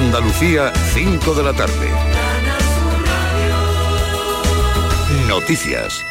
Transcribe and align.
Andalucía, 0.00 0.72
5 0.94 1.34
de 1.34 1.42
la 1.42 1.52
tarde. 1.52 1.88
Noticias. 5.28 6.02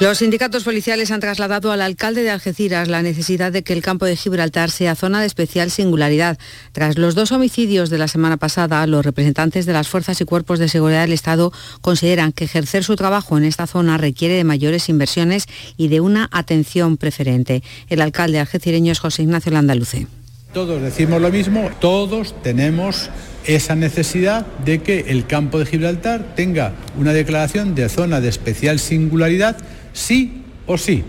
Los 0.00 0.16
sindicatos 0.16 0.64
policiales 0.64 1.10
han 1.10 1.20
trasladado 1.20 1.72
al 1.72 1.82
alcalde 1.82 2.22
de 2.22 2.30
Algeciras 2.30 2.88
la 2.88 3.02
necesidad 3.02 3.52
de 3.52 3.62
que 3.62 3.74
el 3.74 3.82
campo 3.82 4.06
de 4.06 4.16
Gibraltar 4.16 4.70
sea 4.70 4.94
zona 4.94 5.20
de 5.20 5.26
especial 5.26 5.70
singularidad. 5.70 6.38
Tras 6.72 6.96
los 6.96 7.14
dos 7.14 7.32
homicidios 7.32 7.90
de 7.90 7.98
la 7.98 8.08
semana 8.08 8.38
pasada, 8.38 8.86
los 8.86 9.04
representantes 9.04 9.66
de 9.66 9.74
las 9.74 9.88
fuerzas 9.88 10.18
y 10.22 10.24
cuerpos 10.24 10.58
de 10.58 10.70
seguridad 10.70 11.02
del 11.02 11.12
Estado 11.12 11.52
consideran 11.82 12.32
que 12.32 12.44
ejercer 12.44 12.82
su 12.82 12.96
trabajo 12.96 13.36
en 13.36 13.44
esta 13.44 13.66
zona 13.66 13.98
requiere 13.98 14.36
de 14.36 14.44
mayores 14.44 14.88
inversiones 14.88 15.44
y 15.76 15.88
de 15.88 16.00
una 16.00 16.30
atención 16.32 16.96
preferente. 16.96 17.62
El 17.90 18.00
alcalde 18.00 18.40
algecireño 18.40 18.90
es 18.90 19.00
José 19.00 19.24
Ignacio 19.24 19.52
Landaluce. 19.52 20.06
Todos 20.52 20.82
decimos 20.82 21.22
lo 21.22 21.30
mismo, 21.30 21.70
todos 21.80 22.34
tenemos 22.42 23.08
esa 23.46 23.76
necesidad 23.76 24.44
de 24.64 24.82
que 24.82 25.04
el 25.08 25.26
campo 25.26 25.60
de 25.60 25.66
Gibraltar 25.66 26.34
tenga 26.34 26.72
una 26.98 27.12
declaración 27.12 27.76
de 27.76 27.88
zona 27.88 28.20
de 28.20 28.30
especial 28.30 28.80
singularidad 28.80 29.56
sí 29.92 30.42
o 30.66 30.76
sí, 30.76 31.04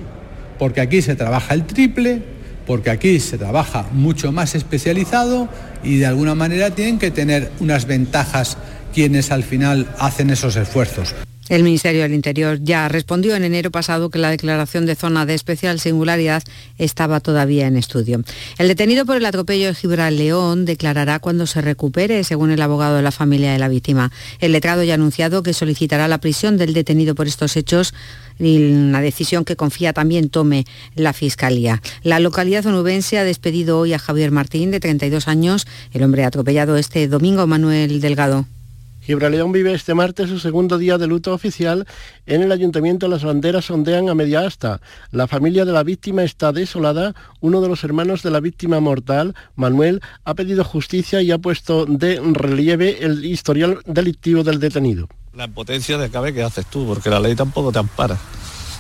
porque 0.60 0.82
aquí 0.82 1.02
se 1.02 1.16
trabaja 1.16 1.56
el 1.56 1.66
triple, 1.66 2.22
porque 2.68 2.92
aquí 2.92 3.20
se 3.20 3.40
trabaja 3.40 3.88
mucho 3.92 4.32
más 4.32 4.54
especializado 4.54 5.50
y 5.84 5.98
de 5.98 6.06
alguna 6.06 6.36
manera 6.36 6.70
tienen 6.70 7.00
que 7.00 7.10
tener 7.10 7.52
unas 7.60 7.88
ventajas 7.88 8.60
quienes 8.94 9.32
al 9.32 9.42
final 9.42 9.88
hacen 9.98 10.30
esos 10.30 10.56
esfuerzos. 10.56 11.16
El 11.52 11.64
Ministerio 11.64 12.04
del 12.04 12.14
Interior 12.14 12.60
ya 12.64 12.88
respondió 12.88 13.36
en 13.36 13.44
enero 13.44 13.72
pasado 13.72 14.10
que 14.10 14.20
la 14.20 14.30
declaración 14.30 14.86
de 14.86 14.96
zona 14.96 15.26
de 15.26 15.34
especial 15.34 15.82
singularidad 15.82 16.44
estaba 16.78 17.20
todavía 17.20 17.68
en 17.68 17.76
estudio. 17.76 18.24
El 18.58 18.70
detenido 18.70 19.06
por 19.06 19.18
el 19.18 19.26
atropello 19.26 19.68
de 19.68 19.76
Gibral 19.76 20.16
León 20.16 20.64
declarará 20.64 21.20
cuando 21.20 21.46
se 21.48 21.60
recupere, 21.60 22.24
según 22.24 22.52
el 22.52 22.62
abogado 22.62 22.96
de 22.96 23.02
la 23.02 23.12
familia 23.12 23.52
de 23.52 23.60
la 23.60 23.68
víctima. 23.68 24.14
El 24.40 24.54
letrado 24.54 24.82
ya 24.84 24.94
ha 24.94 24.96
anunciado 24.96 25.44
que 25.44 25.54
solicitará 25.54 26.08
la 26.08 26.20
prisión 26.20 26.56
del 26.56 26.74
detenido 26.74 27.16
por 27.16 27.28
estos 27.28 27.58
hechos 27.58 27.94
y 28.40 28.72
una 28.72 29.02
decisión 29.02 29.44
que 29.44 29.58
confía 29.58 29.92
también 29.92 30.30
tome 30.30 30.64
la 30.96 31.12
Fiscalía. 31.12 31.82
La 32.02 32.22
localidad 32.22 32.66
onubense 32.66 33.20
ha 33.20 33.26
despedido 33.26 33.78
hoy 33.78 33.92
a 33.92 34.00
Javier 34.00 34.32
Martín, 34.32 34.72
de 34.72 34.80
32 34.80 35.28
años, 35.28 35.68
el 35.92 36.02
hombre 36.04 36.24
atropellado 36.24 36.78
este 36.78 37.10
domingo, 37.10 37.46
Manuel 37.46 38.00
Delgado. 38.00 38.46
Gibraleón 39.12 39.52
vive 39.52 39.74
este 39.74 39.94
martes 39.94 40.30
su 40.30 40.40
segundo 40.40 40.78
día 40.78 40.98
de 40.98 41.06
luto 41.06 41.34
oficial. 41.34 41.86
En 42.26 42.44
el 42.44 42.52
ayuntamiento 42.54 43.10
las 43.10 43.26
banderas 43.26 43.70
ondean 43.70 44.08
a 44.08 44.16
media 44.16 44.46
asta. 44.46 44.80
La 45.12 45.28
familia 45.28 45.66
de 45.66 45.74
la 45.74 45.84
víctima 45.84 46.24
está 46.24 46.54
desolada. 46.54 47.14
Uno 47.42 47.60
de 47.60 47.68
los 47.68 47.84
hermanos 47.84 48.24
de 48.24 48.32
la 48.32 48.40
víctima 48.40 48.80
mortal, 48.80 49.36
Manuel, 49.56 50.00
ha 50.24 50.34
pedido 50.34 50.64
justicia 50.64 51.22
y 51.22 51.30
ha 51.32 51.40
puesto 51.40 51.86
de 51.86 52.22
relieve 52.22 53.04
el 53.04 53.26
historial 53.26 53.80
delictivo 53.86 54.46
del 54.46 54.62
detenido. 54.62 55.10
La 55.34 55.44
impotencia 55.44 55.98
de 55.98 56.10
cabe 56.10 56.34
que 56.34 56.44
haces 56.44 56.66
tú, 56.68 56.88
porque 56.88 57.10
la 57.10 57.20
ley 57.20 57.36
tampoco 57.36 57.74
te 57.74 57.80
ampara. 57.80 58.18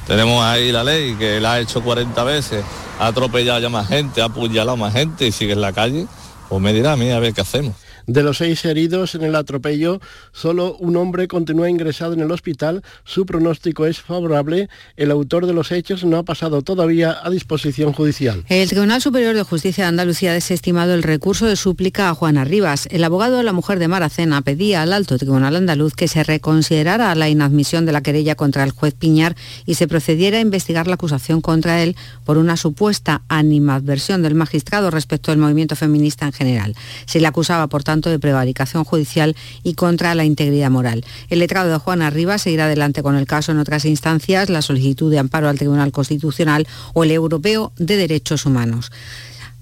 Tenemos 0.07 0.41
ahí 0.45 0.71
la 0.71 0.85
ley 0.85 1.15
que 1.15 1.41
la 1.41 1.55
ha 1.55 1.59
hecho 1.59 1.83
40 1.83 2.23
veces, 2.23 2.63
ha 2.99 3.07
atropellado 3.07 3.59
ya 3.59 3.67
más 3.67 3.89
gente, 3.89 4.21
ha 4.21 4.25
apuñalado 4.25 4.77
más 4.77 4.93
gente 4.93 5.27
y 5.27 5.33
sigue 5.33 5.51
en 5.51 5.61
la 5.61 5.73
calle. 5.73 6.07
Pues 6.47 6.61
me 6.61 6.71
dirá 6.71 6.93
a 6.93 6.95
mí 6.95 7.11
a 7.11 7.19
ver 7.19 7.33
qué 7.33 7.41
hacemos. 7.41 7.75
De 8.07 8.23
los 8.23 8.37
seis 8.37 8.63
heridos 8.65 9.15
en 9.15 9.23
el 9.23 9.35
atropello, 9.35 10.01
solo 10.31 10.75
un 10.77 10.97
hombre 10.97 11.27
continúa 11.27 11.69
ingresado 11.69 12.13
en 12.13 12.21
el 12.21 12.31
hospital. 12.31 12.83
Su 13.03 13.25
pronóstico 13.25 13.85
es 13.85 14.01
favorable. 14.01 14.69
El 14.97 15.11
autor 15.11 15.45
de 15.45 15.53
los 15.53 15.71
hechos 15.71 16.03
no 16.03 16.17
ha 16.17 16.23
pasado 16.23 16.61
todavía 16.61 17.17
a 17.23 17.29
disposición 17.29 17.93
judicial. 17.93 18.43
El 18.49 18.69
Tribunal 18.69 19.01
Superior 19.01 19.35
de 19.35 19.43
Justicia 19.43 19.83
de 19.85 19.89
Andalucía 19.89 20.31
ha 20.31 20.33
desestimado 20.33 20.93
el 20.93 21.03
recurso 21.03 21.45
de 21.45 21.55
súplica 21.55 22.09
a 22.09 22.15
Juana 22.15 22.43
Rivas. 22.43 22.87
El 22.91 23.03
abogado 23.03 23.37
de 23.37 23.43
la 23.43 23.53
mujer 23.53 23.79
de 23.79 23.87
Maracena 23.87 24.41
pedía 24.41 24.81
al 24.81 24.93
alto 24.93 25.17
Tribunal 25.17 25.55
Andaluz 25.55 25.93
que 25.93 26.07
se 26.07 26.23
reconsiderara 26.23 27.13
la 27.15 27.29
inadmisión 27.29 27.85
de 27.85 27.91
la 27.91 28.01
querella 28.01 28.35
contra 28.35 28.63
el 28.63 28.71
juez 28.71 28.93
Piñar 28.93 29.35
y 29.65 29.75
se 29.75 29.87
procediera 29.87 30.37
a 30.37 30.41
investigar 30.41 30.87
la 30.87 30.95
acusación 30.95 31.41
contra 31.41 31.81
él 31.83 31.95
por 32.25 32.37
una 32.37 32.57
supuesta 32.57 33.21
animadversión 33.27 34.21
del 34.21 34.35
magistrado 34.35 34.91
respecto 34.91 35.31
al 35.31 35.37
movimiento 35.37 35.75
feminista 35.75 36.25
en 36.25 36.33
general. 36.33 36.75
Se 37.05 37.19
le 37.19 37.27
acusaba, 37.27 37.67
por 37.67 37.83
tanto, 37.91 38.09
de 38.09 38.19
prevaricación 38.19 38.85
judicial 38.85 39.35
y 39.63 39.73
contra 39.73 40.15
la 40.15 40.23
integridad 40.23 40.71
moral. 40.71 41.03
El 41.29 41.39
letrado 41.39 41.69
de 41.69 41.77
Juana 41.77 42.09
Rivas 42.09 42.43
seguirá 42.43 42.65
adelante 42.65 43.03
con 43.03 43.17
el 43.17 43.25
caso 43.25 43.51
en 43.51 43.59
otras 43.59 43.83
instancias, 43.83 44.49
la 44.49 44.61
solicitud 44.61 45.11
de 45.11 45.19
amparo 45.19 45.49
al 45.49 45.57
Tribunal 45.57 45.91
Constitucional 45.91 46.67
o 46.93 47.03
el 47.03 47.11
Europeo 47.11 47.73
de 47.77 47.97
Derechos 47.97 48.45
Humanos. 48.45 48.91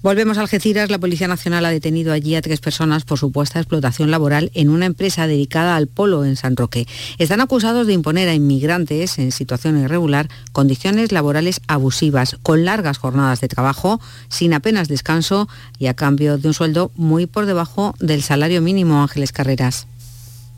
Volvemos 0.02 0.38
a 0.38 0.40
Algeciras. 0.40 0.88
La 0.88 0.98
Policía 0.98 1.28
Nacional 1.28 1.66
ha 1.66 1.70
detenido 1.70 2.14
allí 2.14 2.34
a 2.34 2.40
tres 2.40 2.60
personas 2.60 3.04
por 3.04 3.18
supuesta 3.18 3.58
explotación 3.58 4.10
laboral 4.10 4.50
en 4.54 4.70
una 4.70 4.86
empresa 4.86 5.26
dedicada 5.26 5.76
al 5.76 5.88
polo 5.88 6.24
en 6.24 6.36
San 6.36 6.56
Roque. 6.56 6.88
Están 7.18 7.42
acusados 7.42 7.86
de 7.86 7.92
imponer 7.92 8.26
a 8.30 8.34
inmigrantes 8.34 9.18
en 9.18 9.30
situación 9.30 9.78
irregular 9.78 10.30
condiciones 10.52 11.12
laborales 11.12 11.60
abusivas, 11.66 12.38
con 12.42 12.64
largas 12.64 12.96
jornadas 12.96 13.42
de 13.42 13.48
trabajo, 13.48 14.00
sin 14.30 14.54
apenas 14.54 14.88
descanso 14.88 15.48
y 15.78 15.88
a 15.88 15.94
cambio 15.94 16.38
de 16.38 16.48
un 16.48 16.54
sueldo 16.54 16.90
muy 16.94 17.26
por 17.26 17.44
debajo 17.44 17.94
del 18.00 18.22
salario 18.22 18.62
mínimo, 18.62 19.02
Ángeles 19.02 19.32
Carreras. 19.32 19.86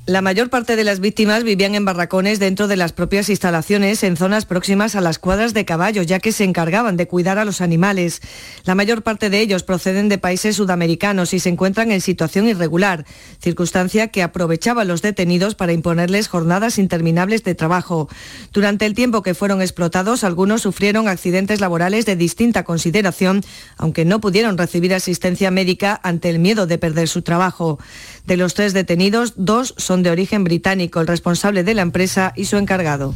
La 0.04 0.20
mayor 0.20 0.50
parte 0.50 0.74
de 0.74 0.82
las 0.82 0.98
víctimas 0.98 1.44
vivían 1.44 1.76
en 1.76 1.84
barracones 1.84 2.40
dentro 2.40 2.66
de 2.66 2.74
las 2.74 2.92
propias 2.92 3.28
instalaciones 3.28 4.02
en 4.02 4.16
zonas 4.16 4.46
próximas 4.46 4.96
a 4.96 5.00
las 5.00 5.20
cuadras 5.20 5.54
de 5.54 5.64
caballo, 5.64 6.02
ya 6.02 6.18
que 6.18 6.32
se 6.32 6.42
encargaban 6.42 6.96
de 6.96 7.06
cuidar 7.06 7.38
a 7.38 7.44
los 7.44 7.60
animales. 7.60 8.20
La 8.64 8.74
mayor 8.74 9.02
parte 9.02 9.30
de 9.30 9.38
ellos 9.38 9.62
proceden 9.62 10.08
de 10.08 10.18
países 10.18 10.56
sudamericanos 10.56 11.32
y 11.34 11.38
se 11.38 11.50
encuentran 11.50 11.92
en 11.92 12.00
situación 12.00 12.48
irregular, 12.48 13.06
circunstancia 13.40 14.08
que 14.08 14.24
aprovechaban 14.24 14.88
los 14.88 15.02
detenidos 15.02 15.54
para 15.54 15.72
imponerles 15.72 16.26
jornadas 16.26 16.78
interminables 16.78 17.44
de 17.44 17.54
trabajo. 17.54 18.08
Durante 18.52 18.86
el 18.86 18.94
tiempo 18.94 19.22
que 19.22 19.34
fueron 19.34 19.62
explotados, 19.62 20.24
algunos 20.24 20.62
sufrieron 20.62 21.06
accidentes 21.06 21.60
laborales 21.60 22.06
de 22.06 22.16
distinta 22.16 22.64
consideración, 22.64 23.44
aunque 23.76 24.04
no 24.04 24.20
pudieron 24.20 24.58
recibir 24.58 24.94
asistencia 24.94 25.52
médica 25.52 26.00
ante 26.02 26.28
el 26.28 26.40
miedo 26.40 26.66
de 26.66 26.78
perder 26.78 27.06
su 27.06 27.22
trabajo. 27.22 27.78
De 28.26 28.36
los 28.36 28.54
tres 28.54 28.72
detenidos, 28.72 29.34
dos 29.36 29.74
son 29.76 30.02
de 30.02 30.10
origen 30.10 30.44
británico, 30.44 31.00
el 31.00 31.06
responsable 31.06 31.64
de 31.64 31.74
la 31.74 31.82
empresa 31.82 32.32
y 32.36 32.44
su 32.44 32.56
encargado. 32.56 33.14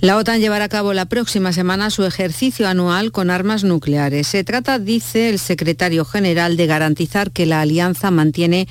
La 0.00 0.18
OTAN 0.18 0.40
llevará 0.40 0.66
a 0.66 0.68
cabo 0.68 0.92
la 0.92 1.06
próxima 1.06 1.54
semana 1.54 1.88
su 1.88 2.04
ejercicio 2.04 2.68
anual 2.68 3.12
con 3.12 3.30
armas 3.30 3.64
nucleares. 3.64 4.26
Se 4.26 4.44
trata, 4.44 4.78
dice 4.78 5.30
el 5.30 5.38
secretario 5.38 6.04
general, 6.04 6.58
de 6.58 6.66
garantizar 6.66 7.30
que 7.30 7.46
la 7.46 7.62
alianza 7.62 8.10
mantiene 8.10 8.68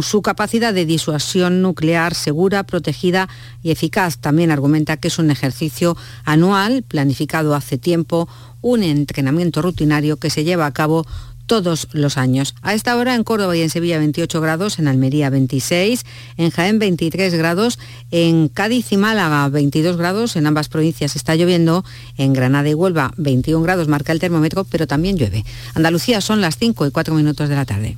su 0.00 0.22
capacidad 0.22 0.72
de 0.72 0.86
disuasión 0.86 1.60
nuclear 1.60 2.14
segura, 2.14 2.62
protegida 2.62 3.28
y 3.64 3.72
eficaz. 3.72 4.18
También 4.18 4.52
argumenta 4.52 4.96
que 4.96 5.08
es 5.08 5.18
un 5.18 5.32
ejercicio 5.32 5.96
anual, 6.24 6.84
planificado 6.84 7.56
hace 7.56 7.76
tiempo, 7.76 8.28
un 8.62 8.84
entrenamiento 8.84 9.62
rutinario 9.62 10.18
que 10.18 10.30
se 10.30 10.44
lleva 10.44 10.66
a 10.66 10.72
cabo 10.72 11.04
todos 11.50 11.88
los 11.90 12.16
años. 12.16 12.54
A 12.62 12.74
esta 12.74 12.94
hora 12.94 13.16
en 13.16 13.24
Córdoba 13.24 13.56
y 13.56 13.62
en 13.62 13.70
Sevilla 13.70 13.98
28 13.98 14.40
grados, 14.40 14.78
en 14.78 14.86
Almería 14.86 15.30
26, 15.30 16.06
en 16.36 16.50
Jaén 16.50 16.78
23 16.78 17.34
grados, 17.34 17.80
en 18.12 18.46
Cádiz 18.46 18.92
y 18.92 18.96
Málaga 18.96 19.48
22 19.48 19.96
grados, 19.96 20.36
en 20.36 20.46
ambas 20.46 20.68
provincias 20.68 21.16
está 21.16 21.34
lloviendo, 21.34 21.84
en 22.16 22.34
Granada 22.34 22.68
y 22.68 22.74
Huelva 22.74 23.12
21 23.16 23.64
grados 23.64 23.88
marca 23.88 24.12
el 24.12 24.20
termómetro, 24.20 24.62
pero 24.62 24.86
también 24.86 25.16
llueve. 25.16 25.44
Andalucía 25.74 26.20
son 26.20 26.40
las 26.40 26.56
5 26.56 26.86
y 26.86 26.92
4 26.92 27.14
minutos 27.16 27.48
de 27.48 27.56
la 27.56 27.64
tarde. 27.64 27.96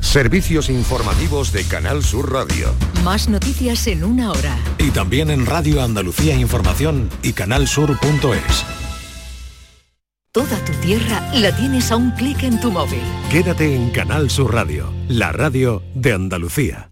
Servicios 0.00 0.68
informativos 0.68 1.52
de 1.52 1.62
Canal 1.62 2.02
Sur 2.02 2.32
Radio. 2.32 2.74
Más 3.04 3.28
noticias 3.28 3.86
en 3.86 4.02
una 4.02 4.32
hora. 4.32 4.58
Y 4.78 4.90
también 4.90 5.30
en 5.30 5.46
Radio 5.46 5.80
Andalucía 5.80 6.34
Información 6.34 7.08
y 7.22 7.32
canalsur.es. 7.32 8.81
Toda 10.34 10.56
tu 10.64 10.72
tierra 10.80 11.20
la 11.34 11.54
tienes 11.54 11.92
a 11.92 11.96
un 11.96 12.10
clic 12.12 12.42
en 12.42 12.58
tu 12.58 12.70
móvil. 12.70 13.02
Quédate 13.30 13.76
en 13.76 13.90
Canal 13.90 14.30
Sur 14.30 14.54
Radio, 14.54 14.90
la 15.06 15.30
radio 15.30 15.82
de 15.94 16.14
Andalucía. 16.14 16.88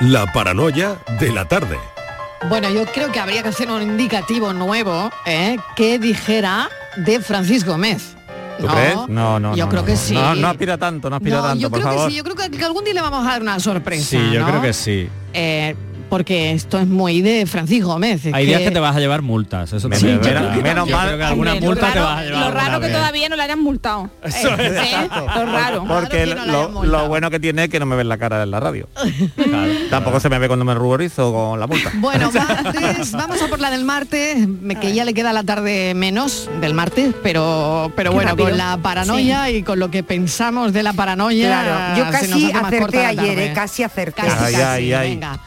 La 0.00 0.26
paranoia 0.32 0.96
de 1.20 1.30
la 1.32 1.46
tarde. 1.46 1.78
Bueno, 2.48 2.68
yo 2.68 2.84
creo 2.86 3.12
que 3.12 3.20
habría 3.20 3.44
que 3.44 3.50
hacer 3.50 3.70
un 3.70 3.80
indicativo 3.80 4.52
nuevo 4.52 5.08
¿eh? 5.24 5.56
que 5.76 6.00
dijera 6.00 6.68
de 6.96 7.20
Francisco 7.20 7.70
Gómez. 7.70 8.16
¿Tú 8.58 8.66
crees? 8.66 8.96
No, 9.08 9.38
no. 9.38 9.54
Yo 9.54 9.66
no, 9.66 9.70
creo 9.70 9.82
no, 9.82 9.86
que 9.86 9.92
no. 9.92 9.98
sí. 9.98 10.14
No, 10.14 10.34
no 10.34 10.48
aspira 10.48 10.76
tanto, 10.76 11.08
no 11.08 11.14
aspira 11.14 11.36
No, 11.36 11.42
tanto, 11.44 11.60
yo 11.62 11.70
por 11.70 11.78
creo 11.78 11.92
favor. 11.92 12.06
que 12.06 12.10
sí, 12.10 12.16
yo 12.16 12.24
creo 12.24 12.34
que, 12.34 12.50
que 12.50 12.64
algún 12.64 12.82
día 12.82 12.94
le 12.94 13.02
vamos 13.02 13.24
a 13.24 13.30
dar 13.30 13.42
una 13.42 13.60
sorpresa. 13.60 14.04
Sí, 14.04 14.30
yo 14.32 14.40
¿no? 14.40 14.48
creo 14.48 14.62
que 14.62 14.72
sí. 14.72 15.08
Eh, 15.32 15.76
porque 16.08 16.52
esto 16.52 16.78
es 16.78 16.86
muy 16.86 17.20
de 17.22 17.46
Francis 17.46 17.84
Gómez. 17.84 18.22
Hay 18.32 18.46
días 18.46 18.62
que 18.62 18.70
te 18.70 18.80
vas 18.80 18.96
a 18.96 19.00
llevar 19.00 19.22
multas. 19.22 19.72
Eso 19.72 19.88
Yo 19.90 20.20
menos- 20.20 20.88
mal- 20.90 21.16
que 21.16 21.24
alguna 21.24 21.52
Hombre, 21.52 21.60
multa 21.66 21.86
lo 21.88 21.92
te 21.92 21.98
raro- 21.98 22.04
vas 22.06 22.18
a 22.18 22.24
llevar 22.24 22.40
Lo 22.44 22.50
raro 22.52 22.80
que 22.80 22.86
vez. 22.86 22.96
todavía 22.96 23.28
no 23.28 23.36
le 23.36 23.42
hayan 23.42 23.62
multado. 23.62 24.10
Eso 24.22 24.54
es, 24.54 24.60
¿Eh? 24.60 24.66
exacto. 24.84 25.26
Lo 25.34 25.46
raro. 25.46 25.84
Porque 25.86 26.24
Claro 26.24 26.40
que 26.44 26.46
no 26.46 26.84
la 26.84 26.98
lo, 27.02 27.08
bueno 27.08 27.30
que 27.30 27.40
tiene 27.40 27.64
es 27.64 27.68
que 27.70 27.78
no 27.80 27.86
me 27.86 27.96
ven 27.96 28.08
la 28.08 28.18
cara 28.18 28.42
en 28.42 28.50
la 28.50 28.60
radio. 28.60 28.88
Tampoco 29.90 30.20
se 30.20 30.28
me 30.28 30.38
ve 30.38 30.46
cuando 30.48 30.64
me 30.64 30.74
ruborizo 30.74 31.32
con 31.32 31.60
la 31.60 31.66
multa. 31.66 31.90
Bueno, 31.94 32.30
martes, 32.32 33.12
vamos 33.12 33.42
a 33.42 33.48
por 33.48 33.60
la 33.60 33.70
del 33.70 33.84
martes, 33.84 34.46
me- 34.48 34.76
que 34.76 34.92
ya 34.94 35.04
le 35.04 35.14
queda 35.14 35.32
la 35.32 35.44
tarde 35.44 35.94
menos 35.94 36.48
del 36.60 36.74
martes, 36.74 37.14
pero, 37.22 37.92
pero 37.96 38.10
Qué 38.10 38.14
bueno, 38.14 38.30
rápido. 38.30 38.48
con 38.48 38.58
la 38.58 38.76
paranoia 38.78 39.50
y 39.50 39.62
con 39.62 39.78
lo 39.78 39.90
que 39.90 40.02
pensamos 40.02 40.72
de 40.72 40.82
la 40.82 40.92
paranoia. 40.92 41.46
Claro, 41.48 41.96
yo 42.04 42.10
casi 42.10 42.52
acerté 42.52 43.02
la 43.02 43.08
ayer, 43.08 43.38
eh, 43.38 43.52
casi 43.54 43.82
acerté. 43.82 44.22
Casi, 44.22 44.44
Ay, 44.44 44.52
casi, 44.52 44.62
ay, 44.62 44.92
ay. 44.92 45.10
venga. 45.10 45.38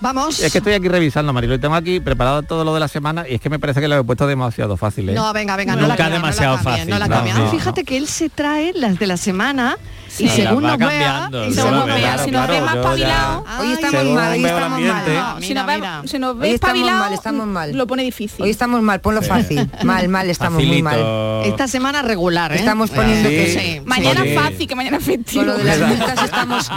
Vamos. 0.00 0.40
Es 0.40 0.50
que 0.52 0.58
estoy 0.58 0.72
aquí 0.72 0.88
revisando, 0.88 1.32
Marilo, 1.32 1.54
y 1.54 1.58
tengo 1.58 1.74
aquí 1.74 2.00
preparado 2.00 2.42
todo 2.42 2.64
lo 2.64 2.72
de 2.72 2.80
la 2.80 2.88
semana 2.88 3.28
y 3.28 3.34
es 3.34 3.40
que 3.40 3.50
me 3.50 3.58
parece 3.58 3.80
que 3.80 3.88
lo 3.88 3.98
he 3.98 4.04
puesto 4.04 4.26
demasiado 4.26 4.76
fácil. 4.76 5.08
¿eh? 5.10 5.12
No, 5.14 5.32
venga, 5.32 5.56
venga, 5.56 5.74
no 5.74 5.82
Nunca 5.82 5.88
la 5.88 5.96
cambien, 5.96 6.22
demasiado 6.22 6.56
no 6.56 6.62
la 6.62 6.70
fácil. 6.70 6.90
no 6.90 6.98
la 6.98 7.06
No, 7.08 7.14
no, 7.16 7.20
Ah, 7.20 7.38
no. 7.38 7.50
Fíjate 7.50 7.84
que 7.84 7.96
él 7.96 8.06
se 8.08 8.28
trae 8.30 8.72
las 8.74 8.98
de 8.98 9.06
la 9.06 9.16
semana 9.16 9.76
y 10.18 10.28
Sí, 10.28 10.28
según 10.28 10.62
las 10.62 10.72
va 10.72 10.76
nos 10.76 10.88
vea, 10.88 10.88
cambiando, 10.88 11.46
y 11.46 11.54
según 11.54 11.70
según 11.70 11.86
nos 11.88 11.96
vea, 11.96 12.18
si 12.18 12.30
nos 12.30 12.48
ve 12.48 12.60
más 12.60 12.74
espabilado. 12.76 13.44
Hoy 13.60 13.72
estamos 13.72 13.90
Según 14.00 14.14
mal, 14.14 14.32
hoy 14.32 14.44
estamos 14.44 14.80
mal. 14.80 15.42
Si 15.42 15.54
nos, 15.54 15.66
ve- 15.66 16.08
si 16.08 16.18
nos 16.18 16.38
ve 16.38 16.54
espabilado, 16.54 16.98
mal, 16.98 17.12
estamos 17.12 17.46
mal. 17.46 17.72
Lo 17.76 17.86
pone 17.86 18.02
difícil. 18.02 18.42
Hoy 18.44 18.50
estamos 18.50 18.82
mal, 18.82 19.00
ponlo 19.00 19.22
fácil. 19.22 19.70
Mal, 19.84 20.08
mal, 20.08 20.28
estamos 20.30 20.64
muy 20.64 20.82
mal. 20.82 21.42
Esta 21.44 21.68
semana 21.68 22.02
regular, 22.02 22.52
¿eh? 22.52 22.56
Estamos 22.56 22.90
poniendo 22.90 23.28
que. 23.28 23.82
Mañana 23.86 24.22
fácil, 24.34 24.66
que 24.66 24.74
mañana 24.74 24.96
es 24.98 25.04
festivo. 25.04 25.44
Con 25.44 25.46
lo 25.52 25.58
de 25.58 25.64
las 25.64 25.78
multas 25.88 26.22
estamos... 26.24 26.70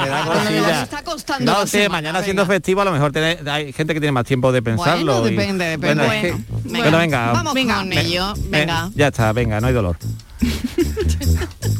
Está 0.83 1.03
costando 1.03 1.51
No 1.51 1.67
sé, 1.67 1.89
mañana 1.89 2.21
siendo 2.23 2.45
festivo 2.45 2.81
a 2.81 2.85
lo 2.85 2.91
mejor 2.91 3.11
hay 3.17 3.73
gente 3.73 3.93
que 3.93 3.99
tiene 3.99 4.11
más 4.11 4.25
tiempo 4.25 4.51
de 4.51 4.61
pensarlo. 4.61 5.21
Bueno, 5.21 5.27
y- 5.27 5.35
depende, 5.35 5.65
depende. 5.65 6.35
Bueno, 6.65 6.97
venga. 6.97 7.31
Vamos 7.33 7.53
Venga. 7.53 7.77
con 7.77 7.93
ello, 7.93 8.33
Eh, 8.35 8.39
venga. 8.49 8.89
ya 8.95 9.07
está, 9.07 9.31
venga, 9.33 9.59
no 9.61 9.67
hay 9.67 9.73
dolor. 9.73 9.97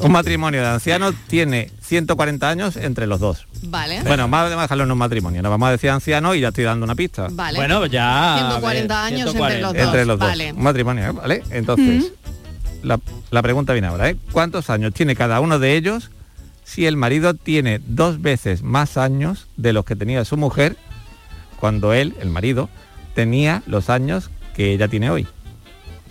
un 0.04 0.12
matrimonio 0.12 0.62
de 0.62 0.68
ancianos 0.68 1.16
tiene 1.28 1.72
140 1.82 2.50
años 2.50 2.78
entre 2.78 3.08
los 3.08 3.20
dos. 3.20 3.48
Vale. 3.64 4.02
Bueno, 4.04 4.28
vamos 4.28 4.54
a 4.54 4.62
dejarlo 4.62 4.84
en 4.84 4.92
un 4.92 4.98
matrimonio. 4.98 5.42
No 5.42 5.50
vamos 5.50 5.70
a 5.70 5.72
decir 5.72 5.90
anciano 5.90 6.36
y 6.36 6.42
ya 6.42 6.50
estoy 6.50 6.66
dando 6.66 6.84
una 6.84 6.96
pista. 6.96 7.28
Vale. 7.32 7.58
Bueno, 7.58 7.86
ya. 7.86 8.36
140 8.38 8.60
a 8.62 9.04
ver, 9.06 9.14
años 9.14 9.32
140. 9.32 9.70
entre 9.70 9.70
los 9.70 9.74
dos. 9.74 9.88
Entre 9.88 10.06
los 10.06 10.20
dos. 10.20 10.30
Vale. 10.30 10.54
Un 10.54 10.64
matrimonio, 10.64 11.06
¿eh? 11.06 11.12
¿vale? 11.12 11.44
Entonces, 11.52 12.12
la, 12.82 13.00
la 13.32 13.42
pregunta 13.42 13.74
viene 13.74 13.88
ahora, 13.88 14.10
¿eh? 14.10 14.18
¿Cuántos 14.32 14.70
años 14.70 14.94
tiene 14.94 15.16
cada 15.16 15.40
uno 15.40 15.60
de 15.60 15.76
ellos 15.76 16.12
si 16.64 16.86
el 16.86 16.98
marido 16.98 17.34
tiene 17.34 17.80
dos 17.86 18.22
veces 18.22 18.64
más 18.64 18.98
años 18.98 19.48
de 19.58 19.74
los 19.74 19.86
que 19.86 19.96
tenía 19.96 20.26
su 20.26 20.38
mujer 20.38 20.78
cuando 21.60 21.94
él, 21.94 22.16
el 22.20 22.30
marido, 22.30 22.70
tenía 23.16 23.64
los 23.66 23.90
años 23.90 24.30
que 24.56 24.74
ella 24.74 24.88
tiene 24.88 25.10
hoy? 25.10 25.28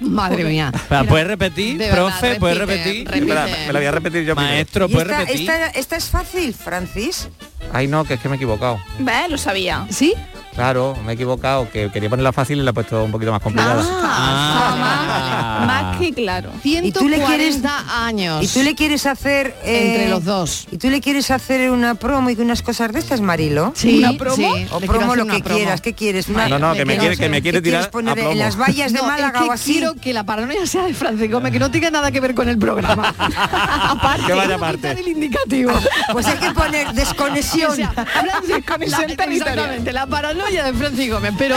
Madre 0.03 0.45
mía. 0.45 0.73
¿Puedes 1.09 1.27
repetir, 1.27 1.79
verdad, 1.79 1.95
profe? 1.95 2.35
¿Puedes 2.37 2.59
repite, 2.59 2.77
repetir? 2.77 3.07
repite. 3.09 3.19
Espera, 3.33 3.47
me 3.67 3.73
la 3.73 3.79
voy 3.79 3.87
a 3.87 3.91
repetir 3.93 4.25
yo. 4.25 4.35
Maestro, 4.35 4.89
¿puedes 4.89 5.09
esta, 5.09 5.21
repetir? 5.21 5.41
esta, 5.51 5.67
esta 5.69 5.97
es 5.97 6.05
fácil, 6.07 6.55
Francis. 6.55 7.29
Ay, 7.73 7.87
no, 7.87 8.05
que 8.05 8.15
es 8.15 8.21
que 8.21 8.29
me 8.29 8.35
he 8.35 8.37
equivocado. 8.37 8.81
Ve, 8.99 9.29
lo 9.29 9.39
sabía. 9.39 9.87
¿Sí? 9.91 10.15
Claro, 10.55 10.95
me 11.05 11.13
he 11.13 11.15
equivocado, 11.15 11.71
que 11.71 11.91
quería 11.91 12.11
ponerla 12.11 12.33
fácil 12.33 12.59
y 12.59 12.63
la 12.63 12.71
he 12.71 12.75
puesto 12.75 13.03
un 13.05 13.11
poquito 13.11 13.33
más 13.33 13.41
complicada. 13.41 13.83
Ah. 14.05 15.65
Más 15.67 15.97
que 15.99 16.13
claro. 16.13 16.51
¿Y 16.63 16.93
tú 16.93 17.09
le 17.09 17.17
140 17.17 17.27
quieres- 17.27 17.63
años. 17.91 18.45
¿Y 18.45 18.49
tú 18.49 18.63
le 18.63 18.75
quieres 18.75 19.07
hacer... 19.07 19.57
eh, 19.65 19.93
Entre 19.95 20.09
los 20.11 20.25
dos. 20.25 20.67
¿Y 20.71 20.77
tú 20.77 20.91
le 20.91 21.01
quieres 21.01 21.31
hacer 21.31 21.71
una 21.71 21.95
promo 21.95 22.29
y 22.31 22.35
unas 22.41 22.61
cosas 22.63 22.93
de 22.93 22.99
estas, 22.99 23.21
Marilo? 23.23 23.73
Sí, 23.75 23.99
¿Una 23.99 24.13
promo? 24.19 24.37
sí, 24.37 24.67
O 24.71 24.81
promo 24.81 25.17
lo 25.17 25.27
que 25.27 25.39
promo. 25.43 25.57
quieras, 25.57 25.81
¿qué 25.81 25.95
quieres? 25.95 26.29
Una- 26.29 26.49
No, 26.49 26.59
no, 26.59 26.75
que 26.75 26.85
me 26.85 26.95
¿qué 26.95 26.99
quiere, 27.01 27.17
quieres- 27.17 27.19
que 27.19 27.29
me 27.31 27.43
quiere 27.43 27.63
tirar 27.63 27.91
poner 27.91 28.19
a 28.19 28.31
en 28.33 28.39
las 28.39 28.57
vallas 28.59 28.93
de 28.93 28.99
No, 28.99 29.07
Málaga 29.07 29.39
es 29.39 29.43
que 29.45 29.49
o 29.49 29.53
así? 29.53 29.73
quiero 29.73 29.95
que 29.95 30.13
la 30.13 30.25
paranoia 30.25 30.67
sea 30.67 30.85
de 30.85 30.93
Francis 30.95 31.31
Gómez, 31.31 31.53
que 31.53 31.59
no 31.61 31.71
tenga 31.71 31.91
nada 31.91 32.11
que 32.11 32.21
ver 32.21 32.35
con 32.35 32.49
el 32.51 32.59
programa. 32.59 33.15
Aparte, 33.89 34.27
Que 34.27 34.33
vaya 34.35 34.57
aparte. 34.57 34.91
el 34.93 35.09
indicativo. 35.09 35.73
Pues 36.13 36.27
hay 36.27 36.37
que 36.39 36.51
poner 36.51 36.93
desconexión. 36.93 37.73
O 37.73 37.75
sea, 37.75 37.91
Francis, 37.93 38.65
Conexión 38.67 39.09
la- 39.09 39.17
territorial. 39.17 39.85
La 39.95 40.07
paranoia 40.07 40.42
de 40.51 40.73
Francis 40.75 41.11
Gómez, 41.11 41.33
pero, 41.39 41.57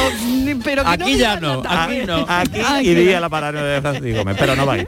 pero 0.63 0.83
que 0.83 0.97
no 0.97 1.05
Aquí 1.05 1.13
me 1.13 1.17
ya 1.17 1.39
no, 1.39 1.63
aquí 1.67 1.97
no. 2.05 2.25
Aquí 2.29 2.61
Aquí 2.61 2.89
iría 2.89 3.15
no. 3.15 3.21
la 3.21 3.29
paranoia 3.29 3.63
de 3.65 3.81
Francisco 3.81 4.19
Gómez, 4.19 4.35
pero 4.39 4.55
no 4.55 4.65
va 4.65 4.73
a 4.73 4.77
ir. 4.79 4.87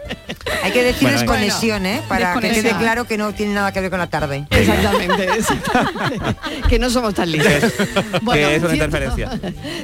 Hay 0.63 0.71
que 0.71 0.83
decir 0.83 1.03
Bueno, 1.03 1.19
desconexión, 1.19 1.85
¿eh? 1.85 2.01
Para 2.07 2.19
que 2.19 2.25
Desconexión. 2.41 2.65
quede 2.65 2.77
claro 2.83 3.05
que 3.05 3.17
no 3.17 3.33
tiene 3.33 3.53
nada 3.53 3.71
que 3.71 3.81
ver 3.81 3.89
con 3.89 3.99
la 3.99 4.07
tarde. 4.07 4.45
Exactamente, 4.49 5.23
exactamente. 5.37 6.19
que 6.69 6.79
no 6.79 6.89
somos 6.89 7.13
tan 7.15 7.31
listos. 7.31 7.73
que 8.33 8.55
es 8.55 8.63
una 8.63 8.73
interferencia. 8.73 9.29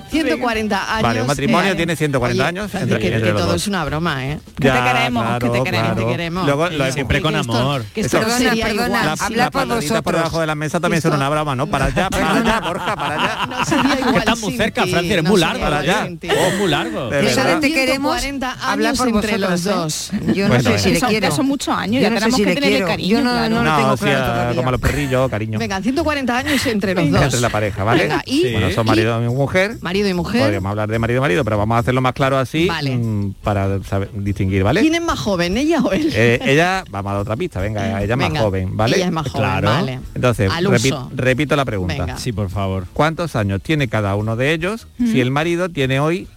140 0.09 0.93
años. 0.93 1.03
Vale, 1.03 1.21
un 1.21 1.27
matrimonio 1.27 1.71
eh, 1.73 1.75
tiene 1.75 1.95
140 1.95 2.41
oye, 2.43 2.47
años 2.49 2.71
Francis, 2.71 2.91
entre- 2.93 2.99
que, 3.09 3.15
entre 3.15 3.27
que 3.27 3.33
los 3.33 3.41
todo 3.41 3.51
dos. 3.53 3.61
es 3.61 3.67
una 3.67 3.83
broma, 3.85 4.25
¿eh? 4.25 4.39
Que 4.59 4.69
te 4.69 4.79
queremos, 4.81 5.39
que 5.39 5.49
te 5.49 5.63
queremos. 5.63 5.89
Que 5.95 6.01
te 6.01 6.07
queremos. 6.07 6.45
Luego 6.45 6.69
lo 6.69 6.91
Siempre 6.93 7.21
con 7.21 7.33
Que 7.33 7.39
esto- 7.39 7.53
amor. 7.59 7.83
que 7.93 8.01
esto 8.01 8.17
no 8.19 8.23
Perdona, 8.25 8.49
sería 8.49 8.65
perdona, 8.67 9.13
habla 9.19 9.51
por 9.51 9.61
paladitas 9.67 10.01
por 10.01 10.13
vosotros. 10.13 10.15
debajo 10.15 10.39
de 10.41 10.47
la 10.47 10.55
mesa 10.55 10.79
también 10.79 11.01
son 11.01 11.11
Esto- 11.11 11.17
una 11.17 11.29
broma, 11.29 11.55
¿no? 11.55 11.67
Para 11.67 11.85
allá, 11.85 12.09
para 12.09 12.33
allá, 12.35 12.59
Borja, 12.59 12.95
para 12.95 13.15
allá. 13.15 13.45
No 13.47 13.65
sería 13.65 14.02
igual 14.09 14.13
Que 14.13 14.19
estás 14.19 14.39
muy 14.39 14.57
cerca, 14.57 14.83
eres 14.83 15.23
no 15.23 15.29
muy 15.31 15.39
largo. 15.39 15.65
Allá. 15.65 16.07
Oh, 16.07 16.57
muy 16.59 16.69
largo. 16.69 17.09
De 17.09 17.21
te 17.61 17.71
queremos, 17.73 18.19
140 18.21 18.51
habla 18.61 18.89
años 18.89 18.99
por 18.99 19.07
entre 19.09 19.37
los 19.37 19.65
¿eh? 19.65 19.69
dos. 19.69 20.11
Yo 20.33 20.47
no 20.49 20.59
sé 20.61 20.79
si 20.79 20.91
le 20.91 20.99
Son- 20.99 21.09
quiero. 21.09 21.31
son 21.31 21.45
muchos 21.45 21.75
años, 21.75 22.01
ya 22.01 22.09
tenemos 22.13 22.35
que 22.39 22.45
le 22.45 22.55
tenerle 22.55 22.83
cariño, 22.85 23.17
Yo 23.17 23.23
no, 23.23 23.33
lo 23.63 23.75
tengo 23.75 23.97
claro 23.97 24.55
como 24.55 24.71
los 24.71 24.79
perrillos, 24.81 25.29
cariño. 25.29 25.59
Venga, 25.59 25.81
140 25.81 26.37
años 26.37 26.65
entre 26.67 26.93
los 26.95 27.09
dos. 27.11 27.21
Entre 27.23 27.39
la 27.39 27.49
pareja, 27.49 27.83
¿vale? 27.83 28.09
Bueno, 28.51 28.71
son 28.71 28.85
marido 28.85 29.23
y 29.23 29.27
mujer. 29.27 29.77
marido 29.81 30.07
y 30.07 30.13
mujer. 30.13 30.41
Podríamos 30.41 30.69
hablar 30.69 30.89
de 30.89 30.99
marido 30.99 31.17
y 31.19 31.21
marido, 31.21 31.43
pero 31.43 31.57
vamos 31.57 31.75
a 31.75 31.79
hacerlo 31.79 32.01
más 32.01 32.13
claro 32.13 32.37
así 32.37 32.67
Vale. 32.67 32.95
mm, 32.95 33.33
para 33.43 33.81
saber, 33.83 34.09
distinguir, 34.13 34.63
¿vale? 34.63 34.81
¿Quién 34.81 34.95
es 34.95 35.01
más 35.01 35.19
joven, 35.19 35.57
ella 35.57 35.81
o 35.81 35.91
él? 35.91 36.09
Eh, 36.13 36.39
ella, 36.45 36.83
vamos 36.89 37.09
a 37.09 37.13
dar 37.13 37.21
otra 37.21 37.35
pista, 37.35 37.59
venga, 37.61 38.01
ella 38.03 38.13
es 38.13 38.17
más 38.31 38.39
joven, 38.39 38.75
¿vale? 38.77 38.97
ella 38.97 39.05
es 39.07 39.11
más 39.11 39.27
joven, 39.29 39.41
Claro. 39.49 39.67
vale. 39.69 39.99
Entonces, 40.15 40.51
repi- 40.51 41.09
repito 41.15 41.55
la 41.55 41.65
pregunta. 41.65 41.93
Venga. 42.05 42.17
Sí, 42.17 42.31
por 42.31 42.49
favor. 42.49 42.85
¿Cuántos 42.93 43.35
años 43.35 43.61
tiene 43.61 43.87
cada 43.93 44.15
uno 44.15 44.35
de 44.35 44.53
ellos 44.53 44.87
si 44.97 45.21
el 45.21 45.29
marido 45.29 45.69
tiene 45.69 45.99
hoy 45.99 46.27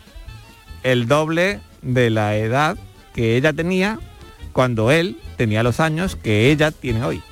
el 0.82 1.08
doble 1.08 1.60
de 1.80 2.10
la 2.10 2.36
edad 2.36 2.76
que 3.14 3.34
ella 3.38 3.54
tenía 3.54 3.98
cuando 4.52 4.90
él 4.90 5.16
tenía 5.38 5.62
los 5.62 5.80
años 5.80 6.16
que 6.16 6.50
ella 6.50 6.70
tiene 6.70 7.02
hoy? 7.02 7.22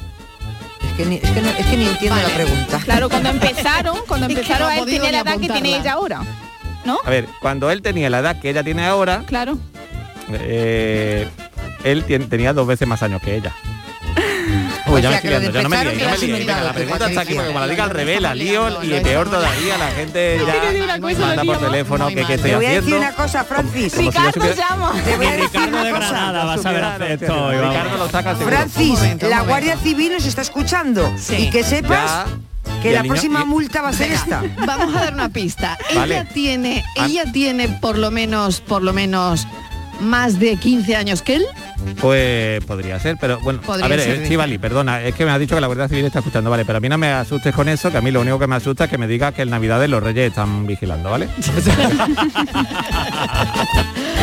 Es 0.83 0.93
que 0.97 1.05
ni, 1.05 1.17
es 1.17 1.31
que 1.31 1.43
no- 1.43 1.49
es 1.51 1.67
que 1.67 1.77
ni 1.77 1.85
entiendo 1.89 2.17
Vale. 2.17 2.29
la 2.29 2.35
pregunta. 2.35 2.79
Claro, 2.85 3.11
cuando 3.11 3.29
empezaron, 3.29 3.99
cuando 4.09 4.27
Es 4.29 4.33
que 4.35 4.41
empezaron 4.41 4.69
no 4.69 4.73
he 4.75 4.79
él 4.79 4.85
tenía 4.87 5.13
la 5.13 5.21
edad 5.21 5.39
que 5.39 5.49
tiene 5.51 5.77
ella 5.77 5.93
ahora. 5.93 6.23
¿No? 6.87 6.99
A 7.05 7.11
ver, 7.11 7.27
cuando 7.43 7.71
él 7.71 7.83
tenía 7.83 8.09
la 8.09 8.21
edad 8.21 8.41
que 8.41 8.49
ella 8.49 8.65
tiene 8.65 8.87
ahora, 8.87 9.25
Claro. 9.27 9.59
eh, 10.33 11.29
él 11.85 12.03
tenía 12.31 12.55
dos 12.55 12.67
veces 12.67 12.89
más 12.89 13.03
años 13.03 13.21
que 13.21 13.37
ella. 13.37 13.55
Uy, 14.87 15.01
ya 15.03 15.09
me 15.11 15.17
estoy 15.17 15.31
liando, 15.31 15.51
ya 15.51 15.63
no 15.63 15.69
me 15.69 15.77
no 15.79 15.85
lo 15.85 15.91
me. 15.91 16.33
Venga, 16.39 16.61
la 16.63 16.73
pregunta 16.73 17.07
está 17.09 17.21
aquí 17.23 17.35
porque 17.35 17.47
como 17.49 17.61
la 17.61 17.67
diga 17.69 17.85
al 17.85 17.91
revés, 17.91 18.21
la 18.21 18.35
lío 18.35 18.83
y 18.83 18.91
peor 19.01 19.31
todavía, 19.31 19.79
la 19.79 19.91
gente 19.93 20.39
ya 20.47 20.55
manda 21.19 21.43
por 21.45 21.61
lío. 21.61 21.69
teléfono 21.71 22.09
que 22.09 22.15
qué 22.27 22.35
estoy 22.35 22.51
Te 22.51 22.57
voy 22.57 22.67
a 22.67 22.69
decir 22.69 22.83
haciendo. 22.83 22.97
una 23.07 23.13
cosa, 23.15 23.45
Francis. 23.45 23.97
Ricardo 23.97 24.55
llama. 24.55 24.93
Te 25.05 25.17
voy 25.17 25.27
a 25.27 25.31
decir 25.31 25.45
Ricardo 25.47 25.69
una 25.69 25.85
de 25.85 25.91
cosa. 25.91 26.09
Granada 26.09 26.45
va 26.45 26.55
a 26.55 26.59
saber 26.59 26.85
hacer 26.85 27.13
esto. 27.13 27.51
Ricardo 27.51 27.97
lo 27.99 28.11
saca. 28.11 28.37
Francis, 28.37 28.99
la. 29.23 29.41
Guardia 29.43 29.77
Civil 29.79 30.13
nos 30.13 30.25
está 30.27 30.43
escuchando. 30.43 31.13
Y 31.39 31.51
que 31.51 31.65
sepas 31.65 32.27
que 32.83 32.93
la 32.93 33.03
próxima 33.05 33.43
y- 33.43 33.47
multa 33.47 33.81
va 33.83 33.89
a 33.89 33.93
ser 33.93 34.13
esta. 34.13 34.43
Vamos 34.67 34.95
a 34.97 35.01
dar 35.05 35.15
una 35.15 35.29
pista. 35.31 35.79
Vale. 35.95 36.15
Ella 36.17 36.25
tiene, 36.29 36.85
Ah. 36.99 37.07
ella 37.07 37.25
tiene 37.33 37.69
por 37.69 37.97
lo 37.99 38.11
menos, 38.11 38.61
por 38.61 38.83
lo 38.83 38.93
menos 38.93 39.47
más 40.01 40.39
de 40.39 40.57
15 40.57 40.97
años 40.97 41.23
que 41.23 41.37
él. 41.37 41.47
Pues 42.01 42.65
podría 42.65 42.99
ser, 43.01 43.17
pero 43.21 43.39
bueno, 43.41 43.61
Podría 43.61 43.87
a 43.87 43.89
ver, 43.89 44.01
ser, 44.01 44.19
eh. 44.19 44.23
Estivali, 44.23 44.59
perdona, 44.59 45.03
es 45.03 45.15
que 45.15 45.25
me 45.25 45.31
ha 45.31 45.39
dicho 45.39 45.55
que 45.55 45.61
la 45.61 45.67
Guardia 45.67 45.89
Civil 45.89 46.05
está 46.07 46.21
escuchando, 46.21 46.51
vale, 46.51 46.65
pero 46.65 46.79
a 46.79 46.81
mí 46.81 46.89
no 46.89 46.99
me 46.99 47.09
asustes 47.13 47.55
con 47.55 47.69
eso, 47.69 47.91
que 47.91 47.99
a 47.99 48.01
mí 48.01 48.11
lo 48.11 48.21
único 48.21 48.39
que 48.39 48.47
me 48.47 48.57
asusta 48.57 48.85
es 48.85 48.91
que 48.91 48.99
me 48.99 49.07
diga 49.07 49.33
que 49.33 49.43
el 49.43 49.51
Navidades 49.51 49.89
los 49.91 50.03
Reyes 50.03 50.29
están 50.29 50.67
vigilando, 50.67 51.11
¿vale? 51.11 51.29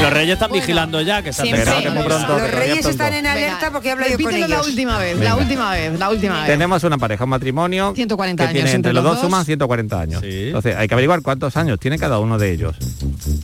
Los 0.02 0.12
reyes 0.12 0.34
están 0.34 0.50
Bueno, 0.50 0.62
vigilando 0.66 1.02
ya, 1.02 1.22
que 1.22 1.32
se. 1.32 1.44
Verá 1.52 1.80
que 1.80 1.90
muy 1.92 2.04
pronto, 2.04 2.40
Los 2.40 2.50
reyes 2.52 2.80
pronto. 2.80 2.90
están 2.90 3.14
en 3.14 3.28
alerta 3.28 3.72
porque 3.72 3.90
he 3.90 3.92
hablado 3.92 4.18
yo 4.18 4.30
con 4.30 4.50
la 4.50 4.62
última 4.64 4.98
vez, 4.98 5.14
Venga. 5.20 5.30
la 5.30 5.36
última 5.36 5.72
vez, 5.72 6.00
la 6.00 6.10
última 6.10 6.38
vez. 6.40 6.48
Tenemos 6.48 6.84
una 6.84 6.98
pareja, 6.98 7.24
un 7.24 7.30
matrimonio 7.30 7.94
140 7.96 8.44
que 8.44 8.50
años 8.50 8.54
tiene 8.54 8.70
entre 8.72 8.76
entre 8.90 8.94
los 8.94 9.04
los 9.04 9.14
dos 9.14 9.22
dos. 9.22 9.30
suman 9.30 9.46
140 9.46 10.00
años. 10.02 10.22
Sí. 10.22 10.48
Entonces 10.48 10.76
hay 10.76 10.88
que 10.88 10.94
averiguar 10.96 11.22
cuántos 11.22 11.56
años 11.56 11.80
tiene 11.80 12.00
cada 12.00 12.18
uno 12.18 12.40
de 12.40 12.52
ellos. 12.52 12.76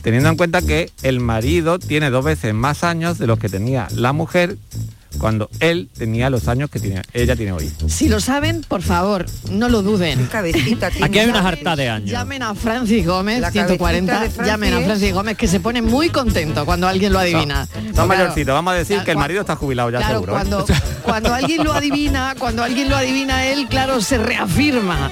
Teniendo 0.02 0.30
en 0.30 0.36
cuenta 0.36 0.60
que 0.62 0.90
el 1.04 1.20
marido 1.20 1.78
tiene 1.78 2.10
dos 2.10 2.24
veces 2.24 2.52
más 2.54 2.82
años 2.82 3.18
de 3.18 3.28
los 3.28 3.38
que 3.38 3.48
tenía 3.48 3.86
la 3.98 4.12
mujer 4.12 4.56
cuando 5.18 5.48
él 5.60 5.88
tenía 5.96 6.28
los 6.30 6.46
años 6.48 6.70
que 6.70 6.78
tiene, 6.78 7.02
ella 7.12 7.34
tiene 7.34 7.50
hoy. 7.52 7.72
Si 7.88 8.08
lo 8.08 8.20
saben, 8.20 8.60
por 8.68 8.82
favor, 8.82 9.24
no 9.50 9.68
lo 9.68 9.82
duden. 9.82 10.26
Cabecita 10.26 10.90
tiene. 10.92 11.06
Aquí 11.06 11.18
hay 11.18 11.28
una 11.28 11.42
jarta 11.42 11.74
de 11.74 11.88
años. 11.88 12.10
Llamen 12.10 12.42
a 12.42 12.54
Francis 12.54 13.04
Gómez, 13.06 13.40
La 13.40 13.50
140, 13.50 14.12
cabecita 14.12 14.22
de 14.22 14.30
Francis 14.30 14.52
llamen 14.52 14.74
a 14.74 14.80
Francis 14.86 15.12
Gómez, 15.14 15.36
que 15.36 15.48
se 15.48 15.60
pone 15.60 15.82
muy 15.82 16.10
contento 16.10 16.64
cuando 16.66 16.86
alguien 16.86 17.12
lo 17.12 17.18
adivina. 17.18 17.66
Son 17.66 17.82
Claro, 17.92 18.06
mayorcitos, 18.06 18.54
vamos 18.54 18.74
a 18.74 18.76
decir 18.76 18.96
claro, 18.96 19.04
que 19.06 19.10
el 19.12 19.16
marido 19.18 19.40
está 19.40 19.56
jubilado 19.56 19.90
ya 19.90 19.98
Claro, 19.98 20.14
seguro. 20.14 20.32
¿eh? 20.32 20.36
cuando, 20.36 20.66
cuando 21.02 21.34
alguien 21.34 21.64
lo 21.64 21.72
adivina, 21.72 22.34
cuando 22.38 22.62
alguien 22.62 22.88
lo 22.88 22.96
adivina 22.96 23.46
él, 23.46 23.66
claro, 23.68 24.00
se 24.02 24.18
reafirma 24.18 25.10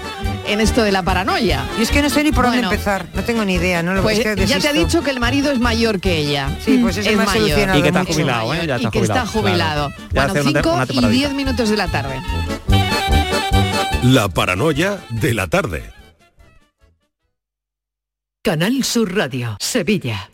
en 0.49 0.61
esto 0.61 0.83
de 0.83 0.93
la 0.93 1.03
paranoia. 1.03 1.65
Y 1.79 1.83
es 1.83 1.91
que 1.91 2.03
no 2.03 2.11
sé 2.11 2.23
ni 2.25 2.33
por 2.33 2.45
dónde 2.47 2.61
empezar, 2.61 3.07
no 3.15 3.23
tengo 3.25 3.45
ni 3.45 3.55
idea, 3.55 3.83
no 3.83 3.95
lo 3.95 4.03
Pues 4.03 4.19
es 4.19 4.35
que 4.37 4.47
ya 4.47 4.59
te 4.59 4.69
ha 4.69 4.73
dicho 4.73 5.03
que 5.03 5.11
el 5.11 5.21
marido 5.21 5.51
es 5.51 5.59
mayor 5.59 6.01
que 6.01 6.17
ella. 6.19 6.49
Sí, 6.65 6.79
pues 6.79 6.97
eso 6.97 7.11
es 7.11 7.17
mayor. 7.17 7.77
Y 7.77 7.83
que 7.83 7.89
está 7.89 8.01
mucho. 8.01 8.13
jubilado, 8.13 8.55
¿eh? 8.55 8.67
Ya 8.67 8.79
y 8.81 8.87
que 8.91 8.99
está 9.01 9.27
jubilado. 9.27 9.89
claro. 9.91 10.09
Ya 10.13 10.27
Bueno, 10.27 10.33
hace 10.33 10.41
una 10.43 10.53
te- 10.53 10.59
5 10.63 10.73
una 10.75 10.85
y 10.85 10.87
temporadita. 10.87 11.09
10 11.29 11.35
minutos 11.35 11.69
de 11.71 11.77
la 11.77 11.89
tarde. 11.89 12.21
La 14.03 14.29
paranoia 14.29 14.99
de 15.11 15.35
la 15.35 15.49
tarde. 15.49 15.93
Canal 18.43 18.85
Sur 18.85 19.15
Radio, 19.17 19.57
Sevilla. 19.59 20.31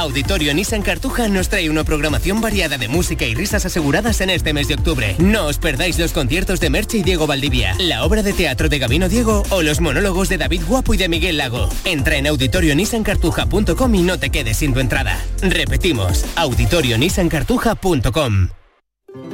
Auditorio 0.00 0.54
Nissan 0.54 0.82
Cartuja 0.82 1.28
nos 1.28 1.50
trae 1.50 1.68
una 1.68 1.84
programación 1.84 2.40
variada 2.40 2.78
de 2.78 2.88
música 2.88 3.26
y 3.26 3.34
risas 3.34 3.66
aseguradas 3.66 4.22
en 4.22 4.30
este 4.30 4.54
mes 4.54 4.68
de 4.68 4.74
octubre. 4.74 5.14
No 5.18 5.46
os 5.46 5.58
perdáis 5.58 5.98
los 5.98 6.12
conciertos 6.12 6.58
de 6.58 6.70
Merche 6.70 6.98
y 6.98 7.02
Diego 7.02 7.26
Valdivia, 7.26 7.74
la 7.78 8.04
obra 8.04 8.22
de 8.22 8.32
teatro 8.32 8.68
de 8.68 8.78
Gabino 8.78 9.08
Diego 9.08 9.42
o 9.50 9.62
los 9.62 9.80
monólogos 9.80 10.28
de 10.28 10.38
David 10.38 10.62
Guapo 10.66 10.94
y 10.94 10.96
de 10.96 11.08
Miguel 11.08 11.36
Lago. 11.36 11.68
Entra 11.84 12.16
en 12.16 12.26
auditorionissancartuja.com 12.26 13.94
y 13.94 14.02
no 14.02 14.18
te 14.18 14.30
quedes 14.30 14.56
sin 14.56 14.72
tu 14.72 14.80
entrada. 14.80 15.18
Repetimos, 15.42 16.24
auditorionissancartuja.com. 16.36 18.59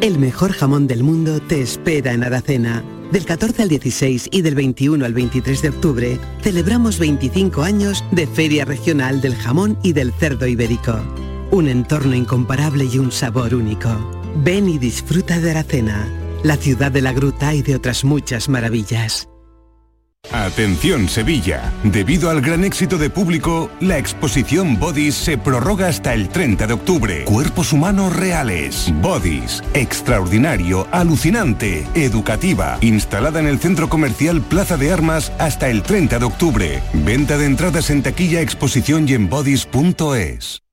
El 0.01 0.19
mejor 0.19 0.53
jamón 0.53 0.87
del 0.87 1.03
mundo 1.03 1.41
te 1.41 1.61
espera 1.61 2.13
en 2.13 2.25
Aracena. 2.25 2.85
Del 3.13 3.25
14 3.25 3.63
al 3.63 3.69
16 3.69 4.29
y 4.31 4.43
del 4.43 4.55
21 4.55 5.05
al 5.05 5.15
23 5.15 5.63
de 5.63 5.69
octubre 5.69 6.19
celebramos 6.43 6.99
25 6.99 7.63
años 7.63 8.05
de 8.11 8.27
Feria 8.27 8.65
Regional 8.65 9.21
del 9.21 9.35
Jamón 9.35 9.79
y 9.83 9.93
del 9.93 10.13
Cerdo 10.13 10.47
Ibérico. 10.47 10.99
Un 11.51 11.69
entorno 11.69 12.15
incomparable 12.15 12.85
y 12.85 12.99
un 12.99 13.13
sabor 13.13 13.55
único. 13.55 13.89
Ven 14.45 14.69
y 14.69 14.79
disfruta 14.79 15.39
de 15.39 15.53
Aracena, 15.53 16.09
la 16.43 16.57
ciudad 16.57 16.91
de 16.91 17.03
la 17.03 17.13
gruta 17.13 17.55
y 17.55 17.63
de 17.63 17.77
otras 17.77 18.05
muchas 18.05 18.49
maravillas. 18.49 19.29
Atención 20.33 21.09
Sevilla, 21.09 21.73
debido 21.85 22.31
al 22.31 22.41
gran 22.41 22.65
éxito 22.65 22.99
de 22.99 23.11
público, 23.11 23.71
la 23.81 23.99
exposición 23.99 24.79
Bodies 24.79 25.15
se 25.15 25.39
prorroga 25.39 25.89
hasta 25.89 26.15
el 26.15 26.29
30 26.29 26.67
de 26.67 26.75
octubre. 26.75 27.25
Cuerpos 27.25 27.73
humanos 27.73 28.15
reales. 28.15 28.93
Bodies, 29.01 29.63
extraordinario, 29.75 30.87
alucinante, 30.91 31.87
educativa, 31.95 32.79
instalada 32.81 33.41
en 33.41 33.47
el 33.47 33.59
centro 33.59 33.89
comercial 33.89 34.43
Plaza 34.43 34.77
de 34.77 34.93
Armas 34.93 35.33
hasta 35.39 35.69
el 35.69 35.83
30 35.83 36.19
de 36.19 36.25
octubre. 36.25 36.83
Venta 36.93 37.39
de 37.39 37.47
entradas 37.47 37.91
en 37.91 38.03
taquilla, 38.03 38.41
exposición 38.41 39.09
y 39.09 39.15
en 39.15 39.29
bodies.es. 39.29 40.66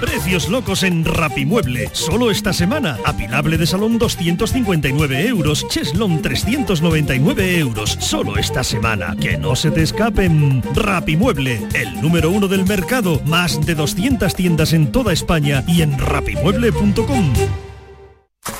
Precios 0.00 0.48
locos 0.48 0.82
en 0.82 1.04
Rapimueble. 1.04 1.88
Solo 1.92 2.30
esta 2.30 2.52
semana. 2.52 2.98
Apilable 3.04 3.58
de 3.58 3.66
salón 3.66 3.98
259 3.98 5.26
euros. 5.26 5.66
Cheslon 5.68 6.22
399 6.22 7.58
euros. 7.58 7.96
Solo 8.00 8.36
esta 8.36 8.62
semana. 8.62 9.16
Que 9.20 9.38
no 9.38 9.56
se 9.56 9.70
te 9.70 9.82
escapen. 9.82 10.62
Rapimueble. 10.74 11.66
El 11.74 12.00
número 12.00 12.30
uno 12.30 12.48
del 12.48 12.64
mercado. 12.66 13.20
Más 13.24 13.64
de 13.64 13.74
200 13.74 14.34
tiendas 14.34 14.72
en 14.72 14.92
toda 14.92 15.12
España 15.12 15.64
y 15.66 15.82
en 15.82 15.98
rapimueble.com. 15.98 17.67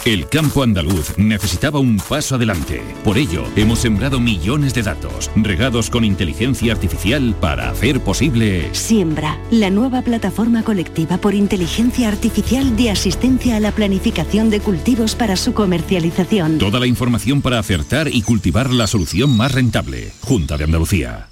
El 0.05 0.29
campo 0.29 0.63
andaluz 0.63 1.19
necesitaba 1.19 1.79
un 1.81 1.99
paso 1.99 2.37
adelante. 2.37 2.83
Por 3.05 3.19
ello, 3.19 3.45
hemos 3.57 3.81
sembrado 3.81 4.21
millones 4.21 4.73
de 4.73 4.83
datos, 4.83 5.31
regados 5.37 5.91
con 5.91 6.05
inteligencia 6.05 6.73
artificial 6.73 7.35
para 7.41 7.71
hacer 7.71 8.01
posible... 8.01 8.71
Siembra, 8.73 9.39
la 9.51 9.71
nueva 9.71 10.03
plataforma 10.03 10.63
colectiva 10.63 11.19
por 11.19 11.35
inteligencia 11.35 12.09
artificial 12.09 12.77
de 12.77 12.91
asistencia 12.91 13.57
a 13.57 13.61
la 13.61 13.73
planificación 13.73 14.51
de 14.51 14.61
cultivos 14.61 15.15
para 15.15 15.37
su 15.37 15.53
comercialización. 15.53 16.59
Toda 16.59 16.81
la 16.81 16.87
información 16.87 17.43
para 17.43 17.59
acertar 17.59 18.09
y 18.09 18.23
cultivar 18.23 18.71
la 18.71 18.87
solución 18.87 19.37
más 19.37 19.53
rentable. 19.53 20.13
Junta 20.23 20.57
de 20.57 20.65
Andalucía. 20.65 21.29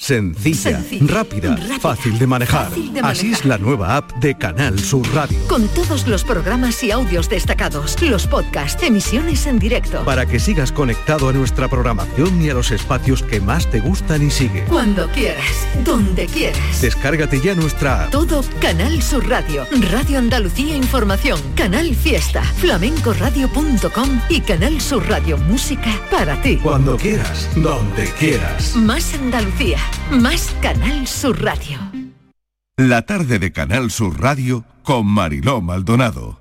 Sencilla, 0.00 0.78
Sencilla, 0.80 1.12
rápida, 1.12 1.56
rápida, 1.56 1.80
fácil 1.80 2.18
de 2.20 2.26
manejar. 2.28 2.68
fácil 2.68 2.92
de 2.94 3.00
Así 3.00 3.32
es 3.32 3.44
la 3.44 3.58
nueva 3.58 3.96
app 3.96 4.12
de 4.20 4.38
Canal 4.38 4.78
Sur 4.78 5.04
Radio. 5.12 5.36
Con 5.48 5.66
todos 5.68 6.06
los 6.06 6.22
programas 6.22 6.84
y 6.84 6.92
audios 6.92 7.28
destacados, 7.28 8.00
los 8.00 8.28
podcasts, 8.28 8.80
emisiones 8.84 9.46
en 9.46 9.58
directo. 9.58 10.04
Para 10.04 10.24
que 10.24 10.38
sigas 10.38 10.70
conectado 10.70 11.28
a 11.28 11.32
nuestra 11.32 11.66
programación 11.66 12.40
y 12.40 12.48
a 12.48 12.54
los 12.54 12.70
espacios 12.70 13.24
que 13.24 13.40
más 13.40 13.68
te 13.70 13.80
gustan 13.80 14.24
y 14.24 14.30
sigue. 14.30 14.64
Cuando 14.66 15.08
quieras, 15.10 15.66
donde 15.84 16.26
quieras. 16.26 16.80
Descárgate 16.80 17.40
ya 17.40 17.56
nuestra 17.56 18.04
app. 18.04 18.10
Todo 18.10 18.44
Canal 18.60 19.02
Sur 19.02 19.28
Radio, 19.28 19.66
Radio 19.90 20.18
Andalucía 20.20 20.76
Información, 20.76 21.40
Canal 21.56 21.92
Fiesta, 21.96 22.44
flamencoradio.com 22.44 24.20
y 24.28 24.40
Canal 24.42 24.80
Sur 24.80 25.08
Radio 25.08 25.36
Música 25.38 25.90
para 26.08 26.40
ti. 26.40 26.56
Cuando 26.62 26.96
quieras, 26.96 27.48
donde 27.56 28.04
quieras. 28.18 28.76
Más 28.76 29.12
Andalucía, 29.14 29.78
más 30.10 30.54
Canal 30.62 31.06
Sur 31.06 31.42
Radio. 31.42 31.78
La 32.76 33.02
tarde 33.02 33.38
de 33.38 33.52
Canal 33.52 33.90
Sur 33.90 34.20
Radio 34.20 34.64
con 34.82 35.06
Mariló 35.06 35.60
Maldonado. 35.60 36.40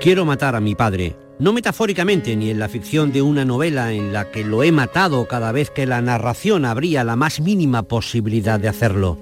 Quiero 0.00 0.24
matar 0.24 0.56
a 0.56 0.60
mi 0.60 0.74
padre, 0.74 1.16
no 1.38 1.52
metafóricamente 1.52 2.34
ni 2.34 2.50
en 2.50 2.58
la 2.58 2.68
ficción 2.68 3.12
de 3.12 3.22
una 3.22 3.44
novela 3.44 3.92
en 3.92 4.12
la 4.12 4.30
que 4.30 4.44
lo 4.44 4.62
he 4.62 4.72
matado 4.72 5.28
cada 5.28 5.52
vez 5.52 5.70
que 5.70 5.86
la 5.86 6.00
narración 6.00 6.64
abría 6.64 7.04
la 7.04 7.16
más 7.16 7.40
mínima 7.40 7.82
posibilidad 7.82 8.58
de 8.58 8.68
hacerlo, 8.68 9.18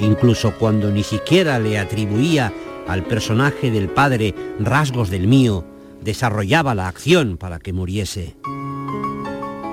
incluso 0.00 0.56
cuando 0.58 0.90
ni 0.90 1.02
siquiera 1.02 1.58
le 1.58 1.78
atribuía 1.78 2.52
al 2.86 3.02
personaje 3.02 3.70
del 3.70 3.88
padre 3.88 4.34
rasgos 4.60 5.10
del 5.10 5.26
mío, 5.26 5.64
desarrollaba 6.02 6.74
la 6.74 6.86
acción 6.86 7.36
para 7.36 7.58
que 7.58 7.72
muriese. 7.72 8.36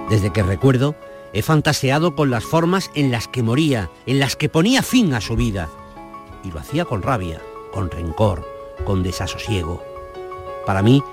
Desde 0.09 0.31
que 0.31 0.43
recuerdo, 0.43 0.95
he 1.33 1.41
fantaseado 1.41 2.15
con 2.15 2.29
las 2.29 2.43
formas 2.43 2.91
en 2.93 3.11
las 3.11 3.27
que 3.27 3.43
moría, 3.43 3.89
en 4.05 4.19
las 4.19 4.35
que 4.35 4.49
ponía 4.49 4.83
fin 4.83 5.13
a 5.13 5.21
su 5.21 5.35
vida. 5.35 5.69
Y 6.43 6.51
lo 6.51 6.59
hacía 6.59 6.85
con 6.85 7.01
rabia, 7.01 7.41
con 7.71 7.89
rencor, 7.89 8.47
con 8.85 9.01
desasosiego. 9.01 9.83
Para 10.65 10.81
mí 10.81 11.03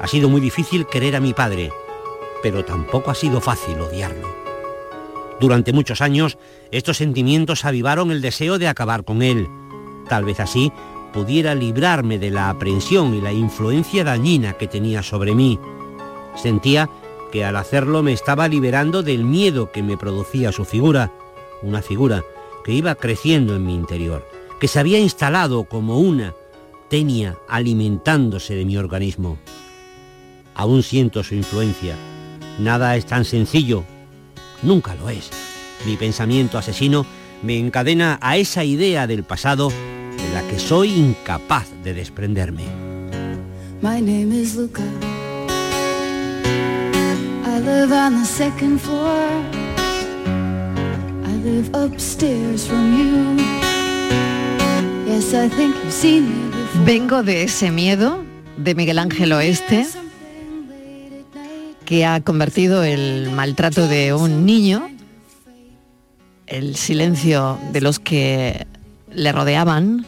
ha 0.00 0.06
sido 0.06 0.28
muy 0.28 0.40
difícil 0.40 0.86
querer 0.86 1.16
a 1.16 1.20
mi 1.20 1.32
padre, 1.32 1.72
pero 2.42 2.64
tampoco 2.64 3.10
ha 3.10 3.14
sido 3.14 3.40
fácil 3.40 3.80
odiarlo. 3.80 4.28
Durante 5.40 5.72
muchos 5.72 6.00
años, 6.00 6.38
estos 6.70 6.98
sentimientos 6.98 7.64
avivaron 7.64 8.10
el 8.10 8.20
deseo 8.20 8.58
de 8.58 8.68
acabar 8.68 9.04
con 9.04 9.22
él. 9.22 9.48
Tal 10.08 10.24
vez 10.24 10.40
así 10.40 10.72
pudiera 11.12 11.54
librarme 11.54 12.18
de 12.18 12.30
la 12.30 12.50
aprensión 12.50 13.14
y 13.14 13.20
la 13.20 13.32
influencia 13.32 14.04
dañina 14.04 14.54
que 14.54 14.68
tenía 14.68 15.02
sobre 15.02 15.34
mí. 15.34 15.58
Sentía 16.36 16.88
que 17.34 17.44
al 17.44 17.56
hacerlo 17.56 18.04
me 18.04 18.12
estaba 18.12 18.46
liberando 18.46 19.02
del 19.02 19.24
miedo 19.24 19.72
que 19.72 19.82
me 19.82 19.96
producía 19.96 20.52
su 20.52 20.64
figura, 20.64 21.10
una 21.62 21.82
figura 21.82 22.22
que 22.64 22.70
iba 22.70 22.94
creciendo 22.94 23.56
en 23.56 23.66
mi 23.66 23.74
interior, 23.74 24.24
que 24.60 24.68
se 24.68 24.78
había 24.78 25.00
instalado 25.00 25.64
como 25.64 25.98
una 25.98 26.32
tenia 26.88 27.36
alimentándose 27.48 28.54
de 28.54 28.64
mi 28.64 28.76
organismo. 28.76 29.36
Aún 30.54 30.84
siento 30.84 31.24
su 31.24 31.34
influencia. 31.34 31.96
Nada 32.60 32.94
es 32.94 33.04
tan 33.04 33.24
sencillo. 33.24 33.82
Nunca 34.62 34.94
lo 34.94 35.10
es. 35.10 35.28
Mi 35.86 35.96
pensamiento 35.96 36.56
asesino 36.56 37.04
me 37.42 37.58
encadena 37.58 38.16
a 38.22 38.36
esa 38.36 38.62
idea 38.62 39.08
del 39.08 39.24
pasado 39.24 39.70
de 39.70 40.32
la 40.32 40.46
que 40.46 40.60
soy 40.60 40.92
incapaz 40.92 41.66
de 41.82 41.94
desprenderme. 41.94 42.62
I 47.64 47.66
live 47.66 47.92
on 47.92 48.20
the 48.20 48.26
second 48.26 48.78
floor. 48.78 49.26
I 51.24 51.32
live 51.42 51.70
upstairs 51.72 52.66
from 52.66 52.92
you. 52.92 53.42
Yes, 55.06 55.32
I 55.32 55.48
think 55.48 55.74
you've 55.82 55.90
seen 55.90 56.28
me 56.28 56.50
before. 56.50 56.84
Vengo 56.84 57.22
de 57.22 57.44
ese 57.44 57.70
miedo 57.70 58.22
de 58.58 58.74
Miguel 58.74 58.98
Ángel 58.98 59.32
Oeste 59.32 59.86
que 61.86 62.04
ha 62.04 62.20
convertido 62.20 62.84
el 62.84 63.30
maltrato 63.30 63.88
de 63.88 64.12
un 64.12 64.44
niño, 64.44 64.90
el 66.46 66.76
silencio 66.76 67.58
de 67.72 67.80
los 67.80 67.98
que 67.98 68.66
le 69.10 69.32
rodeaban, 69.32 70.04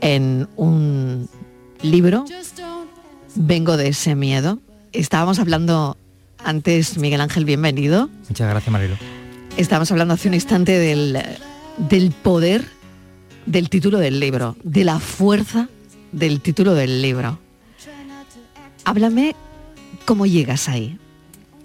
en 0.00 0.48
un 0.56 1.28
libro. 1.82 2.24
Vengo 3.34 3.76
de 3.76 3.88
ese 3.88 4.14
miedo. 4.14 4.58
Estábamos 4.92 5.38
hablando 5.38 5.96
antes, 6.38 6.98
Miguel 6.98 7.20
Ángel, 7.20 7.44
bienvenido. 7.44 8.08
Muchas 8.28 8.48
gracias, 8.48 8.72
Marilo. 8.72 8.96
Estábamos 9.56 9.90
hablando 9.92 10.14
hace 10.14 10.28
un 10.28 10.34
instante 10.34 10.72
del, 10.78 11.18
del 11.76 12.10
poder 12.10 12.64
del 13.46 13.68
título 13.68 13.98
del 13.98 14.20
libro, 14.20 14.56
de 14.62 14.84
la 14.84 14.98
fuerza 14.98 15.68
del 16.12 16.40
título 16.40 16.74
del 16.74 17.02
libro. 17.02 17.38
Háblame 18.84 19.34
cómo 20.04 20.26
llegas 20.26 20.68
ahí. 20.68 20.98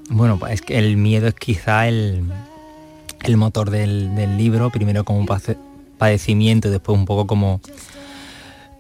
Bueno, 0.10 0.38
pues 0.38 0.54
es 0.54 0.62
que 0.62 0.78
el 0.78 0.98
miedo 0.98 1.28
es 1.28 1.34
quizá 1.34 1.88
el, 1.88 2.24
el 3.24 3.38
motor 3.38 3.72
del, 3.72 4.16
del 4.16 4.38
libro, 4.38 4.70
primero 4.70 5.04
como 5.04 5.20
un 5.20 5.28
padecimiento 5.98 6.68
y 6.68 6.72
después 6.72 6.98
un 6.98 7.06
poco 7.06 7.26
como, 7.26 7.62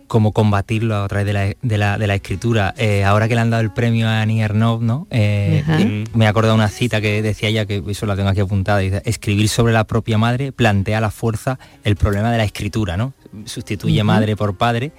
cómo 0.07 0.31
combatirlo 0.31 0.95
a 1.03 1.07
través 1.07 1.25
de 1.25 1.33
la, 1.33 1.53
de 1.62 1.77
la- 1.77 1.97
de 1.97 2.07
la 2.07 2.15
escritura. 2.15 2.74
Eh, 2.77 3.03
ahora 3.03 3.27
que 3.27 3.35
le 3.35 3.41
han 3.41 3.50
dado 3.50 3.62
el 3.63 3.71
premio 3.71 4.07
a 4.07 4.21
Annie 4.21 4.41
Ernaux, 4.41 4.81
¿no? 4.81 5.07
Eh, 5.09 5.63
eh, 5.67 6.03
me 6.13 6.25
he 6.25 6.27
acordado 6.27 6.53
de 6.53 6.59
una 6.59 6.69
cita 6.69 7.01
que 7.01 7.21
decía 7.21 7.50
ella, 7.50 7.65
que 7.65 7.83
eso 7.88 8.05
la 8.05 8.15
tengo 8.15 8.29
aquí 8.29 8.39
apuntada, 8.39 8.79
dice, 8.79 9.01
escribir 9.05 9.50
sobre 9.50 9.74
la 9.74 9.83
propia 9.85 10.17
madre 10.17 10.51
plantea 10.51 11.00
a 11.00 11.01
la 11.01 11.12
fuerza 11.12 11.57
el 11.83 11.95
problema 11.95 12.31
de 12.31 12.38
la 12.38 12.43
escritura, 12.43 12.97
¿no? 12.97 13.13
Sustituye 13.45 14.01
madre 14.03 14.35
por 14.35 14.55
padre. 14.57 14.91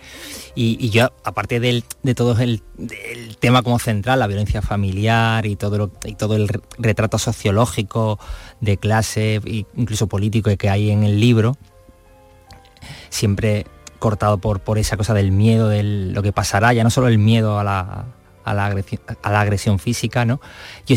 Y, 0.54 0.76
y 0.80 0.90
yo, 0.90 1.10
aparte 1.24 1.60
del- 1.60 1.84
de 2.02 2.14
todo 2.14 2.38
el, 2.40 2.62
del 2.76 3.36
tema 3.38 3.62
como 3.62 3.78
central, 3.78 4.18
la 4.18 4.26
violencia 4.26 4.60
familiar 4.60 5.46
y 5.46 5.56
todo, 5.56 5.78
lo- 5.78 5.92
y 6.04 6.14
todo 6.16 6.36
el 6.36 6.48
re- 6.48 6.60
retrato 6.78 7.18
sociológico 7.18 8.18
de 8.60 8.76
clase, 8.76 9.40
e 9.44 9.64
incluso 9.76 10.06
político 10.08 10.54
que 10.56 10.68
hay 10.68 10.90
en 10.90 11.04
el 11.04 11.18
libro, 11.20 11.56
siempre 13.10 13.66
cortado 14.06 14.38
por, 14.38 14.78
esa 14.78 14.96
cosa 14.96 15.14
del 15.14 15.32
miedo, 15.32 15.68
de 15.68 15.82
lo 15.82 16.22
que 16.22 16.32
pasará, 16.32 16.72
ya 16.72 16.84
no 16.84 16.90
solo 16.90 17.08
el 17.08 17.18
miedo 17.18 17.58
a 17.58 17.64
la, 17.64 18.04
a 18.44 18.54
la, 18.54 18.66
agresión, 18.66 19.00
a 19.20 19.32
la 19.32 19.40
agresión 19.40 19.80
física, 19.80 20.24
¿no? 20.24 20.40
Yo 20.86 20.94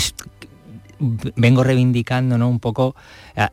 vengo 1.36 1.64
reivindicando 1.64 2.38
¿no? 2.38 2.48
un 2.48 2.60
poco 2.60 2.96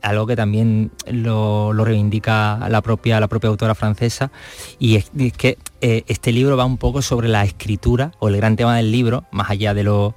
algo 0.01 0.27
que 0.27 0.35
también 0.35 0.91
lo, 1.07 1.73
reivindica 1.73 2.69
la 2.69 2.81
propia, 2.81 3.19
la 3.19 3.27
propia 3.27 3.49
autora 3.49 3.73
francesa, 3.73 4.31
y 4.77 4.97
es, 4.97 5.09
y 5.17 5.27
es 5.27 5.33
que 5.33 5.57
eh, 5.81 6.03
este 6.05 6.31
libro 6.31 6.55
va 6.55 6.65
un 6.65 6.77
poco 6.77 7.01
sobre 7.01 7.27
la 7.27 7.43
escritura, 7.43 8.11
o 8.19 8.27
el 8.27 8.37
gran 8.37 8.57
tema 8.57 8.75
del 8.75 8.91
libro, 8.91 9.23
más 9.31 9.49
allá 9.49 9.73
de, 9.73 9.81
lo, 9.81 10.13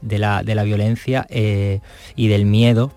de, 0.00 0.18
la, 0.18 0.42
de 0.42 0.54
la 0.54 0.62
violencia 0.62 1.26
eh, 1.28 1.80
y 2.16 2.28
del 2.28 2.46
miedo, 2.46 2.92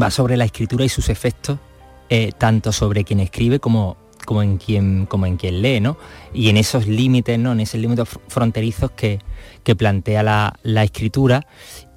va 0.00 0.10
sobre 0.10 0.36
la 0.36 0.46
escritura 0.46 0.84
y 0.84 0.88
sus 0.88 1.10
efectos, 1.10 1.60
eh, 2.08 2.32
tanto 2.36 2.72
sobre 2.72 3.04
quien 3.04 3.20
escribe 3.20 3.60
como, 3.60 3.96
como, 4.30 4.44
en 4.44 4.58
quien, 4.58 5.06
como 5.06 5.26
en 5.26 5.36
quien 5.36 5.60
lee, 5.60 5.80
¿no? 5.80 5.96
Y 6.32 6.50
en 6.50 6.56
esos 6.56 6.86
límites, 6.86 7.36
¿no? 7.36 7.50
En 7.50 7.58
esos 7.58 7.80
límites 7.80 8.06
fr- 8.08 8.20
fronterizos 8.28 8.92
que, 8.92 9.18
que 9.64 9.74
plantea 9.74 10.22
la, 10.22 10.54
la 10.62 10.84
escritura 10.84 11.48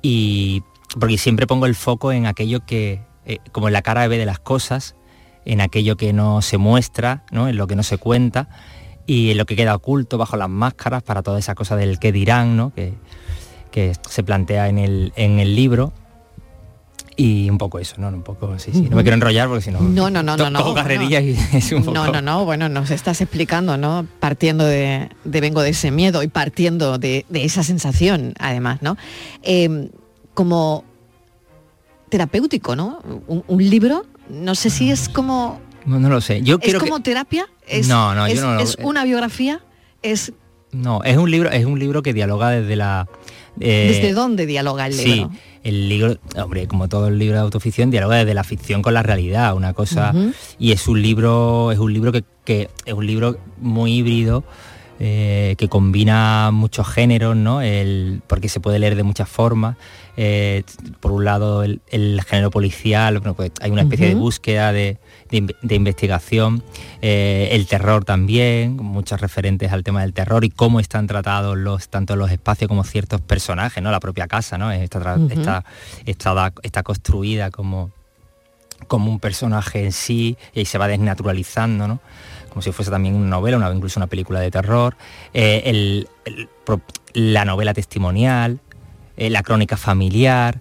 y 0.02 0.64
porque 1.00 1.20
siempre 1.20 1.46
pongo 1.46 1.68
el 1.68 1.76
foco 1.76 2.12
en 2.12 2.26
aquello 2.26 2.66
que, 2.66 3.02
eh, 3.28 3.38
como 3.52 3.68
en 3.68 3.74
la 3.74 3.84
cara 3.84 4.10
de 4.10 4.26
las 4.26 4.40
cosas, 4.40 4.96
en 5.46 5.62
aquello 5.62 5.96
que 5.96 6.12
no 6.12 6.42
se 6.42 6.58
muestra, 6.58 7.24
¿no? 7.30 7.48
en 7.48 7.56
lo 7.56 7.68
que 7.68 7.76
no 7.76 7.84
se 7.84 8.00
cuenta 8.00 8.50
y 9.06 9.30
en 9.30 9.38
lo 9.38 9.46
que 9.46 9.56
queda 9.56 9.76
oculto 9.76 10.18
bajo 10.18 10.36
las 10.36 10.50
máscaras 10.50 11.04
para 11.04 11.22
toda 11.22 11.38
esa 11.38 11.54
cosa 11.54 11.76
del 11.76 12.00
que 12.00 12.12
dirán, 12.12 12.58
¿no? 12.58 12.74
que, 12.74 12.96
que 13.70 13.94
se 14.10 14.24
plantea 14.24 14.70
en 14.70 14.80
el, 14.80 15.14
en 15.18 15.38
el 15.38 15.56
libro. 15.56 15.94
Y 17.16 17.50
un 17.50 17.58
poco 17.60 17.78
eso, 17.80 17.96
¿no? 18.00 18.08
Un 18.08 18.24
poco, 18.24 18.58
sí, 18.58 18.72
sí. 18.74 18.82
No 18.90 18.96
me 18.96 19.04
quiero 19.04 19.14
enrollar 19.16 19.48
porque 19.48 19.62
si 19.64 19.72
no... 19.72 19.80
No, 19.82 20.10
no, 20.10 20.24
no, 20.24 20.36
no, 20.36 20.50
no. 20.50 20.74
carrerilla 20.74 21.22
y 21.22 21.38
es 21.54 21.72
un 21.72 21.84
poco... 21.84 21.94
No, 21.94 22.12
no, 22.12 22.22
no, 22.22 22.44
bueno, 22.46 22.70
nos 22.70 22.90
estás 22.90 23.22
explicando, 23.22 23.78
¿no? 23.78 24.08
Partiendo 24.20 24.66
de, 24.66 25.10
de 25.24 25.42
vengo 25.42 25.62
de 25.62 25.70
ese 25.70 25.92
miedo 25.92 26.24
y 26.24 26.28
partiendo 26.28 26.98
de, 26.98 27.26
de 27.30 27.44
esa 27.46 27.64
sensación, 27.64 28.34
además, 28.40 28.82
¿no? 28.82 28.98
Eh, 29.44 29.90
como 30.34 30.84
terapéutico, 32.10 32.76
¿no? 32.76 33.00
Un, 33.28 33.44
un 33.48 33.70
libro, 33.70 34.06
no 34.30 34.56
sé 34.56 34.70
si 34.70 34.92
es 34.92 35.10
como... 35.10 35.60
No, 35.86 36.00
no 36.00 36.10
lo 36.10 36.22
sé. 36.22 36.42
Yo 36.44 36.56
¿Es 36.56 36.62
quiero 36.62 36.80
como 36.80 36.98
que... 36.98 37.04
terapia? 37.04 37.48
¿Es, 37.68 37.88
No, 37.88 38.14
no, 38.16 38.28
yo 38.28 38.34
es- 38.34 38.42
no 38.42 38.54
lo- 38.56 38.60
¿Es 38.62 38.78
una 38.82 39.04
biografía? 39.04 39.62
¿Es 40.02 40.32
No, 40.72 41.04
es 41.04 41.18
un 41.18 41.30
libro, 41.30 41.50
es 41.52 41.66
un 41.66 41.80
libro 41.80 42.02
que 42.04 42.14
dialoga 42.14 42.50
desde 42.52 42.76
la... 42.76 43.08
eh, 43.60 43.92
desde 44.02 44.14
dónde 44.14 44.46
dialoga 44.46 44.88
el 44.88 44.98
libro? 44.98 45.30
Sí, 45.32 45.40
el 45.64 45.88
libro, 45.90 46.18
hombre, 46.36 46.68
como 46.68 46.88
todo 46.90 47.08
el 47.08 47.18
libro 47.18 47.38
de 47.38 47.42
autoficción, 47.44 47.90
dialoga 47.90 48.18
desde 48.18 48.34
la 48.34 48.44
ficción 48.44 48.82
con 48.82 48.94
la 48.94 49.04
realidad, 49.04 49.56
una 49.56 49.74
cosa. 49.74 50.14
Y 50.60 50.72
es 50.72 50.88
un 50.88 51.02
libro, 51.02 51.72
es 51.72 51.80
un 51.80 51.94
libro 51.94 52.12
que, 52.12 52.24
que 52.44 52.70
es 52.86 52.94
un 52.94 53.06
libro 53.08 53.38
muy 53.60 53.94
híbrido. 53.94 54.44
eh, 55.00 55.56
que 55.58 55.68
combina 55.68 56.52
muchos 56.52 56.88
géneros, 56.88 57.36
¿no? 57.36 57.62
El, 57.62 58.22
porque 58.28 58.48
se 58.48 58.60
puede 58.60 58.80
leer 58.80 58.96
de 58.96 59.04
muchas 59.04 59.28
formas. 59.28 59.76
Eh, 60.16 60.64
por 61.00 61.12
un 61.12 61.26
lado, 61.26 61.64
el, 61.64 61.82
el 61.90 62.22
género 62.22 62.52
policial, 62.52 63.18
bueno, 63.20 63.34
pues 63.34 63.52
hay 63.60 63.72
una 63.72 63.82
especie 63.82 64.08
de 64.08 64.16
búsqueda 64.16 64.72
de, 64.72 65.00
de 65.34 65.40
inve- 65.42 65.56
de 65.64 65.76
investigación, 65.76 66.64
eh, 67.02 67.50
el 67.54 67.66
terror 67.66 68.06
también, 68.06 68.78
muchos 68.78 69.20
referentes 69.20 69.72
al 69.72 69.84
tema 69.84 70.02
del 70.02 70.14
terror 70.14 70.46
y 70.46 70.52
cómo 70.52 70.80
están 70.80 71.08
tratados 71.08 71.58
los 71.58 71.90
tanto 71.90 72.16
los 72.16 72.30
espacios 72.32 72.68
como 72.68 72.84
ciertos 72.84 73.20
personajes, 73.20 73.82
¿no? 73.82 73.90
La 73.90 74.00
propia 74.00 74.28
casa, 74.28 74.58
¿no? 74.60 74.72
Está, 74.72 75.16
está, 75.32 75.66
está, 76.06 76.54
está 76.62 76.84
construida 76.84 77.50
como, 77.50 77.90
como 78.88 79.10
un 79.12 79.20
personaje 79.20 79.84
en 79.84 79.92
sí 79.92 80.38
y 80.54 80.66
se 80.66 80.78
va 80.78 80.88
desnaturalizando, 80.88 81.88
¿no? 81.88 82.00
Como 82.50 82.62
si 82.62 82.72
fuese 82.72 82.92
también 82.92 83.16
una 83.16 83.28
novela, 83.30 83.58
una, 83.58 83.74
incluso 83.74 84.00
una 84.00 84.06
película 84.08 84.40
de 84.40 84.52
terror. 84.52 84.96
Eh, 85.34 85.64
el- 85.66 86.08
el 86.26 86.48
pro- 86.64 86.82
la 87.14 87.44
novela 87.46 87.74
testimonial, 87.74 88.60
eh, 89.18 89.32
la 89.32 89.42
crónica 89.42 89.78
familiar. 89.78 90.60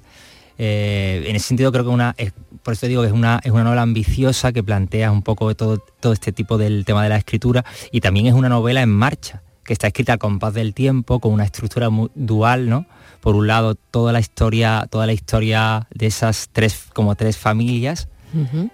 Eh, 0.58 1.24
en 1.26 1.36
ese 1.36 1.48
sentido 1.48 1.72
creo 1.72 1.84
que 1.84 1.90
una, 1.90 2.14
por 2.62 2.74
eso 2.74 2.86
digo 2.86 3.02
que 3.02 3.08
es 3.08 3.14
una, 3.14 3.40
es 3.42 3.50
una 3.52 3.64
novela 3.64 3.82
ambiciosa 3.82 4.52
que 4.52 4.62
plantea 4.62 5.10
un 5.10 5.22
poco 5.22 5.54
todo, 5.54 5.78
todo 5.78 6.12
este 6.12 6.32
tipo 6.32 6.58
del 6.58 6.84
tema 6.84 7.02
de 7.02 7.08
la 7.08 7.16
escritura 7.16 7.64
y 7.90 8.00
también 8.00 8.26
es 8.26 8.34
una 8.34 8.48
novela 8.48 8.82
en 8.82 8.90
marcha, 8.90 9.42
que 9.64 9.72
está 9.72 9.88
escrita 9.88 10.14
al 10.14 10.18
compás 10.18 10.54
del 10.54 10.74
tiempo, 10.74 11.20
con 11.20 11.32
una 11.32 11.44
estructura 11.44 11.90
muy 11.90 12.10
dual, 12.14 12.68
¿no? 12.68 12.86
Por 13.20 13.36
un 13.36 13.46
lado, 13.46 13.74
toda 13.74 14.12
la 14.12 14.20
historia, 14.20 14.86
toda 14.90 15.06
la 15.06 15.12
historia 15.12 15.86
de 15.94 16.06
esas 16.06 16.48
tres, 16.52 16.86
como 16.92 17.14
tres 17.14 17.36
familias. 17.36 18.08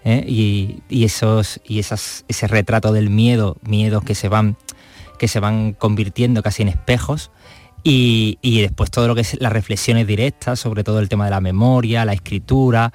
¿eh? 0.05 0.25
y, 0.29 0.85
y 0.89 1.05
esos 1.05 1.61
y 1.65 1.81
esas 1.81 2.25
ese 2.29 2.47
retrato 2.47 2.93
del 2.93 3.11
miedo 3.11 3.57
miedos 3.63 4.05
que 4.05 4.15
se 4.15 4.29
van 4.29 4.57
que 5.19 5.27
se 5.27 5.41
van 5.41 5.73
convirtiendo 5.73 6.45
casi 6.45 6.63
en 6.63 6.69
espejos 6.69 7.33
y, 7.89 8.39
y 8.43 8.61
después 8.61 8.91
todo 8.91 9.09
lo 9.09 9.15
que 9.15 9.23
es 9.23 9.41
las 9.41 9.51
reflexiones 9.51 10.07
directas 10.07 10.61
sobre 10.61 10.85
todo 10.85 10.99
el 10.99 11.09
tema 11.09 11.25
de 11.25 11.31
la 11.31 11.41
memoria 11.41 12.05
la 12.05 12.13
escritura. 12.13 12.93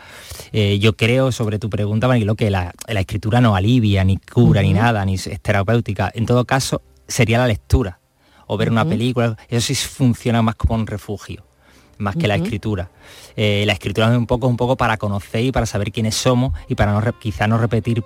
Eh, 0.52 0.78
yo 0.78 0.96
creo 0.96 1.32
sobre 1.32 1.58
tu 1.58 1.68
pregunta 1.68 2.08
Mariló 2.08 2.36
que 2.36 2.52
la, 2.52 2.72
la 2.88 3.00
escritura 3.00 3.42
no 3.42 3.56
alivia 3.56 4.04
ni 4.04 4.18
cura 4.18 4.62
ni 4.62 4.72
nada 4.72 5.04
ni 5.04 5.16
es 5.16 5.42
terapéutica. 5.42 6.12
En 6.14 6.28
todo 6.28 6.46
caso 6.46 6.84
sería 7.08 7.40
la 7.40 7.48
lectura 7.48 8.00
o 8.46 8.56
ver 8.56 8.70
una 8.70 8.86
película. 8.86 9.36
Eso 9.50 9.74
sí 9.74 9.74
funciona 9.74 10.44
más 10.44 10.54
como 10.56 10.76
un 10.76 10.86
refugio 10.86 11.44
más 11.98 12.16
que 12.16 12.28
la 12.28 12.36
escritura. 12.36 12.92
Eh, 13.36 13.64
la 13.66 13.74
escritura 13.74 14.12
es 14.12 14.18
un 14.18 14.28
poco, 14.28 14.48
un 14.48 14.58
poco 14.58 14.76
para 14.78 14.98
conocer 14.98 15.44
y 15.44 15.52
para 15.52 15.66
saber 15.66 15.92
quiénes 15.92 16.14
somos 16.14 16.54
y 16.68 16.76
para 16.76 16.94
no 16.94 17.20
quizá 17.20 17.48
no 17.48 17.58
repetir 17.58 18.04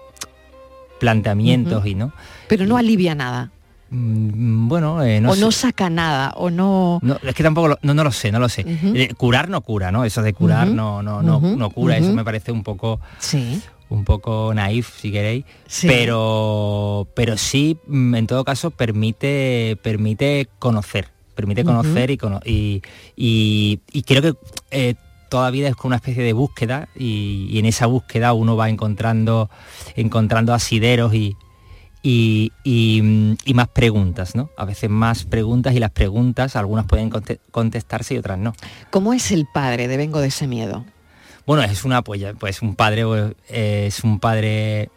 planteamientos 0.99 1.85
y 1.85 1.95
no. 1.95 2.13
Pero 2.47 2.65
no 2.65 2.77
alivia 2.77 3.13
nada. 3.13 3.51
Mm, 3.89 4.67
Bueno, 4.67 5.01
eh, 5.03 5.21
no 5.21 5.31
o 5.31 5.35
sé. 5.35 5.41
no 5.41 5.51
saca 5.51 5.89
nada, 5.89 6.33
o 6.35 6.49
no... 6.49 6.99
No, 7.01 7.17
es 7.23 7.33
que 7.35 7.43
tampoco 7.43 7.69
lo, 7.69 7.79
no, 7.81 7.93
no 7.93 8.03
lo 8.03 8.11
sé, 8.11 8.31
no 8.31 8.39
lo 8.39 8.49
sé. 8.49 8.65
Eh, 8.67 9.13
curar 9.15 9.49
no 9.49 9.61
cura, 9.61 9.91
¿no? 9.91 10.03
Eso 10.05 10.21
de 10.21 10.33
curar 10.33 10.67
no, 10.67 11.01
no, 11.01 11.21
no, 11.21 11.39
no 11.39 11.69
cura, 11.69 11.97
eso 11.97 12.11
me 12.13 12.23
parece 12.25 12.51
un 12.51 12.63
poco 12.63 12.99
Sí. 13.19 13.61
un 13.89 14.03
poco 14.03 14.53
naif 14.53 14.99
si 14.99 15.11
queréis 15.13 15.45
Sí. 15.65 15.87
pero 15.87 17.07
pero 17.15 17.37
sí 17.37 17.77
mm, 17.87 18.15
en 18.15 18.27
todo 18.27 18.43
caso 18.43 18.69
permite 18.71 19.77
permite 19.81 20.49
conocer 20.59 21.07
permite 21.35 21.63
conocer 21.63 22.11
y, 22.11 22.17
y, 22.43 22.81
y- 23.15 23.79
y 23.93 24.01
creo 24.03 24.21
que 24.21 24.33
eh, 24.71 24.95
toda 25.29 25.49
vida 25.51 25.69
es 25.69 25.75
como 25.77 25.89
una 25.89 25.95
especie 25.97 26.23
de 26.23 26.33
búsqueda 26.33 26.89
y, 26.97 27.47
y 27.49 27.59
en 27.59 27.65
esa 27.65 27.85
búsqueda 27.85 28.33
uno 28.33 28.57
va 28.57 28.69
encontrando 28.69 29.49
encontrando 29.95 30.53
asideros 30.53 31.13
y 31.13 31.37
y, 32.09 32.53
y, 32.63 33.01
mm, 33.01 33.37
y 33.43 33.53
más 33.53 33.67
preguntas, 33.67 34.33
¿no? 34.33 34.49
A 34.55 34.63
veces 34.63 34.89
más 34.89 35.25
preguntas 35.25 35.73
y 35.75 35.79
las 35.79 35.91
preguntas, 35.91 36.55
algunas 36.55 36.85
pueden 36.85 37.09
conte- 37.09 37.39
contestarse 37.51 38.13
y 38.13 38.17
otras 38.17 38.37
no. 38.39 38.53
¿Cómo 38.91 39.13
es 39.13 39.31
el 39.31 39.45
padre 39.53 39.87
de 39.89 39.97
Vengo 39.97 40.21
de 40.21 40.27
ese 40.29 40.47
miedo? 40.47 40.85
Bueno, 41.45 41.63
es 41.63 41.83
una 41.83 42.01
pues, 42.03 42.21
pues 42.39 42.61
un 42.61 42.75
padre 42.75 43.03
eh, 43.49 43.85
es 43.87 44.03
un 44.05 44.19
padre 44.19 44.89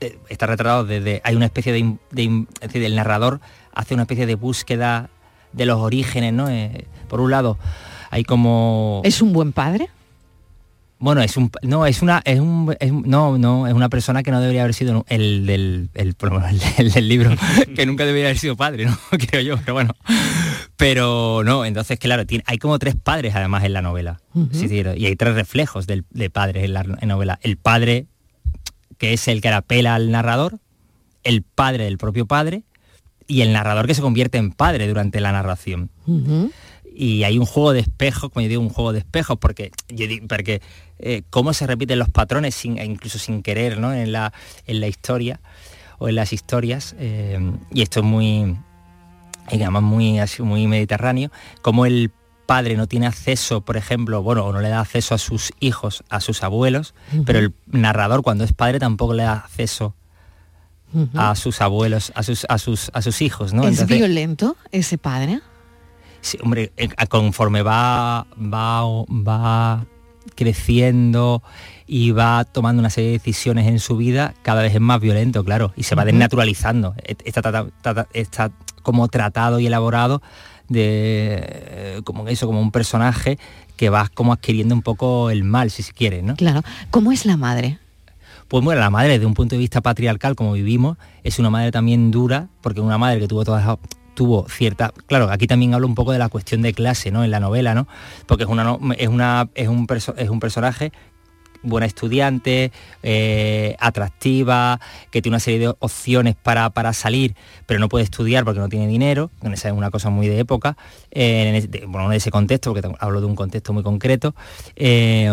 eh, 0.00 0.18
está 0.28 0.46
retratado 0.46 0.84
desde 0.84 1.20
hay 1.24 1.36
una 1.36 1.46
especie 1.46 1.72
de, 1.72 1.96
de 2.10 2.22
in- 2.22 2.48
es 2.60 2.68
decir, 2.68 2.82
el 2.84 2.96
narrador 2.96 3.40
hace 3.72 3.94
una 3.94 4.04
especie 4.04 4.26
de 4.26 4.34
búsqueda 4.34 5.10
de 5.52 5.66
los 5.66 5.78
orígenes, 5.78 6.32
¿no? 6.32 6.48
Eh, 6.48 6.86
por 7.08 7.20
un 7.20 7.30
lado 7.30 7.56
hay 8.10 8.24
como 8.24 9.00
¿Es 9.04 9.22
un 9.22 9.32
buen 9.32 9.52
padre? 9.52 9.88
Bueno, 11.00 11.20
es 11.22 11.36
un 11.36 11.50
no, 11.62 11.86
es 11.86 12.02
una 12.02 12.22
es 12.24 12.38
un, 12.38 12.76
es 12.78 12.90
un- 12.92 13.02
no, 13.06 13.36
no, 13.38 13.66
es 13.66 13.74
una 13.74 13.88
persona 13.88 14.22
que 14.22 14.30
no 14.30 14.40
debería 14.40 14.62
haber 14.62 14.74
sido 14.74 15.04
el 15.08 15.46
del 15.46 15.90
el, 15.94 16.14
el 16.96 17.08
libro, 17.08 17.30
que 17.74 17.86
nunca 17.86 18.04
debería 18.06 18.26
haber 18.28 18.38
sido 18.38 18.56
padre, 18.56 18.84
¿no? 18.86 18.96
Creo 19.28 19.40
yo, 19.42 19.56
pero 19.58 19.72
bueno. 19.74 19.94
Pero 20.76 21.42
no, 21.44 21.64
entonces 21.64 21.98
claro, 21.98 22.26
tiene, 22.26 22.44
hay 22.46 22.58
como 22.58 22.78
tres 22.78 22.94
padres 22.96 23.34
además 23.34 23.64
en 23.64 23.72
la 23.72 23.82
novela. 23.82 24.20
Sí, 24.52 24.68
sí, 24.68 24.82
y 24.96 25.06
hay 25.06 25.16
tres 25.16 25.34
reflejos 25.34 25.86
del- 25.86 26.04
de 26.10 26.30
padres 26.30 26.64
en 26.64 26.72
la 26.74 26.84
en 27.00 27.08
novela. 27.08 27.38
El 27.42 27.56
padre 27.56 28.06
que 28.98 29.12
es 29.14 29.26
el 29.28 29.40
que 29.40 29.50
la 29.50 29.62
pela 29.62 29.94
al 29.94 30.10
narrador, 30.10 30.58
el 31.24 31.42
padre 31.42 31.84
del 31.84 31.96
propio 31.98 32.26
padre 32.26 32.62
y 33.26 33.40
el 33.42 33.52
narrador 33.52 33.86
que 33.86 33.94
se 33.94 34.02
convierte 34.02 34.38
en 34.38 34.50
padre 34.52 34.88
durante 34.88 35.20
la 35.20 35.32
narración. 35.32 35.90
Y 37.00 37.24
hay 37.24 37.38
un 37.38 37.46
juego 37.46 37.72
de 37.72 37.80
espejos, 37.80 38.30
como 38.30 38.42
yo 38.42 38.48
digo, 38.50 38.60
un 38.60 38.68
juego 38.68 38.92
de 38.92 38.98
espejos, 38.98 39.38
porque, 39.38 39.70
yo 39.88 40.04
porque 40.28 40.60
eh, 40.98 41.22
cómo 41.30 41.54
se 41.54 41.66
repiten 41.66 41.98
los 41.98 42.10
patrones, 42.10 42.54
sin, 42.54 42.76
e 42.76 42.84
incluso 42.84 43.18
sin 43.18 43.42
querer, 43.42 43.78
¿no? 43.78 43.94
En 43.94 44.12
la, 44.12 44.34
en 44.66 44.80
la 44.80 44.86
historia, 44.86 45.40
o 45.98 46.10
en 46.10 46.14
las 46.16 46.34
historias, 46.34 46.94
eh, 46.98 47.40
y 47.72 47.80
esto 47.80 48.00
es 48.00 48.06
muy, 48.06 48.54
digamos, 49.50 49.82
muy, 49.82 50.18
así, 50.18 50.42
muy 50.42 50.66
mediterráneo, 50.66 51.30
como 51.62 51.86
el 51.86 52.10
padre 52.44 52.76
no 52.76 52.86
tiene 52.86 53.06
acceso, 53.06 53.62
por 53.62 53.78
ejemplo, 53.78 54.22
bueno, 54.22 54.44
o 54.44 54.52
no 54.52 54.60
le 54.60 54.68
da 54.68 54.80
acceso 54.80 55.14
a 55.14 55.18
sus 55.18 55.52
hijos, 55.58 56.04
a 56.10 56.20
sus 56.20 56.42
abuelos, 56.42 56.92
pero 57.24 57.38
el 57.38 57.54
narrador 57.66 58.20
cuando 58.20 58.44
es 58.44 58.52
padre 58.52 58.78
tampoco 58.78 59.14
le 59.14 59.22
da 59.22 59.34
acceso 59.36 59.94
a 61.14 61.34
sus 61.34 61.62
abuelos, 61.62 62.12
a 62.14 62.22
sus, 62.22 62.44
a 62.50 62.58
sus, 62.58 62.90
a 62.92 63.00
sus 63.00 63.22
hijos, 63.22 63.54
¿no? 63.54 63.62
¿Es 63.62 63.78
Entonces- 63.80 63.96
violento 63.96 64.56
ese 64.70 64.98
padre? 64.98 65.40
Sí, 66.20 66.38
hombre, 66.42 66.72
eh, 66.76 66.88
conforme 67.08 67.62
va, 67.62 68.26
va, 68.36 68.82
va 69.08 69.84
creciendo 70.34 71.42
y 71.86 72.10
va 72.12 72.44
tomando 72.44 72.80
una 72.80 72.90
serie 72.90 73.10
de 73.10 73.18
decisiones 73.18 73.66
en 73.66 73.78
su 73.78 73.96
vida, 73.96 74.34
cada 74.42 74.62
vez 74.62 74.74
es 74.74 74.80
más 74.80 75.00
violento, 75.00 75.44
claro, 75.44 75.72
y 75.76 75.82
se 75.84 75.94
va 75.94 76.04
desnaturalizando. 76.04 76.94
E- 77.04 77.16
Está, 77.24 78.50
como 78.82 79.08
tratado 79.08 79.60
y 79.60 79.66
elaborado 79.66 80.22
de 80.68 81.40
eh, 81.42 82.00
como 82.04 82.28
eso, 82.28 82.46
como 82.46 82.60
un 82.60 82.70
personaje 82.70 83.38
que 83.76 83.90
va 83.90 84.08
como 84.12 84.32
adquiriendo 84.32 84.74
un 84.74 84.82
poco 84.82 85.30
el 85.30 85.42
mal, 85.44 85.70
si 85.70 85.82
se 85.82 85.92
quiere, 85.92 86.22
¿no? 86.22 86.36
Claro. 86.36 86.62
¿Cómo 86.90 87.12
es 87.12 87.26
la 87.26 87.36
madre? 87.36 87.78
Pues 88.48 88.64
bueno, 88.64 88.80
la 88.80 88.90
madre 88.90 89.12
desde 89.12 89.26
un 89.26 89.34
punto 89.34 89.54
de 89.54 89.58
vista 89.58 89.80
patriarcal, 89.80 90.34
como 90.36 90.52
vivimos, 90.52 90.96
es 91.22 91.38
una 91.38 91.50
madre 91.50 91.70
también 91.70 92.10
dura, 92.10 92.48
porque 92.62 92.80
una 92.80 92.98
madre 92.98 93.20
que 93.20 93.28
tuvo 93.28 93.44
todas 93.44 93.66
tuvo 94.20 94.46
cierta, 94.50 94.92
claro, 95.06 95.30
aquí 95.30 95.46
también 95.46 95.72
hablo 95.72 95.86
un 95.86 95.94
poco 95.94 96.12
de 96.12 96.18
la 96.18 96.28
cuestión 96.28 96.60
de 96.60 96.74
clase, 96.74 97.10
¿no? 97.10 97.24
En 97.24 97.30
la 97.30 97.40
novela, 97.40 97.74
¿no? 97.74 97.88
Porque 98.26 98.44
es 98.44 98.50
una 98.50 98.76
es 98.98 99.08
una 99.08 99.48
es 99.54 99.66
un 99.66 99.86
es 100.18 100.28
un 100.28 100.40
personaje 100.40 100.92
buena 101.62 101.86
estudiante, 101.86 102.70
eh, 103.02 103.76
atractiva, 103.78 104.78
que 105.10 105.22
tiene 105.22 105.36
una 105.36 105.40
serie 105.40 105.60
de 105.60 105.74
opciones 105.78 106.34
para, 106.36 106.68
para 106.68 106.92
salir, 106.92 107.34
pero 107.64 107.80
no 107.80 107.88
puede 107.88 108.04
estudiar 108.04 108.44
porque 108.44 108.60
no 108.60 108.68
tiene 108.68 108.86
dinero, 108.88 109.30
esa 109.42 109.68
es 109.68 109.74
una 109.74 109.90
cosa 109.90 110.10
muy 110.10 110.28
de 110.28 110.38
época, 110.38 110.76
eh, 111.10 111.48
en 111.48 111.54
ese- 111.54 111.86
bueno, 111.86 112.04
no 112.04 112.10
de 112.10 112.18
ese 112.18 112.30
contexto, 112.30 112.74
porque 112.74 112.86
hablo 112.98 113.20
de 113.20 113.26
un 113.26 113.36
contexto 113.36 113.72
muy 113.72 113.82
concreto. 113.82 114.34
Eh, 114.76 115.32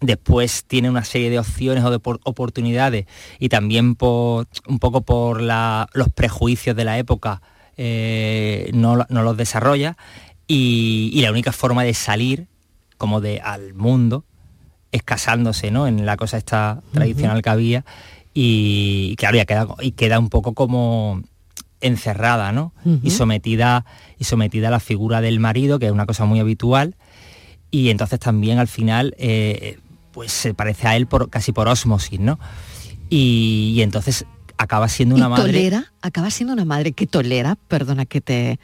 después 0.00 0.64
tiene 0.66 0.88
una 0.88 1.04
serie 1.04 1.28
de 1.28 1.38
opciones 1.38 1.84
o 1.84 1.90
de 1.90 1.98
por- 1.98 2.20
oportunidades 2.24 3.04
y 3.38 3.50
también 3.50 3.96
por, 3.96 4.46
un 4.66 4.78
poco 4.78 5.02
por 5.02 5.42
los 5.42 6.08
prejuicios 6.14 6.74
de 6.74 6.84
la 6.84 6.96
época 6.98 7.42
eh, 7.78 8.70
no, 8.74 9.06
no 9.08 9.22
los 9.22 9.36
desarrolla 9.36 9.96
y, 10.46 11.10
y 11.14 11.22
la 11.22 11.30
única 11.30 11.52
forma 11.52 11.84
de 11.84 11.94
salir 11.94 12.48
como 12.98 13.20
de 13.20 13.40
al 13.40 13.72
mundo 13.72 14.24
es 14.92 15.02
casándose, 15.02 15.70
¿no? 15.70 15.86
En 15.86 16.04
la 16.04 16.16
cosa 16.16 16.36
esta 16.36 16.82
tradicional 16.92 17.40
que 17.40 17.50
había 17.50 17.84
y 18.34 19.14
claro, 19.16 19.36
ya 19.36 19.44
queda, 19.44 19.66
y 19.80 19.92
queda 19.92 20.18
un 20.18 20.28
poco 20.28 20.54
como 20.54 21.22
encerrada, 21.80 22.52
¿no? 22.52 22.72
Y 23.02 23.10
sometida 23.10 23.84
y 24.18 24.24
sometida 24.24 24.68
a 24.68 24.70
la 24.70 24.80
figura 24.80 25.20
del 25.20 25.38
marido, 25.38 25.78
que 25.78 25.86
es 25.86 25.92
una 25.92 26.06
cosa 26.06 26.24
muy 26.24 26.40
habitual, 26.40 26.96
y 27.70 27.90
entonces 27.90 28.18
también 28.18 28.58
al 28.58 28.68
final 28.68 29.14
eh, 29.18 29.78
pues 30.12 30.32
se 30.32 30.54
parece 30.54 30.88
a 30.88 30.96
él 30.96 31.06
por 31.06 31.30
casi 31.30 31.52
por 31.52 31.68
osmosis, 31.68 32.18
¿no? 32.18 32.38
Y, 33.10 33.74
y 33.76 33.82
entonces 33.82 34.26
acaba 34.58 34.88
siendo 34.88 35.14
una 35.14 35.26
¿Y 35.26 35.30
madre 35.30 35.42
tolera? 35.44 35.92
Acaba 36.02 36.30
siendo 36.30 36.52
una 36.52 36.64
madre 36.64 36.92
que 36.92 37.06
tolera, 37.06 37.56
perdona 37.68 38.04
que 38.06 38.20
te 38.20 38.58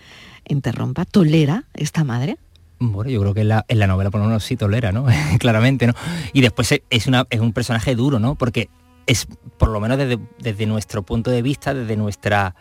interrumpa, 0.48 1.04
tolera 1.04 1.64
esta 1.74 2.04
madre. 2.04 2.36
Bueno, 2.80 3.10
yo 3.10 3.20
creo 3.20 3.32
que 3.34 3.40
en 3.42 3.48
la, 3.48 3.64
en 3.68 3.78
la 3.78 3.86
novela 3.86 4.10
por 4.10 4.20
lo 4.20 4.26
menos 4.26 4.44
sí 4.44 4.56
tolera, 4.56 4.92
¿no? 4.92 5.06
Claramente, 5.38 5.86
¿no? 5.86 5.94
Y 6.32 6.40
después 6.42 6.70
es- 6.72 6.82
es, 6.90 7.06
una, 7.06 7.26
es 7.30 7.40
un 7.40 7.52
personaje 7.52 7.94
duro, 7.94 8.18
¿no? 8.18 8.34
Porque 8.34 8.68
es, 9.06 9.26
por 9.58 9.68
lo 9.70 9.80
menos 9.80 9.96
desde, 9.98 10.18
desde 10.40 10.66
nuestro 10.66 11.02
punto 11.02 11.30
de 11.30 11.40
vista, 11.42 11.72
desde 11.72 11.96
nuestra, 11.96 12.54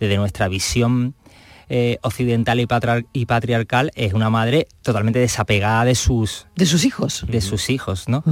desde 0.00 0.16
nuestra 0.16 0.48
visión 0.48 1.14
eh, 1.68 1.98
occidental 2.02 2.60
y, 3.12 3.24
patriarcal, 3.26 3.90
es 3.94 4.12
una 4.14 4.30
madre 4.30 4.66
totalmente 4.82 5.18
desapegada 5.18 5.84
de 5.84 5.94
sus... 5.94 6.46
De 6.56 6.66
sus 6.66 6.84
hijos. 6.84 7.24
De 7.28 7.40
sus 7.40 7.70
hijos, 7.70 8.08
¿no? 8.08 8.22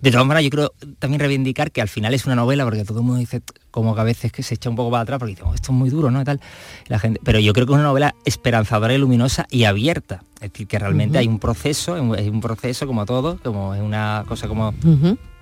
De 0.00 0.10
todas 0.10 0.26
maneras, 0.26 0.44
yo 0.44 0.50
creo 0.50 0.72
también 0.98 1.20
reivindicar 1.20 1.70
que 1.72 1.80
al 1.80 1.88
final 1.88 2.14
es 2.14 2.26
una 2.26 2.34
novela, 2.36 2.64
porque 2.64 2.84
todo 2.84 2.98
el 2.98 3.04
mundo 3.04 3.18
dice 3.20 3.42
como 3.70 3.94
que 3.94 4.00
a 4.00 4.04
veces 4.04 4.32
que 4.32 4.42
se 4.42 4.54
echa 4.54 4.68
un 4.70 4.76
poco 4.76 4.90
para 4.90 5.02
atrás, 5.02 5.18
porque 5.18 5.32
dice, 5.32 5.42
"Oh, 5.44 5.54
esto 5.54 5.72
es 5.72 5.78
muy 5.78 5.90
duro, 5.90 6.10
¿no? 6.10 6.20
Y 6.20 6.24
tal. 6.24 6.40
La 6.88 6.98
gente, 6.98 7.20
pero 7.24 7.38
yo 7.38 7.52
creo 7.52 7.66
que 7.66 7.72
es 7.72 7.78
una 7.78 7.84
novela 7.84 8.14
esperanzadora 8.24 8.92
y 8.94 8.98
luminosa 8.98 9.46
y 9.50 9.64
abierta. 9.64 10.22
Es 10.40 10.52
decir, 10.52 10.66
que 10.66 10.78
realmente 10.78 11.18
hay 11.18 11.28
un 11.28 11.38
proceso, 11.38 11.96
es 12.16 12.28
un 12.28 12.40
proceso 12.40 12.86
como 12.86 13.06
todo, 13.06 13.38
como 13.42 13.74
es 13.74 13.80
una 13.82 14.24
cosa 14.26 14.48
como 14.48 14.74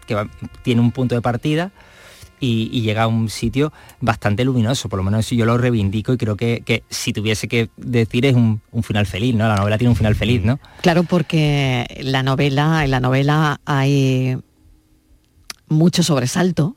que 0.07 0.15
va- 0.15 0.29
tiene 0.63 0.81
un 0.81 0.91
punto 0.93 1.15
de 1.15 1.23
partida 1.23 1.71
y, 2.41 2.69
y 2.73 2.83
llega 2.83 3.05
a 3.05 3.07
un 3.07 3.29
sitio 3.29 3.73
bastante 4.01 4.45
luminoso, 4.45 4.89
por 4.89 4.99
lo 4.99 5.03
menos 5.05 5.29
yo 5.31 5.45
lo 5.45 5.59
reivindico 5.59 6.13
y 6.13 6.17
creo 6.19 6.37
que, 6.37 6.63
que 6.65 6.83
si 6.91 7.13
tuviese 7.13 7.49
que 7.49 7.69
decir 7.77 8.27
es 8.27 8.35
un, 8.35 8.61
un 8.73 8.83
final 8.83 9.07
feliz, 9.07 9.35
¿no? 9.35 9.49
La 9.49 9.57
novela 9.57 9.79
tiene 9.79 9.91
un 9.91 9.97
final 9.97 10.15
feliz, 10.15 10.43
¿no? 10.45 10.59
Claro, 10.83 11.03
porque 11.05 11.87
la 12.03 12.23
novela, 12.23 12.85
en 12.85 12.91
la 12.91 13.01
novela 13.01 13.61
hay 13.65 14.37
mucho 15.69 16.03
sobresalto. 16.03 16.75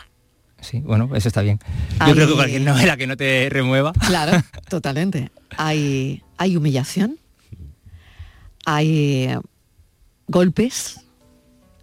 Sí, 0.59 0.79
bueno, 0.79 1.09
eso 1.15 1.27
está 1.27 1.41
bien. 1.41 1.59
Yo 1.99 2.05
Hay- 2.05 2.13
creo 2.13 2.27
que 2.27 2.33
cualquier 2.35 2.61
novela 2.61 2.95
que 2.97 3.07
no 3.07 3.17
te 3.17 3.49
remueva. 3.49 3.93
Claro, 3.93 4.33
totalmente. 4.69 5.31
Hay, 5.57 6.21
hay 6.37 6.55
humillación, 6.57 7.17
hay 8.65 9.29
golpes, 10.27 10.99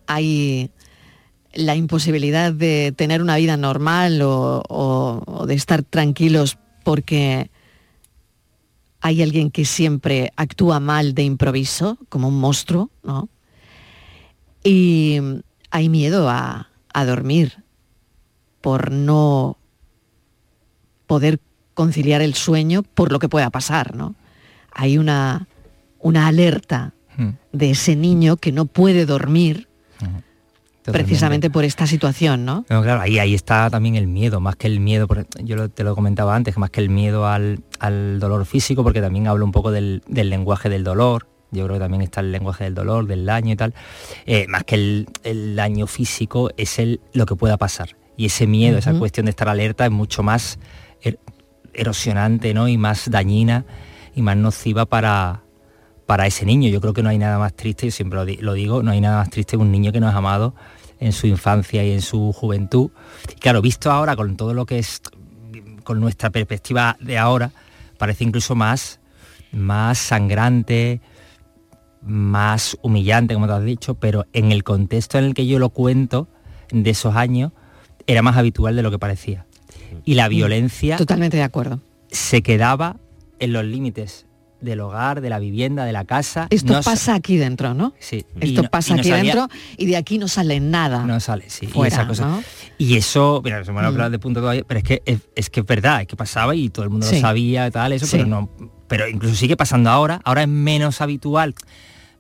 hay 0.07 0.71
la 1.59 1.75
imposibilidad 1.75 2.53
de 2.53 2.93
tener 2.97 3.21
una 3.21 3.37
vida 3.37 3.57
normal 3.57 4.23
o, 4.23 4.63
o- 4.69 5.23
o 5.27 5.47
de 5.47 5.55
estar 5.55 5.83
tranquilos 5.83 6.57
porque 6.85 7.51
hay 9.01 9.23
alguien 9.23 9.51
que 9.51 9.65
siempre 9.65 10.33
actúa 10.37 10.79
mal 10.79 11.15
de 11.15 11.25
improviso, 11.25 11.99
como 12.09 12.29
un 12.29 12.39
monstruo, 12.39 12.91
¿no? 13.03 13.29
Y 14.63 15.19
hay 15.71 15.89
miedo 15.89 16.29
a, 16.31 16.69
a 16.95 17.05
dormir 17.05 17.65
por 18.61 18.93
no 18.93 19.57
poder 21.09 21.41
conciliar 21.75 22.21
el 22.23 22.35
sueño 22.35 22.83
por 22.83 23.11
lo 23.11 23.19
que 23.19 23.29
pueda 23.29 23.51
pasar, 23.51 23.97
¿no? 23.97 24.15
Hay 24.73 24.97
una, 24.99 25.49
una 25.99 26.29
alerta 26.29 26.95
Hmm. 27.17 27.31
de 27.53 27.71
ese 27.73 27.97
niño 27.97 28.37
que 28.37 28.53
no 28.53 28.67
puede 28.67 29.05
dormir. 29.05 29.67
Precisamente 30.93 31.51
por 31.51 31.65
esta 31.65 31.87
situación, 31.87 32.45
¿no? 32.45 32.65
No, 32.69 32.83
claro, 32.83 33.01
ahí, 33.01 33.19
ahí 33.19 33.35
está 33.35 33.71
también 33.71 33.95
el 33.97 34.07
miedo, 34.07 34.41
más 34.41 34.57
que 34.57 34.67
el 34.67 34.81
miedo, 34.81 35.07
yo 35.43 35.69
te 35.69 35.85
lo 35.85 35.95
comentaba 35.95 36.35
antes, 36.35 36.57
más 36.59 36.71
que 36.71 36.81
el 36.81 36.89
miedo 36.91 37.27
al, 37.27 37.61
al 37.81 38.19
dolor 38.21 38.45
físico, 38.47 38.83
porque 38.83 39.01
también 39.01 39.27
hablo 39.29 39.45
un 39.45 39.53
poco 39.53 39.71
del, 39.71 40.03
del 40.07 40.31
lenguaje 40.31 40.69
del 40.69 40.85
dolor, 40.85 41.27
yo 41.51 41.65
creo 41.65 41.77
que 41.77 41.81
también 41.81 42.03
está 42.03 42.21
el 42.21 42.31
lenguaje 42.31 42.65
del 42.65 42.75
dolor, 42.75 43.07
del 43.07 43.25
daño 43.25 43.53
y 43.55 43.57
tal, 43.57 43.75
Eh, 44.27 44.47
más 44.49 44.65
que 44.65 44.75
el, 44.75 45.09
el 45.25 45.57
daño 45.57 45.87
físico 45.87 46.51
es 46.57 46.79
el, 46.79 47.01
lo 47.15 47.25
que 47.25 47.37
pueda 47.37 47.57
pasar. 47.57 47.97
Y 48.19 48.27
ese 48.27 48.47
miedo, 48.47 48.77
esa 48.79 48.93
cuestión 48.99 49.27
de 49.27 49.31
estar 49.31 49.49
alerta 49.49 49.85
es 49.87 49.91
mucho 49.91 50.23
más 50.23 50.59
er- 51.03 51.19
erosionante 51.73 52.53
¿no? 52.53 52.69
y 52.69 52.77
más 52.77 53.11
dañina 53.11 53.65
y 54.15 54.23
más 54.23 54.37
nociva 54.37 54.85
para, 54.87 55.43
para 56.05 56.27
ese 56.27 56.45
niño. 56.45 56.69
Yo 56.69 56.81
creo 56.81 56.93
que 56.93 57.03
no 57.03 57.09
hay 57.09 57.19
nada 57.19 57.39
más 57.39 57.55
triste, 57.55 57.87
yo 57.87 57.93
siempre 57.93 58.19
lo, 58.19 58.43
lo 58.43 58.53
digo, 58.55 58.83
no 58.83 58.91
hay 58.91 59.01
nada 59.01 59.19
más 59.19 59.31
triste 59.31 59.53
que 59.57 59.63
un 59.63 59.71
niño 59.71 59.93
que 59.93 60.01
no 60.01 60.09
es 60.09 60.15
amado 60.15 60.55
en 61.01 61.13
su 61.13 61.27
infancia 61.27 61.85
y 61.85 61.93
en 61.93 62.03
su 62.03 62.33
juventud. 62.33 62.91
Claro, 63.41 63.63
visto 63.63 63.91
ahora 63.91 64.17
con 64.17 64.37
todo 64.37 64.55
lo 64.55 64.67
que 64.67 64.79
es, 64.79 65.01
con 65.85 66.01
nuestra 66.01 66.31
perspectiva 66.31 66.97
de 67.01 67.19
ahora, 67.19 67.53
parece 67.99 68.25
incluso 68.25 68.55
más, 68.55 69.01
más 69.53 69.99
sangrante, 69.99 71.01
más 72.03 72.77
humillante, 72.83 73.35
como 73.35 73.47
te 73.47 73.53
has 73.53 73.65
dicho, 73.65 73.95
pero 73.95 74.27
en 74.33 74.53
el 74.53 74.65
contexto 74.65 75.19
en 75.19 75.25
el 75.25 75.35
que 75.35 75.47
yo 75.47 75.59
lo 75.59 75.71
cuento, 75.71 76.29
de 76.71 76.91
esos 76.91 77.17
años, 77.17 77.53
era 78.07 78.23
más 78.23 78.37
habitual 78.37 78.77
de 78.77 78.83
lo 78.83 78.91
que 78.91 78.99
parecía. 78.99 79.47
Y 80.05 80.15
la 80.15 80.29
violencia 80.29 80.97
Totalmente 80.97 81.37
de 81.37 81.43
acuerdo. 81.43 81.81
se 82.11 82.43
quedaba 82.43 82.97
en 83.39 83.53
los 83.53 83.65
límites 83.65 84.27
del 84.61 84.81
hogar, 84.81 85.21
de 85.21 85.31
la 85.31 85.39
vivienda, 85.39 85.85
de 85.85 85.93
la 85.93 86.05
casa. 86.05 86.47
Esto 86.51 86.73
No 86.73 86.83
pasa 86.83 87.15
aquí 87.15 87.37
dentro, 87.37 87.75
¿no? 87.75 87.95
Sí. 88.01 88.25
Esto 88.41 88.61
Y 88.61 88.65
no- 88.65 88.71
pasa 88.71 88.97
y 88.97 89.01
aquí 89.01 89.09
salía- 89.11 89.35
dentro 89.35 89.49
y 89.77 89.87
de 89.87 89.97
aquí 89.97 90.19
no 90.19 90.27
sale 90.29 90.59
nada. 90.61 91.05
No 91.05 91.21
sale, 91.21 91.45
sí. 91.49 91.67
y 91.67 91.69
Fuera, 91.69 91.95
esa 91.95 92.07
cosa. 92.09 92.27
¿no? 92.27 92.43
Y 92.77 92.97
eso, 92.97 93.41
mira, 93.45 93.65
se 93.65 93.71
me 93.71 93.77
van 93.77 93.85
a 93.85 93.89
Mm. 93.91 93.93
hablar 93.95 94.11
de 94.11 94.19
punto 94.19 94.41
todavía, 94.41 94.63
pero 94.67 94.79
es 94.79 94.85
que 94.85 95.03
es, 95.07 95.21
es 95.37 95.51
que 95.51 95.61
es 95.61 95.67
verdad, 95.67 96.01
es 96.03 96.07
que 96.09 96.17
pasaba 96.17 96.55
y 96.55 96.69
todo 96.71 96.85
el 96.85 96.91
mundo 96.91 97.07
Sí. 97.07 97.17
lo 97.17 97.21
sabía 97.21 97.67
y 97.67 97.71
tal, 97.71 97.93
eso, 97.93 98.07
Sí. 98.07 98.17
pero 98.17 98.27
no. 98.27 98.51
Pero 98.89 99.07
incluso 99.09 99.35
sigue 99.37 99.57
pasando 99.57 99.91
ahora, 99.91 100.21
ahora 100.25 100.43
es 100.43 100.49
menos 100.49 101.01
habitual, 101.01 101.55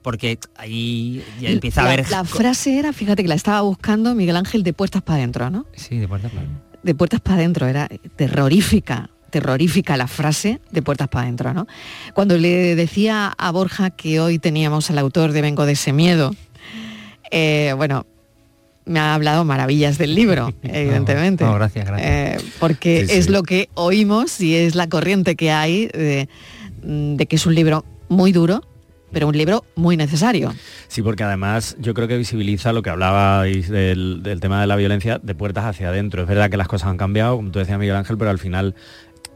porque 0.02 0.38
ahí 0.56 1.24
ya 1.40 1.48
empieza 1.50 1.82
la, 1.82 1.90
a 1.90 1.92
haber. 1.94 2.10
la 2.10 2.24
frase 2.24 2.78
era, 2.78 2.92
fíjate 2.92 3.22
que 3.22 3.28
la 3.28 3.34
estaba 3.34 3.62
buscando 3.62 4.14
Miguel 4.14 4.36
Ángel 4.36 4.62
de 4.62 4.72
puertas 4.72 5.02
para 5.02 5.16
adentro, 5.18 5.50
¿no? 5.50 5.66
Sí, 5.74 5.98
de 5.98 6.06
puerta 6.06 6.28
para 6.28 6.44
De 6.82 6.94
puertas 6.94 7.20
para 7.20 7.36
adentro, 7.36 7.66
era 7.66 7.88
terrorífica, 8.16 9.10
terrorífica 9.30 9.96
la 9.96 10.06
frase 10.08 10.60
de 10.70 10.82
puertas 10.82 11.08
para 11.08 11.24
adentro, 11.24 11.52
¿no? 11.54 11.66
Cuando 12.14 12.36
le 12.38 12.74
decía 12.74 13.34
a 13.36 13.50
Borja 13.50 13.90
que 13.90 14.20
hoy 14.20 14.38
teníamos 14.38 14.90
al 14.90 14.98
autor 14.98 15.32
de 15.32 15.42
Vengo 15.42 15.66
de 15.66 15.72
ese 15.72 15.92
miedo, 15.92 16.34
eh, 17.30 17.74
bueno, 17.76 18.06
me 18.84 19.00
ha 19.00 19.14
hablado 19.14 19.44
maravillas 19.44 19.98
del 19.98 20.14
libro, 20.14 20.52
evidentemente. 20.62 21.44
no, 21.44 21.54
gracias, 21.54 21.86
gracias. 21.86 22.10
Eh, 22.42 22.44
porque 22.58 23.06
Sí, 23.06 23.18
es 23.18 23.26
sí. 23.26 23.30
lo 23.32 23.42
que 23.42 23.68
oímos 23.74 24.40
y 24.40 24.56
es 24.56 24.74
la 24.74 24.88
corriente 24.88 25.36
que 25.36 25.50
hay 25.50 25.86
de, 25.88 26.28
de 26.82 27.26
que 27.26 27.36
es 27.36 27.44
un 27.46 27.54
libro 27.54 27.84
muy 28.08 28.32
duro, 28.32 28.64
pero 29.12 29.26
un 29.28 29.36
libro 29.36 29.64
muy 29.74 29.96
necesario. 29.96 30.54
Sí, 30.86 31.00
porque 31.02 31.22
además 31.24 31.76
yo 31.80 31.94
creo 31.94 32.08
que 32.08 32.16
visibiliza 32.18 32.72
lo 32.74 32.82
que 32.82 32.90
hablabais 32.90 33.68
del, 33.68 34.22
del 34.22 34.40
tema 34.40 34.60
de 34.60 34.66
la 34.66 34.76
violencia 34.76 35.18
de 35.18 35.34
puertas 35.34 35.64
hacia 35.64 35.88
adentro. 35.88 36.22
Es 36.22 36.28
verdad 36.28 36.50
que 36.50 36.56
las 36.58 36.68
cosas 36.68 36.88
han 36.88 36.96
cambiado, 36.98 37.36
como 37.36 37.50
tú 37.50 37.58
decías 37.58 37.78
Miguel 37.78 37.96
Ángel, 37.96 38.18
pero 38.18 38.30
al 38.30 38.38
final 38.38 38.74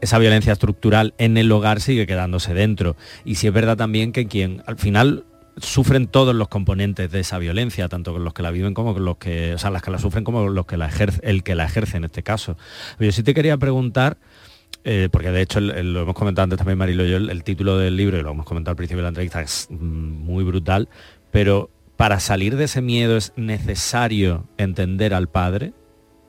esa 0.03 0.19
violencia 0.19 0.53
estructural 0.53 1.13
en 1.17 1.37
el 1.37 1.51
hogar 1.51 1.81
sigue 1.81 2.05
quedándose 2.05 2.53
dentro. 2.53 2.95
Y 3.25 3.35
sí 3.35 3.47
es 3.47 3.53
verdad 3.53 3.77
también 3.77 4.11
que 4.11 4.27
quien 4.27 4.61
al 4.67 4.77
final 4.77 5.23
sufren 5.57 6.07
todos 6.07 6.33
los 6.33 6.47
componentes 6.47 7.11
de 7.11 7.19
esa 7.19 7.37
violencia, 7.37 7.87
tanto 7.87 8.17
los 8.17 8.33
que 8.33 8.41
la 8.43 8.51
viven 8.51 8.73
como 8.73 8.97
los 8.97 9.17
que, 9.17 9.53
o 9.53 9.57
sea, 9.57 9.69
las 9.69 9.81
que 9.81 9.91
la 9.91 9.99
sufren 9.99 10.23
como 10.23 10.47
los 10.49 10.65
que 10.65 10.77
la 10.77 10.87
ejerce, 10.87 11.19
el 11.23 11.43
que 11.43 11.55
la 11.55 11.65
ejerce 11.65 11.97
en 11.97 12.05
este 12.05 12.23
caso. 12.23 12.57
Yo 12.99 13.11
sí 13.11 13.21
te 13.23 13.33
quería 13.33 13.57
preguntar, 13.57 14.17
eh, 14.83 15.09
porque 15.11 15.29
de 15.31 15.41
hecho 15.41 15.59
el- 15.59 15.93
lo 15.93 16.01
hemos 16.01 16.15
comentado 16.15 16.43
antes 16.43 16.57
también 16.57 16.77
Marilo 16.79 17.05
y 17.05 17.11
yo, 17.11 17.17
el, 17.17 17.29
el 17.29 17.43
título 17.43 17.77
del 17.77 17.95
libro, 17.95 18.17
y 18.17 18.23
lo 18.23 18.31
hemos 18.31 18.45
comentado 18.45 18.71
al 18.71 18.77
principio 18.77 18.97
de 18.99 19.03
la 19.03 19.09
entrevista, 19.09 19.41
es 19.41 19.67
mm, 19.69 19.75
muy 19.77 20.43
brutal, 20.43 20.89
pero 21.31 21.69
para 21.97 22.19
salir 22.19 22.55
de 22.57 22.63
ese 22.63 22.81
miedo 22.81 23.15
es 23.15 23.31
necesario 23.35 24.45
entender 24.57 25.13
al 25.13 25.29
padre, 25.29 25.73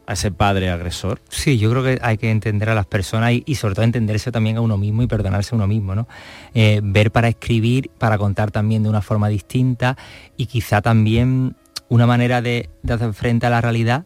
a 0.07 0.13
ese 0.13 0.31
padre 0.31 0.71
agresor. 0.71 1.21
Sí, 1.29 1.59
yo 1.59 1.71
creo 1.71 1.83
que 1.83 1.99
hay 2.03 2.19
que 2.19 2.31
entender 2.31 2.69
a 2.71 2.75
las 2.75 2.87
personas 2.87 3.33
y, 3.45 3.55
sobre 3.55 3.75
todo 3.75 3.85
entenderse 3.85 4.33
también 4.33 4.57
a 4.57 4.61
uno 4.61 4.77
mismo 4.77 5.03
y 5.03 5.07
perdonarse 5.07 5.55
a 5.55 5.57
uno 5.57 5.67
mismo, 5.67 5.95
¿no? 5.95 6.07
Eh, 6.55 6.81
ver 6.83 7.11
para 7.11 7.29
escribir, 7.29 7.91
para 7.99 8.19
contar 8.19 8.51
también 8.51 8.83
de 8.83 8.89
una 8.89 9.03
forma 9.03 9.29
distinta 9.29 9.97
y 10.37 10.47
quizá 10.47 10.83
también 10.83 11.57
una 11.89 12.07
manera 12.07 12.43
de, 12.43 12.71
hacer 12.89 13.13
frente 13.15 13.47
a 13.47 13.51
la 13.51 13.61
realidad 13.61 14.05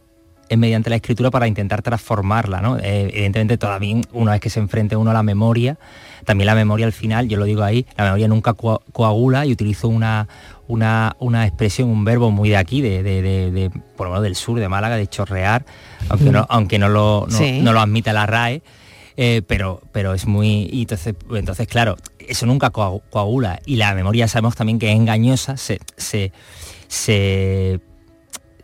es 0.48 0.56
mediante 0.56 0.88
la 0.88 0.96
escritura 0.96 1.30
para 1.30 1.46
intentar 1.46 1.82
transformarla, 1.82 2.62
¿no? 2.62 2.78
Eh, 2.78 3.10
evidentemente 3.12 3.58
todavía 3.58 4.00
una 4.12 4.32
vez 4.32 4.40
que 4.40 4.48
se 4.48 4.60
enfrente 4.60 4.96
uno 4.96 5.10
a 5.10 5.14
la 5.14 5.22
memoria, 5.22 5.78
también 6.24 6.46
la 6.46 6.54
memoria 6.54 6.86
al 6.86 6.92
final, 6.92 7.28
yo 7.28 7.36
lo 7.36 7.44
digo 7.44 7.62
ahí, 7.62 7.86
la 7.98 8.04
memoria 8.04 8.28
nunca 8.28 8.54
coa- 8.54 8.80
coagula 8.92 9.44
y 9.44 9.52
utilizo 9.52 9.88
una, 9.88 10.26
una, 10.68 11.16
una 11.18 11.46
expresión, 11.46 11.88
un 11.88 12.04
verbo 12.04 12.30
muy 12.30 12.50
de 12.50 12.56
aquí, 12.56 12.80
de, 12.80 13.02
de- 13.02 13.22
de- 13.22 13.50
de, 13.50 13.70
por 13.96 14.06
lo 14.06 14.12
menos 14.12 14.22
del 14.22 14.36
sur 14.36 14.58
de 14.60 14.68
Málaga, 14.68 14.96
de 14.96 15.06
chorrear, 15.08 15.64
aunque 16.08 16.30
no, 16.30 16.46
aunque 16.48 16.78
no 16.78 16.88
lo, 16.88 17.26
no, 17.28 17.36
Sí. 17.36 17.60
no 17.60 17.72
lo 17.72 17.80
admite 17.80 18.12
la 18.12 18.26
RAE, 18.26 18.62
eh, 19.16 19.42
pero, 19.46 19.80
pero 19.92 20.14
es 20.14 20.26
muy... 20.26 20.68
Y 20.72 20.82
entonces, 20.82 21.14
entonces, 21.34 21.66
claro, 21.66 21.96
eso 22.20 22.46
nunca 22.46 22.70
coa- 22.70 23.00
coagula. 23.10 23.60
Y 23.66 23.76
la 23.76 23.92
memoria 23.94 24.28
sabemos 24.28 24.54
también 24.54 24.78
que 24.78 24.90
es 24.92 24.96
engañosa, 24.96 25.56
se, 25.56 25.80
se, 25.96 26.32
se, 26.86 27.80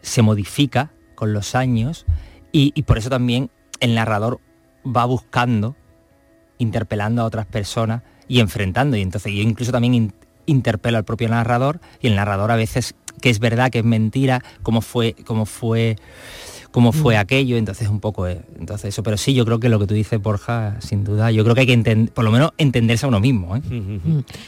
se 0.03 0.23
modifica 0.23 0.93
con 1.14 1.33
los 1.33 1.55
años 1.55 2.05
y, 2.53 2.73
y 2.75 2.83
por 2.83 2.99
eso 2.99 3.11
también 3.11 3.51
el 3.81 3.95
narrador 3.95 4.40
va 4.87 5.05
buscando, 5.07 5.75
interpelando 6.59 7.23
a 7.23 7.25
otras 7.25 7.47
personas 7.47 8.03
y 8.29 8.40
enfrentando. 8.40 8.97
Y 8.97 9.03
entonces 9.03 9.33
yo 9.33 9.43
incluso 9.43 9.73
también 9.73 9.95
in- 9.95 10.14
interpelo 10.46 10.98
al 10.98 11.04
propio 11.04 11.28
narrador 11.28 11.80
y 12.00 12.09
el 12.09 12.16
narrador 12.16 12.50
a 12.50 12.57
veces 12.57 12.94
que 13.20 13.30
es 13.30 13.38
verdad, 13.38 13.70
que 13.70 13.78
es 13.78 13.85
mentira, 13.85 14.42
cómo 14.62 14.80
fue, 14.80 15.14
cómo 15.24 15.46
fue, 15.46 15.96
cómo 16.70 16.92
fue 16.92 17.16
aquello, 17.16 17.57
entonces 17.57 17.88
un 17.88 18.00
poco 18.00 18.26
eh, 18.26 18.42
entonces 18.59 18.88
eso. 18.88 19.02
Pero 19.02 19.16
sí, 19.16 19.33
yo 19.33 19.44
creo 19.44 19.61
que 19.61 19.68
lo 19.68 19.78
que 19.78 19.87
tú 19.87 19.94
dices, 19.94 20.20
Borja, 20.20 20.80
sin 20.80 21.04
duda, 21.04 21.30
yo 21.30 21.42
creo 21.44 21.54
que 21.54 21.62
hay 21.62 21.66
que 21.66 21.72
entender, 21.72 22.12
por 22.12 22.24
lo 22.24 22.33
menos 22.33 22.52
entenderse 22.59 23.07
a 23.07 23.09
uno 23.09 23.20
mismo. 23.20 23.57
¿eh? 23.57 23.62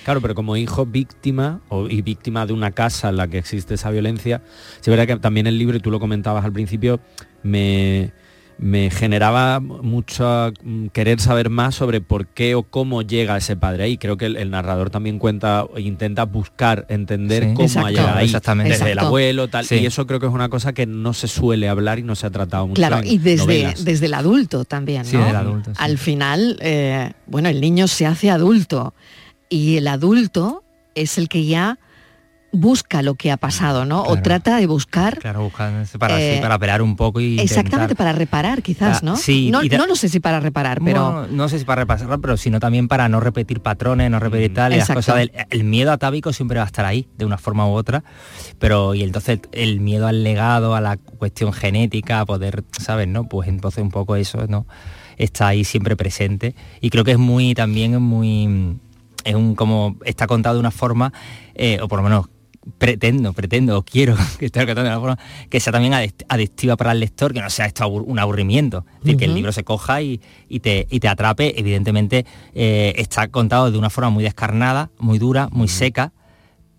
Claro, 0.04 0.20
pero 0.20 0.34
como 0.34 0.56
hijo 0.56 0.84
víctima 0.84 1.60
o, 1.68 1.88
y 1.88 2.02
víctima 2.02 2.46
de 2.46 2.52
una 2.52 2.72
casa 2.72 3.08
en 3.08 3.16
la 3.16 3.28
que 3.28 3.38
existe 3.38 3.74
esa 3.74 3.90
violencia, 3.90 4.42
sí 4.80 4.82
es 4.82 4.88
verdad 4.88 5.06
que 5.06 5.16
también 5.16 5.46
el 5.46 5.56
libro, 5.56 5.76
y 5.76 5.80
tú 5.80 5.90
lo 5.90 6.00
comentabas 6.00 6.44
al 6.44 6.52
principio, 6.52 7.00
me, 7.42 8.12
me 8.58 8.90
generaba 8.90 9.60
mucho 9.60 10.50
mm, 10.62 10.86
querer 10.86 11.20
saber 11.20 11.50
más 11.50 11.74
sobre 11.74 12.00
por 12.00 12.26
qué 12.26 12.54
o 12.54 12.62
cómo 12.62 13.02
llega 13.02 13.36
ese 13.36 13.54
padre 13.56 13.84
ahí. 13.84 13.98
Creo 13.98 14.16
que 14.16 14.26
el, 14.26 14.36
el 14.36 14.50
narrador 14.50 14.88
también 14.88 15.18
cuenta 15.18 15.66
e 15.76 15.82
intenta 15.82 16.24
buscar 16.24 16.86
entender 16.88 17.42
Sí. 17.44 17.48
cómo 17.54 17.66
Exacto. 17.66 17.86
ha 17.86 17.90
llegado 17.90 18.16
ahí. 18.18 18.24
Exactamente. 18.24 18.72
Desde 18.72 18.92
el 18.92 18.98
abuelo, 18.98 19.48
tal. 19.48 19.66
Sí. 19.66 19.74
Y 19.76 19.86
eso 19.86 20.06
creo 20.06 20.20
que 20.20 20.26
es 20.26 20.32
una 20.32 20.48
cosa 20.48 20.72
que 20.72 20.86
no 20.86 21.12
se 21.12 21.28
suele 21.28 21.68
hablar 21.68 21.98
y 21.98 22.02
no 22.02 22.14
se 22.14 22.26
ha 22.26 22.30
tratado 22.30 22.66
mucho. 22.66 22.80
Claro, 22.80 22.98
en 22.98 23.06
y 23.06 23.18
desde, 23.18 23.42
novelas. 23.44 23.84
desde 23.84 24.06
el 24.06 24.14
adulto 24.14 24.64
también, 24.64 25.04
Sí, 25.04 25.16
¿no? 25.16 25.26
del 25.26 25.36
adulto, 25.36 25.70
sí. 25.72 25.76
Al 25.78 25.98
final, 25.98 26.56
eh, 26.62 27.12
bueno, 27.26 27.48
el 27.50 27.60
niño 27.60 27.88
se 27.88 28.06
hace 28.06 28.30
adulto 28.30 28.94
y 29.50 29.76
el 29.76 29.86
adulto 29.88 30.64
es 30.94 31.18
el 31.18 31.28
que 31.28 31.44
ya 31.44 31.78
busca 32.56 33.02
lo 33.02 33.14
que 33.14 33.30
ha 33.30 33.36
pasado, 33.36 33.84
¿no? 33.84 34.02
O 34.02 34.16
trata 34.20 34.56
de 34.58 34.66
buscar 34.66 35.18
Claro, 35.18 35.42
buscando 35.44 35.86
para, 35.98 36.20
Eh, 36.20 36.34
sí, 36.36 36.40
para 36.42 36.56
operar 36.56 36.82
un 36.82 36.96
poco 36.96 37.20
y 37.20 37.38
exactamente 37.38 37.92
intentar- 37.92 37.96
para 37.96 38.12
reparar, 38.12 38.62
quizás, 38.62 38.98
Ah, 38.98 39.00
¿no? 39.04 39.16
sí, 39.16 39.50
no, 39.50 39.62
y 39.62 39.68
ta- 39.68 39.78
no 39.78 39.86
lo 39.86 39.94
sé 39.96 40.08
si 40.08 40.20
para 40.20 40.40
reparar, 40.40 40.80
pero 40.84 41.12
Bueno, 41.12 41.26
no 41.30 41.48
sé 41.48 41.58
si 41.58 41.64
para 41.64 41.82
repasarlo, 41.82 42.20
pero 42.20 42.36
sino 42.36 42.58
también 42.60 42.88
para 42.88 43.08
no 43.08 43.20
repetir 43.20 43.60
patrones, 43.60 44.10
no 44.10 44.18
repetir 44.18 44.54
tal, 44.54 44.72
y 44.72 44.76
las 44.78 44.88
cosas 44.90 45.16
del 45.16 45.32
el 45.50 45.64
miedo 45.64 45.92
atávico 45.92 46.32
siempre 46.32 46.58
va 46.58 46.64
a 46.64 46.66
estar 46.66 46.84
ahí, 46.84 47.08
de 47.16 47.24
una 47.24 47.38
forma 47.38 47.66
u 47.68 47.72
otra, 47.72 48.02
pero 48.58 48.94
y 48.94 49.02
entonces 49.02 49.40
el 49.52 49.80
miedo 49.80 50.06
al 50.06 50.22
legado, 50.24 50.74
a 50.74 50.80
la 50.80 50.96
cuestión 50.96 51.52
genética, 51.52 52.20
a 52.20 52.26
poder, 52.26 52.64
¿sabes? 52.80 53.08
No? 53.08 53.24
Pues 53.28 53.48
entonces 53.48 53.82
un 53.82 53.90
poco 53.90 54.16
eso, 54.16 54.46
¿no? 54.48 54.66
Está 55.18 55.48
ahí 55.48 55.64
siempre 55.64 55.96
presente. 55.96 56.54
Y 56.80 56.90
creo 56.90 57.04
que 57.04 57.12
es 57.12 57.18
muy, 57.18 57.54
también 57.54 57.94
es 57.94 58.00
muy, 58.00 58.76
es 59.24 59.34
un 59.34 59.54
como, 59.54 59.96
está 60.04 60.26
contado 60.26 60.56
de 60.56 60.60
una 60.60 60.70
forma, 60.70 61.12
eh, 61.54 61.78
o 61.80 61.88
por 61.88 61.98
lo 61.98 62.02
menos 62.02 62.26
pretendo, 62.78 63.32
pretendo, 63.32 63.78
o 63.78 63.82
quiero 63.84 64.16
que 64.38 64.46
esté 64.46 64.64
de 64.66 64.72
una 64.80 64.98
forma 65.00 65.18
que 65.48 65.60
sea 65.60 65.72
también 65.72 65.92
adicti- 65.92 66.24
adictiva 66.28 66.76
para 66.76 66.92
el 66.92 67.00
lector, 67.00 67.32
que 67.32 67.40
no 67.40 67.50
sea 67.50 67.66
esto 67.66 67.84
abur- 67.84 68.04
un 68.06 68.18
aburrimiento. 68.18 68.84
Es 68.98 69.00
decir, 69.04 69.16
que 69.16 69.24
el 69.26 69.34
libro 69.34 69.52
se 69.52 69.64
coja 69.64 70.02
y, 70.02 70.20
y 70.48 70.60
te, 70.60 70.86
y 70.90 71.00
te 71.00 71.08
atrape. 71.08 71.58
Evidentemente 71.58 72.26
eh, 72.54 72.94
está 72.96 73.28
contado 73.28 73.70
de 73.70 73.78
una 73.78 73.90
forma 73.90 74.10
muy 74.10 74.24
descarnada, 74.24 74.90
muy 74.98 75.18
dura, 75.18 75.48
muy 75.52 75.68
seca, 75.68 76.12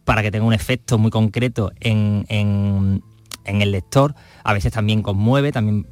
para 0.04 0.22
que 0.22 0.32
tenga 0.32 0.46
un 0.46 0.54
efecto 0.54 0.98
muy 0.98 1.12
concreto 1.12 1.72
en, 1.80 2.26
en- 2.30 3.02
en 3.46 3.62
el 3.62 3.72
lector. 3.72 4.14
A 4.44 4.54
veces 4.54 4.72
también 4.74 5.02
conmueve, 5.02 5.52
también 5.52 5.88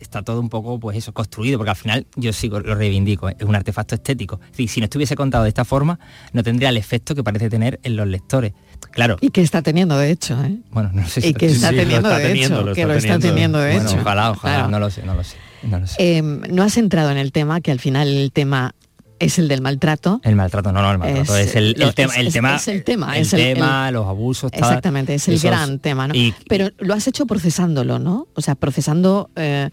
está 0.00 0.22
todo 0.22 0.38
un 0.40 0.50
poco 0.50 0.78
pues 0.78 0.98
eso 0.98 1.12
construido 1.14 1.56
porque 1.58 1.70
al 1.70 1.76
final 1.76 2.06
yo 2.14 2.32
sí 2.34 2.48
lo 2.50 2.60
reivindico 2.60 3.30
¿eh? 3.30 3.36
es 3.38 3.46
un 3.46 3.56
artefacto 3.56 3.94
estético 3.94 4.38
es 4.44 4.50
decir, 4.50 4.68
si 4.68 4.80
no 4.80 4.84
estuviese 4.84 5.16
contado 5.16 5.44
de 5.44 5.48
esta 5.48 5.64
forma 5.64 5.98
no 6.34 6.42
tendría 6.42 6.68
el 6.68 6.76
efecto 6.76 7.14
que 7.14 7.24
parece 7.24 7.48
tener 7.48 7.80
en 7.82 7.96
los 7.96 8.06
lectores 8.06 8.52
claro 8.90 9.16
y 9.20 9.30
que 9.30 9.42
está 9.42 9.62
teniendo 9.62 9.96
de 9.98 10.10
hecho, 10.10 10.42
¿eh? 10.44 10.56
bueno 10.70 10.90
no 10.92 11.06
sé 11.06 11.26
Y 11.26 11.34
que 11.34 11.46
está 11.46 11.70
teniendo 11.70 12.08
está 12.08 12.18
de 12.18 12.26
teniendo, 12.28 12.56
hecho, 12.58 12.66
lo 12.66 12.74
que 12.74 12.84
lo 12.86 12.94
está 12.94 13.18
teniendo 13.18 13.58
de 13.58 13.74
Bueno, 13.74 13.90
hecho. 13.90 14.00
ojalá 14.00 14.30
ojalá 14.30 14.54
Claro. 14.54 14.70
no 14.70 14.78
lo 14.80 14.90
sé 14.90 15.02
no 15.02 15.14
lo 15.14 15.24
sé 15.24 15.36
no 15.62 15.78
lo 15.80 15.86
sé 15.86 15.96
Eh, 15.98 16.22
no 16.22 16.62
has 16.62 16.76
entrado 16.76 17.10
en 17.10 17.16
el 17.18 17.32
tema, 17.32 17.60
que 17.60 17.70
al 17.72 17.80
final 17.80 18.08
el 18.08 18.32
tema 18.32 18.74
es 19.20 19.38
el 19.38 19.46
del 19.48 19.60
maltrato. 19.62 20.20
el 20.24 20.36
maltrato 20.36 20.72
no 20.72 20.82
no 20.82 20.90
el 20.92 20.98
maltrato 20.98 21.36
es, 21.36 21.48
Es- 21.50 21.56
el, 21.56 21.80
el 21.80 21.94
tema 21.94 22.12
es- 22.14 22.18
el 22.18 22.32
tema 22.32 22.56
es 22.56 22.68
el 22.68 22.84
tema, 22.84 23.16
el 23.16 23.22
es 23.22 23.32
el- 23.32 23.54
tema 23.54 23.90
los 23.90 24.06
abusos 24.06 24.50
tal, 24.50 24.60
Exactamente, 24.60 25.14
es 25.14 25.28
el 25.28 25.34
esos- 25.34 25.50
gran 25.50 25.78
tema, 25.78 26.08
¿no? 26.08 26.14
y 26.14 26.34
Pero 26.48 26.70
lo 26.78 26.94
has 26.94 27.06
hecho 27.06 27.24
procesándolo, 27.26 27.98
¿no? 27.98 28.26
O 28.34 28.40
sea, 28.42 28.54
procesando, 28.56 29.30
eh, 29.36 29.70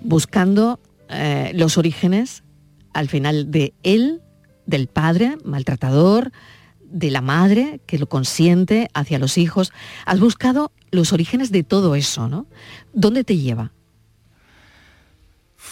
buscando 0.00 0.80
eh, 1.08 1.52
los 1.54 1.78
orígenes 1.78 2.42
al 2.92 3.08
final 3.08 3.50
de 3.50 3.74
él, 3.82 4.22
del 4.66 4.86
padre 4.88 5.36
maltratador, 5.44 6.32
de 6.90 7.10
la 7.10 7.20
madre 7.20 7.80
que 7.86 7.98
lo 7.98 8.08
consiente 8.08 8.88
hacia 8.94 9.18
los 9.18 9.38
hijos. 9.38 9.72
Has 10.04 10.20
buscado 10.20 10.72
los 10.90 11.12
orígenes 11.12 11.50
de 11.50 11.62
todo 11.62 11.94
eso, 11.94 12.28
¿no? 12.28 12.46
¿Dónde 12.92 13.24
te 13.24 13.36
lleva? 13.36 13.72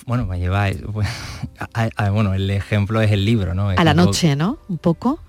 bueno 0.07 0.27
me 0.27 0.39
lleva 0.41 0.65
a- 1.75 1.89
a- 1.97 2.11
bueno 2.11 2.35
el 2.35 2.51
ejemplo 2.51 3.01
es 3.01 3.13
el 3.13 3.25
libro 3.25 3.55
no 3.55 3.71
Es 3.71 3.79
A 3.79 3.85
la 3.85 3.95
poco- 3.95 4.07
noche, 4.07 4.37
¿no? 4.37 4.59
Un 4.69 4.79
poco. 4.79 5.21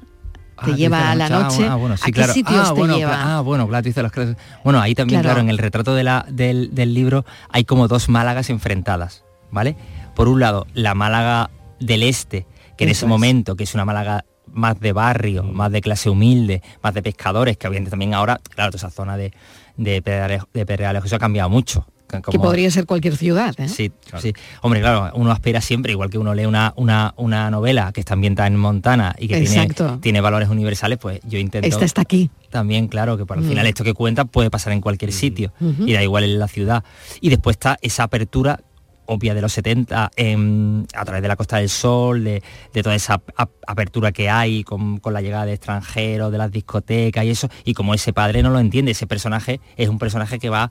Ah, 0.58 0.66
Te 0.68 0.76
lleva 0.76 1.12
a 1.12 1.16
la 1.16 1.28
noche. 1.28 1.68
Ah, 1.68 1.76
bueno, 1.76 1.96
¿A 1.96 1.98
sí, 1.98 2.06
qué 2.06 2.12
claro. 2.14 2.34
sitios 2.34 2.62
ah, 2.70 2.74
te 2.74 2.80
bueno, 2.80 2.96
lleva? 2.98 3.38
ah, 3.38 3.42
bueno, 3.42 3.68
claro, 3.68 3.84
tú 3.84 3.90
dices 3.90 4.02
las 4.04 4.12
clases. 4.14 4.38
Bueno, 4.64 4.80
ahí 4.80 4.96
también, 4.96 5.20
Claro. 5.20 5.34
claro, 5.36 5.42
en 5.42 5.50
el 5.50 5.58
retrato 5.58 5.94
de 5.94 6.04
la- 6.06 6.26
del, 6.30 6.74
del 6.74 6.94
libro 6.94 7.26
hay 7.50 7.66
como 7.66 7.90
dos 7.90 8.08
Málagas 8.08 8.50
enfrentadas, 8.50 9.26
¿vale? 9.52 9.76
Por 10.16 10.30
un 10.30 10.40
lado, 10.40 10.66
la 10.74 10.96
Málaga 10.96 11.52
del 11.82 12.04
Este, 12.04 12.48
que 12.78 12.86
en 12.86 12.90
Eso 12.90 13.00
ese 13.00 13.06
es. 13.06 13.10
momento, 13.10 13.56
que 13.58 13.66
es 13.66 13.74
una 13.76 13.84
Málaga 13.84 14.24
más 14.56 14.80
de 14.80 14.94
barrio, 14.94 15.44
más 15.44 15.72
de 15.72 15.82
clase 15.82 16.10
humilde, 16.10 16.62
más 16.82 16.94
de 16.94 17.04
pescadores, 17.04 17.58
que 17.58 17.68
obviamente 17.68 17.92
también 17.92 18.14
ahora, 18.14 18.40
claro, 18.50 18.72
toda 18.72 18.88
esa 18.88 18.90
zona 18.90 19.18
de, 19.18 19.32
de, 19.78 20.02
Pedrealejo, 20.02 20.48
de 20.54 20.66
Pedrealejo, 20.66 21.06
eso 21.06 21.16
ha 21.18 21.20
cambiado 21.20 21.50
mucho. 21.50 21.86
Que 22.32 22.38
podría 22.38 22.70
ser 22.72 22.86
cualquier 22.86 23.18
ciudad, 23.18 23.54
¿eh? 23.58 23.68
Sí, 23.68 23.92
sí. 24.22 24.32
Hombre, 24.62 24.80
claro, 24.80 25.12
uno 25.16 25.32
aspira 25.32 25.60
siempre, 25.60 25.92
igual 25.92 26.10
que 26.12 26.20
uno 26.20 26.34
lee 26.36 26.46
una, 26.46 26.72
una, 26.78 27.14
una 27.18 27.50
novela 27.50 27.92
que 27.92 28.00
está 28.00 28.14
ambientada 28.14 28.48
en 28.48 28.56
Montana 28.58 29.16
y 29.18 29.28
que 29.28 29.40
tiene, 29.42 29.64
Exacto. 29.64 29.98
tiene 30.02 30.22
valores 30.22 30.48
universales, 30.48 31.00
pues 31.00 31.20
yo 31.26 31.40
intento 31.40 31.68
Esta 31.68 31.84
está 31.84 32.02
aquí. 32.04 32.30
también, 32.52 32.88
claro, 32.88 33.18
que 33.18 33.26
para 33.26 33.42
el 33.42 33.46
Mm. 33.48 33.50
final 33.50 33.66
esto 33.68 33.84
que 33.84 33.94
cuenta 33.96 34.24
puede 34.24 34.52
pasar 34.52 34.72
en 34.74 34.82
cualquier 34.82 35.12
sitio 35.12 35.52
Ujú. 35.60 35.88
y 35.88 35.94
da 35.94 36.04
igual 36.04 36.24
en 36.24 36.38
la 36.40 36.48
ciudad. 36.48 36.84
Y 37.22 37.30
después 37.30 37.56
está 37.56 37.78
esa 37.82 38.04
apertura 38.04 38.62
obvia 39.08 39.34
de 39.34 39.42
los 39.42 39.54
70 39.54 40.12
en- 40.16 40.86
a 40.94 41.06
través 41.06 41.22
de 41.22 41.28
la 41.28 41.36
Costa 41.36 41.58
del 41.58 41.70
Sol, 41.70 42.24
de, 42.24 42.42
toda 42.84 42.96
esa 42.96 43.22
ap- 43.38 43.52
apertura 43.68 44.12
que 44.12 44.30
hay 44.30 44.64
con, 44.64 45.02
la 45.12 45.22
llegada 45.22 45.46
de 45.46 45.54
extranjeros, 45.54 46.32
de 46.32 46.38
las 46.38 46.52
discotecas 46.52 47.24
y 47.26 47.30
eso, 47.30 47.50
y 47.64 47.74
como 47.74 47.94
ese 47.94 48.14
padre 48.14 48.44
no 48.44 48.50
lo 48.50 48.60
entiende, 48.60 48.92
ese 48.92 49.08
personaje 49.08 49.60
es 49.78 49.90
un 49.90 50.00
personaje 50.00 50.40
que 50.40 50.50
va 50.50 50.70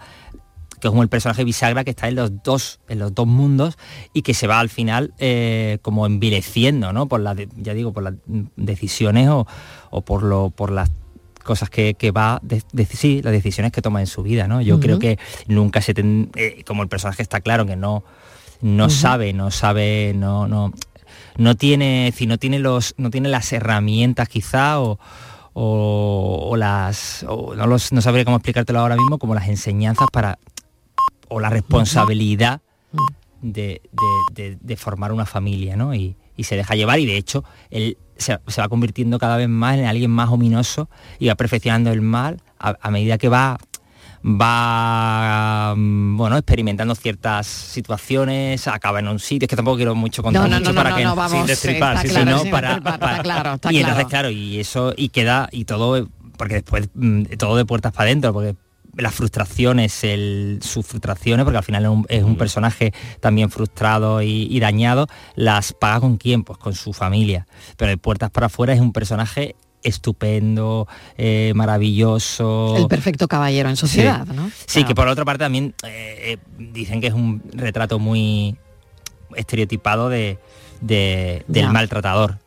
que 0.80 0.88
es 0.88 0.90
como 0.90 1.02
el 1.02 1.08
personaje 1.08 1.44
bisagra 1.44 1.82
que 1.84 1.90
está 1.90 2.08
en 2.08 2.16
los 2.16 2.42
dos, 2.42 2.80
en 2.88 2.98
los 2.98 3.14
dos 3.14 3.26
mundos 3.26 3.78
y 4.12 4.20
que 4.20 4.34
se 4.34 4.46
va 4.46 4.58
al 4.60 4.68
final 4.68 5.14
eh, 5.18 5.78
como 5.80 6.04
envileciendo, 6.04 6.92
¿no? 6.92 7.06
Por 7.06 7.20
las, 7.20 7.36
ya 7.56 7.72
digo, 7.72 7.92
por 7.94 8.02
las 8.02 8.14
decisiones 8.56 9.28
o, 9.30 9.46
o 9.90 10.02
por 10.02 10.22
lo, 10.24 10.50
por 10.50 10.70
las 10.70 10.90
cosas 11.44 11.70
que, 11.70 11.94
que 11.94 12.10
va, 12.10 12.40
de, 12.42 12.62
de- 12.72 12.86
sí, 12.86 13.22
las 13.22 13.32
decisiones 13.32 13.70
que 13.70 13.80
toma 13.82 14.00
en 14.00 14.06
su 14.08 14.22
vida, 14.22 14.48
¿no? 14.48 14.60
Yo 14.60 14.80
creo 14.80 14.98
que 14.98 15.18
nunca 15.46 15.80
se 15.80 15.94
ten- 15.94 16.30
eh, 16.34 16.64
como 16.66 16.82
el 16.82 16.88
personaje 16.88 17.22
está 17.22 17.40
claro 17.40 17.64
que 17.66 17.76
no, 17.76 18.02
no 18.60 18.90
sabe, 18.90 19.32
no 19.32 19.50
sabe, 19.50 20.12
no, 20.16 20.48
no, 20.48 20.72
no 21.36 21.54
tiene, 21.54 22.12
si 22.16 22.26
no 22.26 22.38
tiene 22.38 22.58
los, 22.58 22.94
no 22.96 23.10
tiene 23.10 23.28
las 23.28 23.52
herramientas 23.52 24.28
quizá 24.28 24.80
o, 24.80 24.98
o, 25.52 26.48
o 26.50 26.56
las, 26.56 27.24
o 27.28 27.54
no, 27.54 27.66
los, 27.66 27.92
no 27.92 28.00
sabría 28.00 28.24
cómo 28.24 28.36
explicártelo 28.38 28.80
ahora 28.80 28.96
mismo, 28.96 29.18
como 29.18 29.34
las 29.34 29.48
enseñanzas 29.48 30.08
para, 30.12 30.38
o 31.28 31.40
la 31.40 31.50
responsabilidad 31.50 32.60
de- 33.52 33.80
de- 34.34 34.58
de 34.60 34.76
formar 34.76 35.12
una 35.12 35.26
familia, 35.26 35.76
¿no? 35.76 35.94
Y, 35.94 36.16
y 36.36 36.44
se 36.44 36.56
deja 36.56 36.74
llevar 36.74 36.98
y 36.98 37.06
de 37.06 37.16
hecho 37.16 37.44
él 37.70 37.96
se, 38.16 38.38
se 38.46 38.60
va 38.60 38.68
convirtiendo 38.68 39.18
cada 39.18 39.36
vez 39.36 39.48
más 39.48 39.76
en 39.78 39.84
alguien 39.86 40.10
más 40.10 40.28
ominoso 40.30 40.88
y 41.18 41.28
va 41.28 41.34
perfeccionando 41.34 41.90
el 41.92 42.00
mal 42.00 42.40
a, 42.58 42.74
a 42.80 42.90
medida 42.90 43.18
que 43.18 43.28
va 43.28 43.58
va 44.26 45.74
mm, 45.76 46.16
bueno 46.16 46.36
experimentando 46.36 46.94
ciertas 46.94 47.46
situaciones 47.46 48.66
acaba 48.68 48.98
en 49.00 49.08
un 49.08 49.18
sitio 49.18 49.46
es 49.46 49.50
que 49.50 49.56
tampoco 49.56 49.76
quiero 49.76 49.94
mucho 49.94 50.22
contar 50.22 50.42
No, 50.42 50.48
no, 50.48 50.58
mucho 50.60 50.72
no, 50.72 50.82
para 50.82 50.96
que 50.96 51.04
no, 51.04 51.14
vamos, 51.14 51.32
sin 51.32 51.46
destripar, 51.46 51.98
sí, 52.00 52.08
claro, 52.08 52.24
para- 52.24 52.34
destripar, 52.34 52.64
está 52.78 52.98
para- 52.98 53.22
claro, 53.22 53.54
está 53.54 53.72
y 53.72 53.76
entonces 53.78 53.94
claro. 54.06 54.08
claro 54.08 54.30
y 54.30 54.60
eso 54.60 54.94
y 54.96 55.08
queda 55.10 55.48
y 55.52 55.64
todo 55.64 56.08
porque 56.36 56.54
después 56.54 56.88
todo 57.38 57.56
de 57.56 57.64
puertas 57.64 57.92
para 57.92 58.04
adentro 58.08 58.32
porque 58.32 58.56
las 58.96 59.14
frustraciones, 59.14 60.04
el, 60.04 60.58
sus 60.62 60.86
frustraciones, 60.86 61.44
porque 61.44 61.58
al 61.58 61.64
final 61.64 61.84
es 61.84 61.88
un, 61.90 62.06
es 62.08 62.22
un 62.22 62.36
personaje 62.36 62.92
también 63.20 63.50
frustrado 63.50 64.22
y, 64.22 64.46
y 64.50 64.60
dañado, 64.60 65.06
las 65.34 65.72
paga 65.72 66.00
con 66.00 66.16
quién, 66.16 66.44
pues 66.44 66.58
con 66.58 66.74
su 66.74 66.92
familia. 66.92 67.46
Pero 67.76 67.90
de 67.90 67.96
puertas 67.96 68.30
para 68.30 68.46
afuera 68.46 68.72
es 68.72 68.80
un 68.80 68.92
personaje 68.92 69.56
estupendo, 69.82 70.88
eh, 71.18 71.52
maravilloso. 71.54 72.74
El 72.76 72.86
perfecto 72.88 73.28
caballero 73.28 73.68
en 73.68 73.76
sociedad, 73.76 74.26
Sí. 74.26 74.32
¿no? 74.34 74.50
Sí, 74.66 74.84
que 74.84 74.94
por 74.94 75.08
otra 75.08 75.24
parte 75.24 75.44
también 75.44 75.74
eh, 75.86 76.38
eh, 76.38 76.38
dicen 76.58 77.00
que 77.00 77.08
es 77.08 77.14
un 77.14 77.42
retrato 77.52 77.98
muy 77.98 78.56
estereotipado 79.36 80.08
de, 80.08 80.38
de- 80.80 81.44
del 81.48 81.64
Ya. 81.64 81.72
maltratador. 81.72 82.38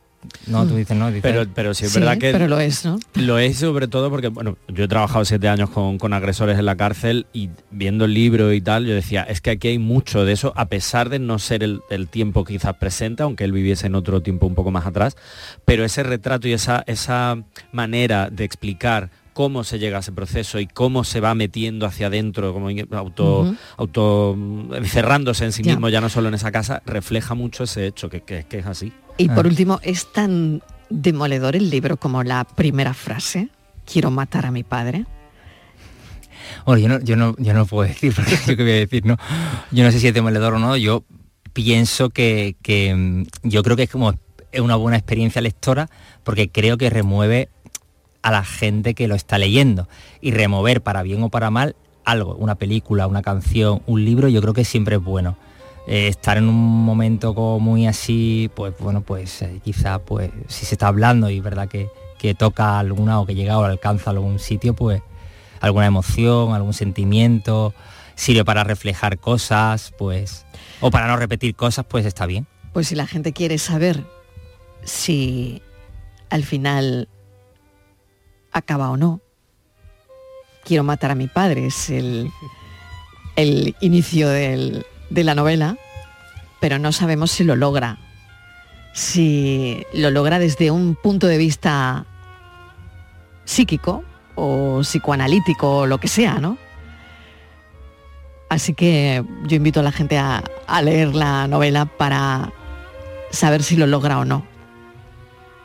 No, 0.48 0.66
tú 0.66 0.74
dices, 0.76 0.96
no, 0.96 1.08
dices- 1.08 1.22
Pero, 1.22 1.46
pero 1.54 1.74
sí 1.74 1.84
es 1.84 1.94
verdad 1.94 2.18
que 2.18 2.32
pero 2.32 2.48
lo 2.48 2.58
es, 2.58 2.84
¿no? 2.84 2.98
Lo 3.14 3.38
es 3.38 3.58
sobre 3.58 3.86
todo 3.86 4.10
porque, 4.10 4.28
bueno, 4.28 4.58
yo 4.68 4.84
he 4.84 4.88
trabajado 4.88 5.24
siete 5.24 5.48
años 5.48 5.70
con, 5.70 5.96
con 5.98 6.12
agresores 6.12 6.58
en 6.58 6.64
la 6.66 6.76
cárcel 6.76 7.26
y 7.32 7.50
viendo 7.70 8.04
el 8.04 8.14
libro 8.14 8.52
y 8.52 8.60
tal, 8.60 8.84
yo 8.84 8.94
decía, 8.94 9.22
es 9.22 9.40
que 9.40 9.50
aquí 9.50 9.68
hay 9.68 9.78
mucho 9.78 10.24
de 10.24 10.32
eso, 10.32 10.52
a 10.56 10.66
pesar 10.66 11.08
de 11.08 11.18
no 11.20 11.38
ser 11.38 11.62
el, 11.62 11.80
el 11.88 12.08
tiempo 12.08 12.44
quizás 12.44 12.74
presente, 12.76 13.22
aunque 13.22 13.44
él 13.44 13.52
viviese 13.52 13.86
en 13.86 13.94
otro 13.94 14.20
tiempo 14.20 14.46
un 14.46 14.54
poco 14.56 14.70
más 14.72 14.86
atrás, 14.86 15.16
pero 15.64 15.84
ese 15.84 16.02
retrato 16.02 16.48
y 16.48 16.52
esa, 16.52 16.82
esa 16.86 17.36
manera 17.72 18.28
de 18.30 18.44
explicar 18.44 19.10
cómo 19.34 19.62
se 19.62 19.78
llega 19.78 19.98
a 19.98 20.00
ese 20.00 20.10
proceso 20.10 20.58
y 20.58 20.66
cómo 20.66 21.04
se 21.04 21.20
va 21.20 21.32
metiendo 21.36 21.86
hacia 21.86 22.08
adentro, 22.08 22.52
como 22.52 22.70
auto, 22.90 23.54
auto 23.76 24.36
encerrándose 24.74 25.44
en 25.44 25.52
sí 25.52 25.62
Ya. 25.62 25.72
mismo, 25.74 25.88
ya 25.88 26.00
no 26.00 26.08
solo 26.08 26.26
en 26.26 26.34
esa 26.34 26.50
casa, 26.50 26.82
refleja 26.86 27.34
mucho 27.34 27.62
ese 27.64 27.86
hecho, 27.86 28.08
que, 28.10 28.22
que- 28.22 28.44
que 28.48 28.58
es 28.58 28.66
así. 28.66 28.92
Y 29.18 29.28
por 29.28 29.44
Ah. 29.44 29.48
último, 29.48 29.80
es 29.82 30.10
tan 30.12 30.62
demoledor 30.88 31.56
el 31.56 31.68
libro 31.70 31.96
como 31.98 32.22
la 32.22 32.44
primera 32.44 32.94
frase, 32.94 33.48
quiero 33.84 34.10
matar 34.10 34.46
a 34.46 34.50
mi 34.50 34.62
padre. 34.62 35.04
Bueno, 36.64 36.80
yo 36.80 36.88
no, 36.88 37.00
yo 37.00 37.16
no, 37.16 37.34
yo 37.38 37.52
no 37.52 37.66
puedo 37.66 37.88
decir, 37.88 38.14
porque 38.14 38.38
yo 38.46 38.56
qué 38.56 38.62
voy 38.62 38.72
a 38.72 38.76
decir, 38.76 39.04
¿no? 39.04 39.16
Yo 39.70 39.84
no 39.84 39.92
sé 39.92 40.00
si 40.00 40.08
es 40.08 40.14
demoledor 40.14 40.54
o 40.54 40.58
no, 40.58 40.76
yo 40.76 41.04
pienso 41.52 42.10
que, 42.10 42.56
que, 42.62 42.94
mm, 42.94 43.48
yo 43.48 43.62
creo 43.62 43.76
que 43.76 43.82
es 43.84 43.90
como 43.90 44.14
es 44.50 44.60
una 44.60 44.76
buena 44.76 44.96
experiencia 44.96 45.42
lectora, 45.42 45.90
porque 46.24 46.48
creo 46.50 46.78
que 46.78 46.88
remueve 46.88 47.50
a 48.22 48.30
la 48.30 48.44
gente 48.44 48.94
que 48.94 49.08
lo 49.08 49.14
está 49.14 49.36
leyendo. 49.38 49.88
Y 50.20 50.30
remover 50.30 50.82
para 50.82 51.02
bien 51.02 51.22
o 51.22 51.28
para 51.28 51.50
mal 51.50 51.76
algo, 52.04 52.34
una 52.36 52.54
película, 52.54 53.06
una 53.06 53.20
canción, 53.20 53.82
un 53.86 54.04
libro, 54.04 54.28
yo 54.28 54.40
creo 54.40 54.54
que 54.54 54.64
siempre 54.64 54.96
es 54.96 55.02
bueno. 55.02 55.36
Eh, 55.90 56.08
estar 56.08 56.36
en 56.36 56.48
un 56.48 56.84
momento 56.84 57.34
como 57.34 57.58
muy 57.60 57.86
así, 57.86 58.50
pues 58.54 58.74
bueno, 58.78 59.00
pues 59.00 59.40
eh, 59.40 59.58
quizá 59.64 59.98
pues 60.00 60.30
si 60.46 60.66
se 60.66 60.74
está 60.74 60.88
hablando 60.88 61.30
y 61.30 61.40
verdad 61.40 61.66
que, 61.66 61.88
que 62.18 62.34
toca 62.34 62.78
alguna 62.78 63.18
o 63.20 63.24
que 63.26 63.34
llega 63.34 63.58
o 63.58 63.64
alcanza 63.64 64.10
algún 64.10 64.38
sitio, 64.38 64.74
pues 64.74 65.00
alguna 65.60 65.86
emoción, 65.86 66.52
algún 66.52 66.74
sentimiento, 66.74 67.72
sirve 68.16 68.44
para 68.44 68.64
reflejar 68.64 69.18
cosas, 69.18 69.94
pues, 69.96 70.44
o 70.80 70.90
para 70.90 71.06
no 71.06 71.16
repetir 71.16 71.54
cosas, 71.54 71.86
pues 71.88 72.04
está 72.04 72.26
bien. 72.26 72.46
Pues 72.74 72.88
si 72.88 72.94
la 72.94 73.06
gente 73.06 73.32
quiere 73.32 73.56
saber 73.56 74.04
si 74.84 75.62
al 76.28 76.44
final 76.44 77.08
acaba 78.52 78.90
o 78.90 78.98
no, 78.98 79.22
quiero 80.64 80.84
matar 80.84 81.12
a 81.12 81.14
mi 81.14 81.28
padre, 81.28 81.66
es 81.66 81.88
el, 81.88 82.30
el 83.36 83.74
inicio 83.80 84.28
del- 84.28 84.84
de 85.10 85.24
la 85.24 85.34
novela, 85.34 85.76
pero 86.60 86.78
no 86.78 86.92
sabemos 86.92 87.30
si 87.30 87.44
lo 87.44 87.56
logra. 87.56 87.98
Si 88.92 89.84
lo 89.92 90.10
logra 90.10 90.38
desde 90.38 90.70
un 90.70 90.94
punto 90.94 91.26
de 91.26 91.38
vista 91.38 92.06
psíquico 93.44 94.04
o 94.34 94.80
psicoanalítico 94.82 95.78
o 95.78 95.86
lo 95.86 95.98
que 95.98 96.08
sea, 96.08 96.38
¿no? 96.38 96.58
Así 98.48 98.72
que 98.72 99.24
yo 99.46 99.56
invito 99.56 99.80
a 99.80 99.82
la 99.82 99.92
gente 99.92 100.16
a, 100.16 100.42
leer 100.82 101.14
la 101.14 101.46
novela 101.48 101.84
para 101.84 102.52
saber 103.30 103.62
si 103.62 103.76
lo 103.76 103.86
logra 103.86 104.18
o 104.18 104.24
no. 104.24 104.46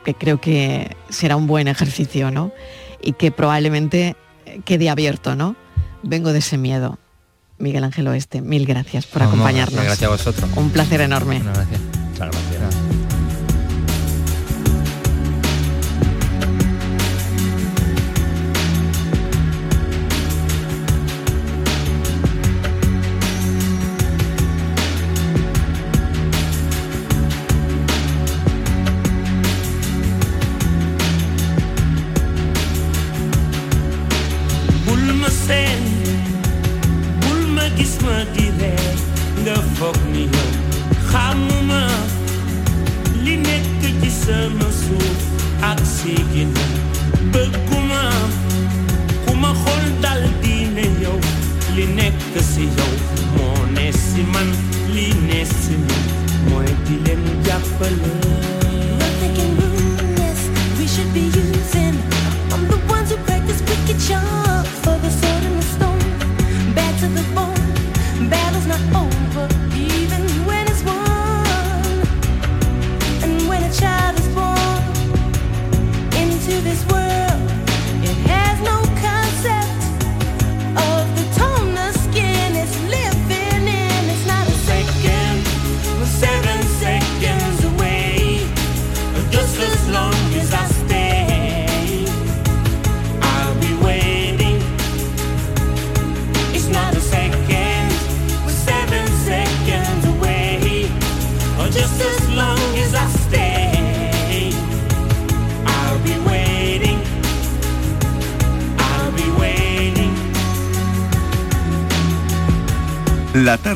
Que 0.04 0.14
creo 0.14 0.38
que 0.38 0.94
será 1.08 1.36
un 1.36 1.46
buen 1.46 1.66
ejercicio, 1.66 2.30
¿no? 2.30 2.52
Y 3.00 3.14
que 3.14 3.30
probablemente 3.30 4.16
quede 4.64 4.90
abierto, 4.90 5.34
¿no? 5.34 5.56
Vengo 6.02 6.32
de 6.32 6.40
ese 6.40 6.58
miedo. 6.58 6.98
Miguel 7.64 7.82
Ángel 7.82 8.06
Oeste, 8.06 8.40
mil 8.42 8.66
gracias 8.66 9.06
por 9.06 9.22
No, 9.22 9.28
no, 9.28 9.32
acompañarnos. 9.34 9.82
gracias 9.82 10.02
a 10.08 10.08
vosotros. 10.12 10.50
Un 10.54 10.70
placer 10.70 11.00
enorme. 11.00 11.36
Bueno, 11.38 11.52
gracias. 11.54 11.80
Muchas 12.12 12.28
gracias. 12.30 12.83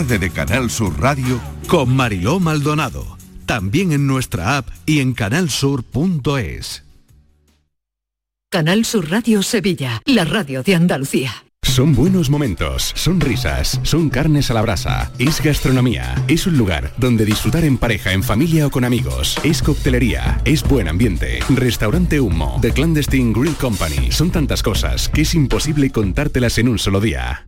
Tarde 0.09 0.18
de 0.18 0.30
Canal 0.30 0.70
Sur 0.70 0.98
Radio 1.00 1.38
Con 1.66 1.94
Mariló 1.94 2.40
Maldonado. 2.40 3.18
También 3.44 3.92
en 3.92 4.06
nuestra 4.06 4.56
app 4.56 4.68
y 4.86 5.00
en 5.00 5.12
canalsur.es. 5.12 6.84
Canal 8.50 8.86
Sur 8.86 9.11
Radio 9.11 9.42
Sevilla, 9.42 10.00
la 10.06 10.24
radio 10.24 10.62
de 10.62 10.76
Andalucía. 10.76 11.44
Son 11.62 11.94
buenos 11.94 12.30
momentos, 12.30 12.92
son 12.94 13.20
risas, 13.20 13.80
son 13.82 14.09
carnes 14.09 14.50
a 14.50 14.54
la 14.54 14.62
brasa, 14.62 15.12
es 15.18 15.42
gastronomía, 15.42 16.14
es 16.26 16.46
un 16.46 16.56
lugar 16.56 16.94
donde 16.96 17.26
disfrutar 17.26 17.64
en 17.64 17.76
pareja, 17.76 18.12
en 18.12 18.22
familia 18.22 18.66
o 18.66 18.70
con 18.70 18.84
amigos, 18.84 19.38
es 19.44 19.62
coctelería, 19.62 20.40
es 20.44 20.62
buen 20.62 20.88
ambiente, 20.88 21.40
restaurante 21.50 22.20
humo, 22.20 22.59
The 22.62 22.72
Clandestine 22.72 23.34
Grill 23.34 23.56
Company, 23.56 24.11
son 24.11 24.30
tantas 24.30 24.62
cosas 24.62 25.09
que 25.11 25.22
es 25.22 25.34
imposible 25.34 25.90
contártelas 25.90 26.56
en 26.59 26.68
un 26.68 26.78
solo 26.78 27.00
día. 27.00 27.47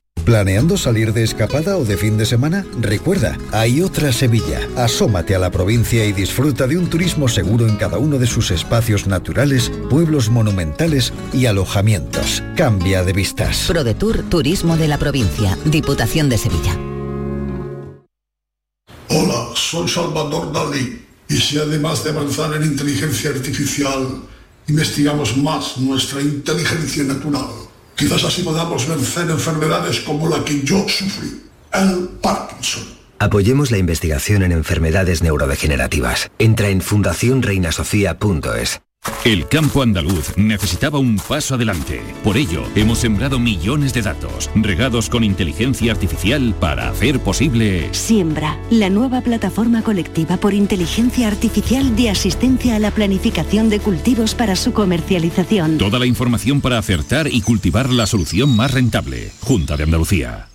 ¿Planeando 0.25 0.77
salir 0.77 1.13
de 1.13 1.23
escapada 1.23 1.77
o 1.77 1.83
de 1.83 1.97
fin 1.97 2.15
de 2.17 2.27
semana? 2.27 2.63
Recuerda, 2.79 3.39
hay 3.51 3.81
otra 3.81 4.13
Sevilla. 4.13 4.59
Asómate 4.77 5.33
a 5.33 5.39
la 5.39 5.49
provincia 5.49 6.05
y 6.05 6.13
disfruta 6.13 6.67
de 6.67 6.77
un 6.77 6.89
turismo 6.89 7.27
seguro 7.27 7.67
en 7.67 7.75
cada 7.75 7.97
uno 7.97 8.19
de 8.19 8.27
sus 8.27 8.51
espacios 8.51 9.07
naturales, 9.07 9.71
pueblos 9.89 10.29
monumentales 10.29 11.11
y 11.33 11.47
alojamientos. 11.47 12.43
Cambia 12.55 13.03
de 13.03 13.13
vistas. 13.13 13.65
ProDetour 13.67 14.21
Turismo 14.29 14.77
de 14.77 14.87
la 14.87 14.99
Provincia, 14.99 15.57
Diputación 15.65 16.29
de 16.29 16.37
Sevilla. 16.37 16.77
Hola, 19.09 19.49
soy 19.55 19.87
Salvador 19.89 20.53
Dalí. 20.53 21.01
Y 21.29 21.37
si 21.37 21.57
además 21.57 22.03
de 22.03 22.11
avanzar 22.11 22.53
en 22.55 22.63
inteligencia 22.63 23.31
artificial, 23.31 24.21
investigamos 24.67 25.35
más 25.37 25.77
nuestra 25.77 26.21
inteligencia 26.21 27.03
natural, 27.05 27.47
quizás 27.95 28.23
así 28.23 28.43
podamos 28.43 28.87
vencer 28.87 29.29
enfermedades 29.29 29.99
como 30.01 30.29
la 30.29 30.43
que 30.43 30.61
yo 30.63 30.87
sufrí, 30.87 31.43
el 31.73 32.09
Parkinson. 32.21 32.83
Apoyemos 33.19 33.69
la 33.69 33.77
investigación 33.77 34.41
en 34.41 34.51
enfermedades 34.51 35.21
neurodegenerativas. 35.21 36.31
Entra 36.39 36.69
en 36.69 36.81
fundacionreinasofía.es. 36.81 38.81
El 39.23 39.47
campo 39.47 39.83
andaluz 39.83 40.35
necesitaba 40.35 40.97
un 40.97 41.17
paso 41.17 41.53
adelante. 41.53 42.01
Por 42.23 42.37
ello, 42.37 42.63
hemos 42.75 42.97
sembrado 42.97 43.37
millones 43.37 43.93
de 43.93 44.01
datos, 44.01 44.49
regados 44.55 45.09
con 45.09 45.23
inteligencia 45.23 45.91
artificial 45.91 46.55
para 46.59 46.89
hacer 46.89 47.19
posible... 47.19 47.89
Siembra, 47.93 48.57
la 48.71 48.89
nueva 48.89 49.21
plataforma 49.21 49.83
colectiva 49.83 50.37
por 50.37 50.55
inteligencia 50.55 51.27
artificial 51.27 51.95
de 51.95 52.09
asistencia 52.09 52.75
a 52.75 52.79
la 52.79 52.89
planificación 52.89 53.69
de 53.69 53.79
cultivos 53.79 54.33
para 54.33 54.55
su 54.55 54.73
comercialización. 54.73 55.77
Toda 55.77 55.99
la 55.99 56.07
información 56.07 56.59
para 56.59 56.79
acertar 56.79 57.27
y 57.27 57.41
cultivar 57.41 57.91
la 57.91 58.07
solución 58.07 58.55
más 58.55 58.71
rentable. 58.71 59.31
Junta 59.41 59.77
de 59.77 59.83
Andalucía. 59.83 60.50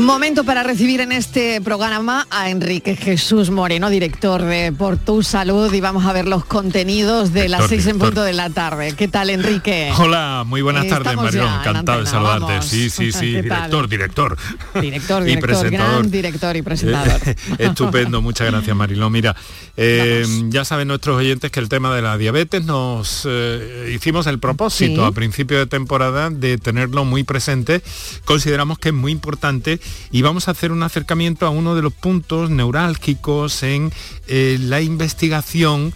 Momento 0.00 0.44
para 0.44 0.62
recibir 0.62 1.00
en 1.00 1.12
este 1.12 1.60
programa 1.60 2.26
a 2.30 2.48
Enrique 2.50 2.96
Jesús 2.96 3.50
Moreno, 3.50 3.90
director 3.90 4.42
de 4.42 4.72
Por 4.72 4.96
Tu 4.96 5.22
Salud, 5.22 5.72
y 5.72 5.80
vamos 5.80 6.06
a 6.06 6.12
ver 6.12 6.26
los 6.26 6.44
contenidos 6.44 7.32
de 7.32 7.48
las 7.48 7.68
seis 7.68 7.86
en 7.86 7.98
punto 7.98 8.22
de 8.22 8.32
la 8.32 8.48
tarde. 8.50 8.94
¿Qué 8.96 9.08
tal, 9.08 9.30
Enrique? 9.30 9.92
Hola, 9.98 10.44
muy 10.46 10.62
buenas 10.62 10.86
Eh, 10.86 10.88
tardes, 10.88 11.12
en 11.12 11.40
Encantado 11.42 12.00
de 12.00 12.06
saludarte. 12.06 12.44
vamos. 12.44 12.64
Sí, 12.66 12.88
sí, 12.88 13.12
sí, 13.12 13.26
director, 13.42 13.88
director. 13.88 14.36
Director, 14.80 15.28
Y 15.28 15.36
presentador. 15.36 15.70
gran 16.00 16.10
director 16.10 16.56
y 16.56 16.62
presentador. 16.62 17.20
Estupendo, 17.58 18.22
muchas 18.22 18.50
gracias 18.50 18.74
Mariló. 18.74 19.10
Mira, 19.10 19.36
eh, 19.76 20.24
ya 20.48 20.64
saben 20.64 20.88
nuestros 20.88 21.18
oyentes 21.18 21.50
que 21.52 21.60
el 21.60 21.68
tema 21.68 21.94
de 21.94 22.02
la 22.02 22.16
diabetes 22.16 22.64
nos 22.64 23.26
eh, 23.28 23.92
hicimos 23.94 24.26
el 24.26 24.38
propósito 24.38 25.02
Sí. 25.02 25.06
a 25.06 25.12
principio 25.12 25.58
de 25.58 25.66
temporada 25.66 26.30
de 26.30 26.56
tenerlo 26.58 27.04
muy 27.04 27.22
presente. 27.22 27.82
Consideramos 28.24 28.78
que 28.78 28.88
es 28.88 28.94
muy 28.94 29.12
importante 29.12 29.78
y 30.10 30.22
vamos 30.22 30.48
a 30.48 30.52
hacer 30.52 30.72
un 30.72 30.82
acercamiento 30.82 31.46
a 31.46 31.50
uno 31.50 31.74
de 31.74 31.82
los 31.82 31.92
puntos 31.92 32.50
neurálgicos 32.50 33.62
en 33.62 33.92
eh, 34.26 34.58
la 34.60 34.80
investigación 34.80 35.92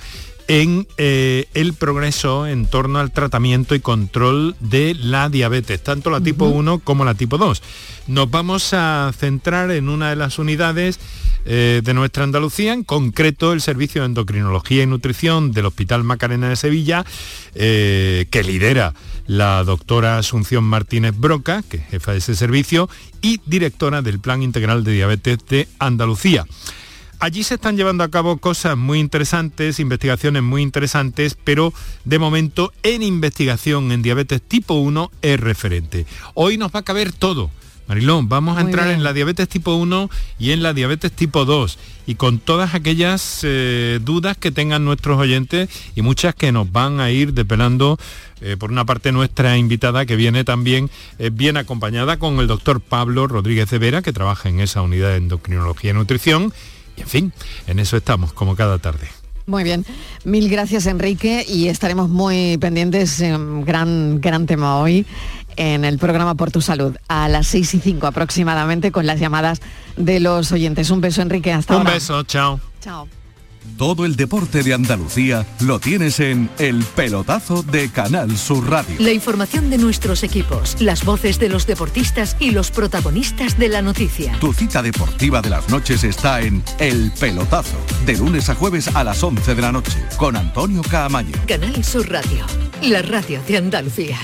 en 0.48 0.86
eh, 0.98 1.46
el 1.54 1.74
progreso 1.74 2.46
en 2.46 2.66
torno 2.66 2.98
al 2.98 3.12
tratamiento 3.12 3.74
y 3.74 3.80
control 3.80 4.56
de 4.60 4.94
la 4.94 5.28
diabetes, 5.28 5.82
tanto 5.82 6.10
la 6.10 6.20
tipo 6.20 6.46
1 6.46 6.80
como 6.80 7.04
la 7.04 7.14
tipo 7.14 7.38
2. 7.38 7.62
Nos 8.08 8.30
vamos 8.30 8.74
a 8.74 9.12
centrar 9.16 9.70
en 9.70 9.88
una 9.88 10.10
de 10.10 10.16
las 10.16 10.38
unidades 10.38 10.98
eh, 11.46 11.82
de 11.84 11.94
nuestra 11.94 12.24
Andalucía, 12.24 12.72
en 12.72 12.84
concreto 12.84 13.52
el 13.52 13.60
Servicio 13.60 14.02
de 14.02 14.06
Endocrinología 14.06 14.82
y 14.82 14.86
Nutrición 14.86 15.52
del 15.52 15.66
Hospital 15.66 16.04
Macarena 16.04 16.48
de 16.48 16.56
Sevilla, 16.56 17.04
eh, 17.54 18.26
que 18.30 18.42
lidera 18.42 18.94
la 19.26 19.64
doctora 19.64 20.18
Asunción 20.18 20.64
Martínez 20.64 21.14
Broca, 21.16 21.62
que 21.68 21.78
es 21.78 21.86
jefa 21.88 22.12
de 22.12 22.18
ese 22.18 22.34
servicio, 22.34 22.88
y 23.22 23.40
directora 23.46 24.02
del 24.02 24.20
Plan 24.20 24.42
Integral 24.42 24.84
de 24.84 24.92
Diabetes 24.92 25.38
de 25.48 25.68
Andalucía. 25.78 26.46
Allí 27.20 27.42
se 27.42 27.54
están 27.54 27.76
llevando 27.76 28.04
a 28.04 28.10
cabo 28.10 28.36
cosas 28.36 28.76
muy 28.76 28.98
interesantes, 28.98 29.80
investigaciones 29.80 30.42
muy 30.42 30.62
interesantes, 30.62 31.36
pero 31.42 31.72
de 32.04 32.18
momento 32.18 32.72
en 32.82 33.02
investigación 33.02 33.92
en 33.92 34.02
diabetes 34.02 34.42
tipo 34.42 34.74
1 34.74 35.10
es 35.22 35.40
referente. 35.40 36.06
Hoy 36.34 36.58
nos 36.58 36.74
va 36.74 36.80
a 36.80 36.84
caber 36.84 37.12
todo. 37.12 37.50
Marilón, 37.86 38.30
vamos 38.30 38.56
a 38.56 38.60
Muy 38.62 38.70
entrar 38.70 38.86
bien. 38.86 38.98
en 38.98 39.04
la 39.04 39.12
diabetes 39.12 39.46
tipo 39.48 39.74
1 39.74 40.08
y 40.38 40.52
en 40.52 40.62
la 40.62 40.72
diabetes 40.72 41.12
tipo 41.12 41.44
2 41.44 41.78
y 42.06 42.14
con 42.14 42.38
todas 42.38 42.74
aquellas 42.74 43.40
eh, 43.42 44.00
dudas 44.02 44.38
que 44.38 44.50
tengan 44.50 44.84
nuestros 44.86 45.18
oyentes 45.18 45.68
y 45.94 46.00
muchas 46.00 46.34
que 46.34 46.50
nos 46.50 46.72
van 46.72 47.00
a 47.00 47.10
ir 47.10 47.34
depelando 47.34 47.98
eh, 48.40 48.56
por 48.58 48.70
una 48.70 48.86
parte 48.86 49.12
nuestra 49.12 49.58
invitada 49.58 50.06
que 50.06 50.16
viene 50.16 50.44
también 50.44 50.90
eh, 51.18 51.30
bien 51.30 51.58
acompañada 51.58 52.18
con 52.18 52.38
el 52.40 52.46
doctor 52.46 52.80
Pablo 52.80 53.26
Rodríguez 53.26 53.68
de 53.68 53.78
Vera 53.78 54.00
que 54.00 54.14
trabaja 54.14 54.48
en 54.48 54.60
esa 54.60 54.80
unidad 54.80 55.10
de 55.10 55.16
endocrinología 55.16 55.90
y 55.90 55.94
nutrición 55.94 56.54
y 56.96 57.02
en 57.02 57.08
fin, 57.08 57.32
en 57.66 57.78
eso 57.78 57.96
estamos 57.96 58.32
como 58.32 58.56
cada 58.56 58.78
tarde. 58.78 59.08
Muy 59.46 59.62
bien, 59.62 59.84
mil 60.24 60.48
gracias 60.48 60.86
Enrique 60.86 61.44
y 61.46 61.68
estaremos 61.68 62.08
muy 62.08 62.56
pendientes, 62.58 63.20
eh, 63.20 63.36
gran, 63.64 64.20
gran 64.20 64.46
tema 64.46 64.78
hoy 64.78 65.04
en 65.56 65.84
el 65.84 65.98
programa 65.98 66.34
Por 66.34 66.50
Tu 66.50 66.60
Salud, 66.62 66.96
a 67.08 67.28
las 67.28 67.46
6 67.48 67.74
y 67.74 67.80
5 67.80 68.06
aproximadamente 68.06 68.90
con 68.90 69.06
las 69.06 69.20
llamadas 69.20 69.60
de 69.96 70.18
los 70.20 70.50
oyentes. 70.50 70.90
Un 70.90 71.00
beso 71.00 71.20
Enrique, 71.22 71.52
hasta 71.52 71.74
Un 71.74 71.80
ahora. 71.80 71.92
beso, 71.92 72.22
chao. 72.24 72.58
Chao. 72.80 73.06
Todo 73.76 74.04
el 74.04 74.16
deporte 74.16 74.62
de 74.62 74.74
Andalucía 74.74 75.46
lo 75.60 75.80
tienes 75.80 76.20
en 76.20 76.48
El 76.58 76.84
Pelotazo 76.84 77.62
de 77.62 77.90
Canal 77.90 78.36
Sur 78.36 78.68
Radio. 78.70 78.96
La 78.98 79.12
información 79.12 79.70
de 79.70 79.78
nuestros 79.78 80.22
equipos, 80.22 80.80
las 80.80 81.04
voces 81.04 81.38
de 81.38 81.48
los 81.48 81.66
deportistas 81.66 82.36
y 82.38 82.52
los 82.52 82.70
protagonistas 82.70 83.58
de 83.58 83.68
la 83.68 83.82
noticia. 83.82 84.38
Tu 84.40 84.52
cita 84.52 84.82
deportiva 84.82 85.42
de 85.42 85.50
las 85.50 85.68
noches 85.68 86.04
está 86.04 86.40
en 86.40 86.62
El 86.78 87.12
Pelotazo, 87.18 87.76
de 88.06 88.16
lunes 88.16 88.48
a 88.48 88.54
jueves 88.54 88.88
a 88.94 89.02
las 89.02 89.22
11 89.22 89.54
de 89.54 89.62
la 89.62 89.72
noche, 89.72 89.98
con 90.16 90.36
Antonio 90.36 90.82
Caamaño. 90.82 91.34
Canal 91.46 91.84
Sur 91.84 92.08
Radio, 92.10 92.46
la 92.82 93.02
radio 93.02 93.40
de 93.46 93.56
Andalucía. 93.56 94.18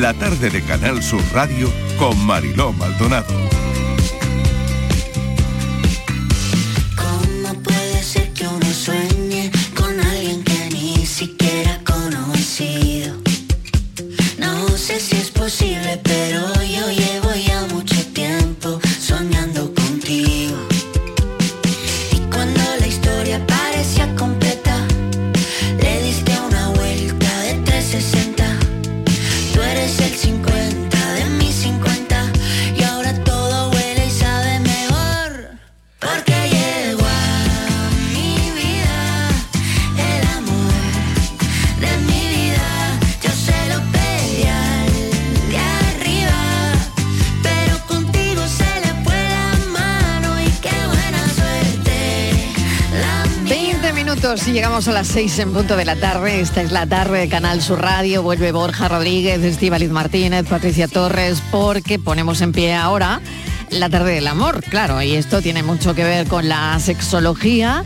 La 0.00 0.12
tarde 0.12 0.50
de 0.50 0.60
Canal 0.62 1.02
Sur 1.04 1.22
Radio 1.32 1.70
con 1.98 2.18
Mariló 2.26 2.72
Maldonado. 2.72 3.32
¿Cómo 6.96 7.54
puede 7.62 8.02
ser 8.02 8.32
que 8.32 8.44
uno 8.48 8.66
sueñe 8.74 9.52
con 9.76 10.00
alguien 10.00 10.42
que 10.42 10.68
ni 10.72 11.06
siquiera 11.06 11.74
ha 11.74 11.84
conocido? 11.84 13.14
No 14.38 14.68
sé 14.76 14.98
si 14.98 15.14
es 15.14 15.30
posible, 15.30 16.00
pero 16.02 16.63
minutos 54.34 54.48
y 54.48 54.52
llegamos 54.52 54.88
a 54.88 54.92
las 54.92 55.06
6 55.08 55.38
en 55.40 55.52
punto 55.52 55.76
de 55.76 55.84
la 55.84 55.96
tarde. 55.96 56.40
Esta 56.40 56.62
es 56.62 56.72
la 56.72 56.86
tarde 56.86 57.20
de 57.20 57.28
Canal 57.28 57.62
Sur 57.62 57.80
Radio. 57.80 58.22
Vuelve 58.22 58.52
Borja 58.52 58.88
Rodríguez, 58.88 59.42
Estíbaliz 59.42 59.90
Martínez, 59.90 60.46
Patricia 60.48 60.88
Torres, 60.88 61.42
porque 61.50 61.98
ponemos 61.98 62.40
en 62.40 62.52
pie 62.52 62.74
ahora 62.74 63.20
la 63.70 63.88
tarde 63.90 64.14
del 64.14 64.26
amor, 64.26 64.62
claro. 64.64 65.00
Y 65.02 65.14
esto 65.14 65.40
tiene 65.40 65.62
mucho 65.62 65.94
que 65.94 66.04
ver 66.04 66.26
con 66.26 66.48
la 66.48 66.78
sexología. 66.80 67.84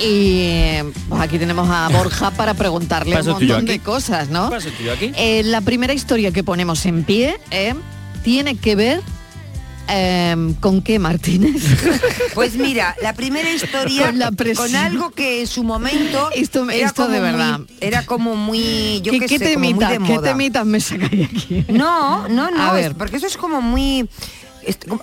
Y 0.00 0.78
pues 1.08 1.20
aquí 1.20 1.38
tenemos 1.38 1.68
a 1.68 1.88
Borja 1.88 2.30
para 2.36 2.54
preguntarle 2.54 3.20
un 3.20 3.26
montón 3.26 3.66
de 3.66 3.78
cosas, 3.80 4.28
¿no? 4.28 4.50
Aquí. 4.92 5.12
Eh, 5.16 5.42
la 5.44 5.60
primera 5.60 5.92
historia 5.92 6.30
que 6.30 6.42
ponemos 6.42 6.86
en 6.86 7.04
pie 7.04 7.38
eh, 7.50 7.74
tiene 8.22 8.56
que 8.56 8.74
ver 8.74 9.02
eh, 9.90 10.54
con 10.60 10.82
qué, 10.82 10.98
Martínez. 10.98 11.62
Pues 12.34 12.54
mira, 12.54 12.94
la 13.02 13.12
primera 13.14 13.50
historia 13.50 14.06
Con 14.06 14.18
la 14.18 14.30
con 14.56 14.76
algo 14.76 15.10
que 15.10 15.40
en 15.40 15.46
su 15.46 15.64
momento 15.64 16.30
Esto- 16.34 16.68
era 16.70 16.86
esto 16.86 17.08
de 17.08 17.18
como 17.18 17.28
muy- 17.30 17.38
verdad. 17.38 17.60
era 17.80 18.06
como 18.06 18.36
muy 18.36 19.00
yo 19.02 19.12
¿Qué, 19.12 19.20
qué 19.20 19.26
qué 19.26 19.38
sé, 19.38 19.54
como 19.54 19.70
muy 19.72 19.86
qué 19.86 19.98
moda. 19.98 20.22
temitas 20.22 20.64
me 20.64 20.80
sacáis 20.80 21.28
aquí? 21.28 21.64
No, 21.68 22.28
no, 22.28 22.50
no, 22.50 22.62
A 22.72 22.78
es- 22.78 22.84
ver. 22.86 22.94
porque 22.96 23.16
eso 23.16 23.26
es 23.26 23.36
como 23.36 23.60
muy 23.60 24.08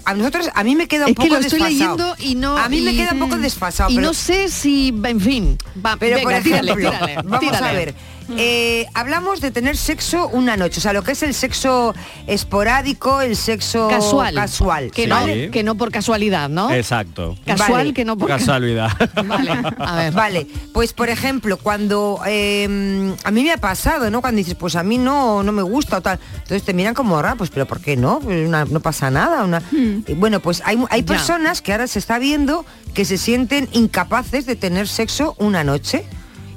a 0.06 0.14
nosotros 0.14 0.50
a 0.54 0.64
mí 0.64 0.76
me 0.76 0.88
queda 0.88 1.06
un 1.06 1.12
Es 1.12 1.16
que 1.16 1.22
poco 1.24 1.34
lo 1.34 1.40
estoy 1.42 1.60
desfasado. 1.60 1.98
leyendo 1.98 2.16
y 2.20 2.36
no 2.36 2.58
a 2.58 2.70
mí 2.70 2.80
me 2.82 2.94
y- 2.94 2.98
queda 2.98 3.12
un 3.14 3.20
poco 3.20 3.38
desfasado 3.38 3.90
y 3.90 3.96
pero, 3.96 4.08
no 4.08 4.14
sé 4.14 4.50
si 4.50 4.94
en 5.04 5.20
fin 5.20 5.58
va, 5.84 5.98
pero 5.98 6.16
venga, 6.18 6.24
por 6.24 6.34
ejemplo 6.34 6.76
tírale, 6.76 6.76
tírale, 6.76 7.16
vamos 7.26 7.40
tírale. 7.40 7.68
a 7.68 7.72
ver 7.74 7.96
eh, 8.38 8.86
hablamos 8.94 9.40
de 9.42 9.52
tener 9.52 9.78
sexo 9.78 10.28
una 10.28 10.58
noche 10.58 10.80
o 10.80 10.82
sea 10.82 10.94
lo 10.94 11.04
que 11.04 11.14
es 11.14 11.24
el 11.24 11.34
sexo 11.34 11.94
esporádico 12.28 13.22
el 13.22 13.36
sexo 13.36 13.88
casual 13.88 14.36
casual 14.36 14.92
que 14.92 15.04
Sí. 15.04 15.10
no 15.10 15.52
que 15.52 15.64
no 15.64 15.76
por 15.76 15.92
casualidad 15.92 16.50
no 16.50 16.70
Exacto. 16.72 17.36
casual 17.46 17.72
Vale. 17.72 17.94
que 17.94 18.06
no 18.06 18.18
por 18.18 18.28
Casualidad. 18.28 18.92
vale 19.26 19.52
a 19.80 19.96
ver 19.96 20.14
Vale, 20.14 20.48
pues 20.74 20.94
por 20.94 21.10
ejemplo, 21.10 21.58
cuando 21.58 22.20
eh, 22.26 23.14
a 23.24 23.32
mí 23.32 23.44
me 23.44 23.52
ha 23.52 23.58
pasado, 23.58 24.10
¿no? 24.12 24.22
Cuando 24.22 24.38
dices, 24.38 24.56
pues 24.56 24.76
a 24.76 24.84
mí 24.84 24.98
no, 24.98 25.44
no 25.44 25.52
me 25.52 25.62
gusta 25.62 25.98
o 25.98 26.02
tal, 26.02 26.20
entonces 26.34 26.64
te 26.64 26.74
miran 26.74 26.94
como 26.94 27.22
raro, 27.22 27.38
pues 27.38 27.50
pero 27.50 27.66
¿por 27.66 27.80
qué 27.82 27.96
no? 27.98 28.20
Pues 28.20 28.48
una- 28.48 28.66
no 28.66 28.80
pasa 28.80 29.10
nada. 29.10 29.44
Una... 29.44 29.62
Y 29.72 30.14
Bueno, 30.14 30.40
pues 30.40 30.62
hay, 30.66 30.78
hay 30.90 31.02
Ya. 31.02 31.06
personas 31.08 31.62
que 31.62 31.72
ahora 31.72 31.88
se 31.88 32.00
está 32.00 32.20
viendo 32.20 32.66
que 32.94 33.06
se 33.06 33.18
sienten 33.18 33.70
incapaces 33.74 34.46
de 34.46 34.56
tener 34.56 34.88
sexo 34.88 35.36
una 35.38 35.64
noche 35.64 36.06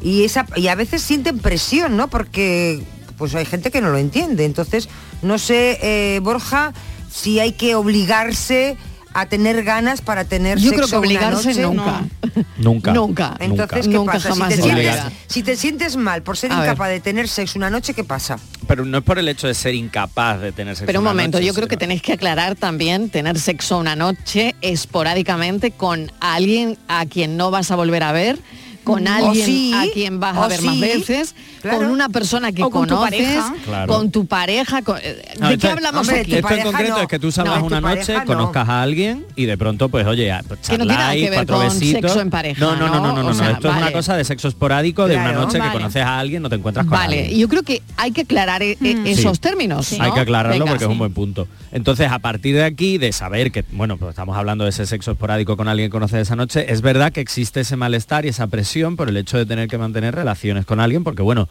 y, 0.01 0.25
esa, 0.25 0.47
y 0.57 0.69
a 0.69 0.75
veces 0.75 1.03
sienten 1.03 1.39
presión, 1.39 1.97
¿no? 1.97 2.09
Porque 2.09 2.83
pues 3.19 3.35
hay 3.35 3.45
gente 3.45 3.71
que 3.71 3.81
no 3.81 3.91
lo 3.91 3.99
entiende. 3.99 4.45
Entonces, 4.45 4.89
no 5.23 5.39
sé, 5.39 5.79
eh, 5.83 6.21
Borja, 6.21 6.73
si 7.11 7.39
hay 7.41 7.53
que 7.53 7.75
obligarse 7.75 8.77
a 9.13 9.27
tener 9.27 9.65
ganas 9.65 10.03
para 10.03 10.25
tener 10.25 10.59
yo 10.59 10.71
sexo 10.71 10.87
creo 10.87 10.89
que 10.89 10.97
una 10.97 11.29
obligarse 11.29 11.49
noche. 11.49 11.63
nunca 11.63 12.05
Nunca. 12.59 12.93
nunca 12.93 13.37
Entonces, 13.41 13.89
¿qué 13.89 13.95
Nunca 13.95 14.13
pasa? 14.13 14.29
jamás 14.29 14.55
si, 14.55 14.61
te 14.61 14.63
sientes, 14.63 14.85
vida. 14.95 15.13
si 15.27 15.43
te 15.43 15.57
sientes 15.57 15.97
mal 15.97 16.23
por 16.23 16.37
ser 16.37 16.53
A 16.53 16.61
ver. 16.61 16.69
incapaz 16.69 16.89
de 16.91 17.01
tener 17.01 17.27
sexo 17.29 17.59
una 17.59 17.71
noche, 17.71 17.93
¿qué 17.93 18.05
pasa? 18.05 18.39
Pero 18.69 18.85
no 18.85 18.99
es 18.99 19.05
por 19.05 19.19
el 19.19 19.27
hecho 19.27 19.49
de 19.49 19.55
ser 19.55 19.75
incapaz 19.75 20.41
de 20.41 20.53
tener 20.53 20.77
sexo. 20.77 20.87
pero 20.87 21.01
un 21.01 21.07
una 21.07 21.11
momento, 21.11 21.39
noche, 21.39 21.47
yo 21.49 21.55
creo 21.55 21.67
que 21.67 21.77
tenéis 21.77 22.03
que 22.03 22.13
aclarar 22.13 22.55
también 22.55 23.11
tener 23.11 23.37
sexo 23.41 23.79
una 23.79 23.97
noche 23.97 24.55
esporádicamente 24.61 25.73
con 25.73 26.13
alguien 26.21 26.79
a 26.87 27.05
quien 27.07 27.37
no 27.37 27.51
vas 27.51 27.73
a 27.73 27.77
volver 27.77 28.05
a 28.05 28.13
ver, 28.13 28.39
con 28.85 29.07
O 29.07 29.11
alguien 29.13 29.47
sí, 29.47 29.73
a 29.75 29.85
quien 29.93 30.21
vas 30.21 30.37
a 30.37 30.49
ver 30.49 30.63
más 30.63 30.81
veces, 30.81 31.35
claro. 31.63 31.79
con 31.79 31.87
una 31.89 32.09
persona 32.09 32.51
que 32.53 32.63
O 32.63 32.71
con 32.71 32.89
tu 32.89 32.95
conoces, 32.97 33.21
pareja. 33.21 33.55
Claro. 33.65 33.93
con 33.93 34.11
tu 34.11 34.27
pareja. 34.27 34.83
con- 34.83 34.97
¿De 34.97 35.23
No, 35.39 35.49
qué 35.49 35.55
esto- 35.55 35.71
hablamos 35.71 36.01
hombre, 36.09 36.21
aquí? 36.23 36.31
tu 36.31 36.37
Esto 36.39 36.55
en 36.55 36.63
concreto 36.63 36.95
no. 36.97 37.01
es 37.03 37.09
que 37.09 37.19
tú 37.19 37.31
salgas 37.33 37.55
No, 37.57 37.61
tu 37.61 37.67
una 37.67 37.81
noche, 37.81 37.97
pareja 38.13 38.21
no. 38.21 38.27
conozcas 38.27 38.69
a 38.69 38.83
alguien 38.83 39.27
y 39.37 39.45
de 39.47 39.59
pronto, 39.59 39.89
pues 39.89 40.07
oye, 40.07 40.27
ya, 40.27 40.43
pues 40.47 40.61
Que 40.61 40.77
charláis, 40.79 41.31
cuatro 41.33 41.57
con 41.59 41.69
besitos. 41.69 42.01
sexo 42.03 42.21
en 42.21 42.31
pareja, 42.31 42.61
No, 42.61 42.77
no, 42.77 42.89
no, 42.89 43.01
no, 43.01 43.23
¿no? 43.23 43.29
O 43.29 43.35
sea, 43.35 43.51
Esto 43.53 43.71
es 43.71 43.77
una 43.77 43.93
cosa 43.93 44.17
de 44.17 44.25
sexo 44.25 44.49
esporádico 44.49 45.07
de 45.07 45.17
una 45.17 45.33
noche 45.33 45.59
vale. 45.59 45.71
que 45.73 45.77
conoces 45.79 46.03
a 46.03 46.19
alguien, 46.19 46.43
no 46.43 46.49
te 46.49 46.57
encuentras 46.57 46.87
con 46.87 46.93
Vale, 46.99 47.19
alguien. 47.21 47.37
y 47.37 47.41
yo 47.41 47.49
creo 47.49 47.63
que 47.63 47.83
hay 47.97 48.11
que 48.13 48.23
aclarar 48.23 48.63
e- 48.63 48.79
e- 48.83 48.95
Mm. 48.95 49.07
esos 49.07 49.37
Sí. 49.37 49.41
términos. 49.41 49.93
¿no? 49.93 50.05
Hay 50.05 50.13
que 50.13 50.21
aclararlo 50.21 50.59
Venga, 50.59 50.73
porque 50.73 50.85
es 50.85 50.91
un 50.91 50.99
buen 50.99 51.13
punto. 51.13 51.47
Entonces, 51.73 52.11
a 52.11 52.19
partir 52.19 52.57
de 52.57 52.65
aquí, 52.65 52.99
de 52.99 53.13
saber 53.13 53.53
que, 53.53 53.65
bueno, 53.73 53.97
pues 53.97 54.11
estamos 54.11 54.37
hablando 54.37 54.65
de 54.65 54.71
ese 54.71 54.87
sexo 54.87 55.13
esporádico 55.13 55.57
con 55.57 55.69
alguien 55.69 55.89
que 55.89 55.93
conoces 55.93 56.21
esa 56.23 56.35
noche, 56.37 56.73
es 56.73 56.81
verdad 56.81 57.13
que 57.13 57.21
existe 57.21 57.61
ese 57.61 57.77
malestar 57.77 58.25
y 58.25 58.29
esa 58.29 58.47
presión 58.47 58.70
por 58.97 59.09
el 59.09 59.17
hecho 59.17 59.37
de 59.39 59.47
tener 59.47 59.69
que 59.69 59.79
mantener 59.79 60.15
relaciones 60.15 60.65
con 60.65 60.81
alguien, 60.81 61.05
porque 61.05 61.23
bueno, 61.23 61.49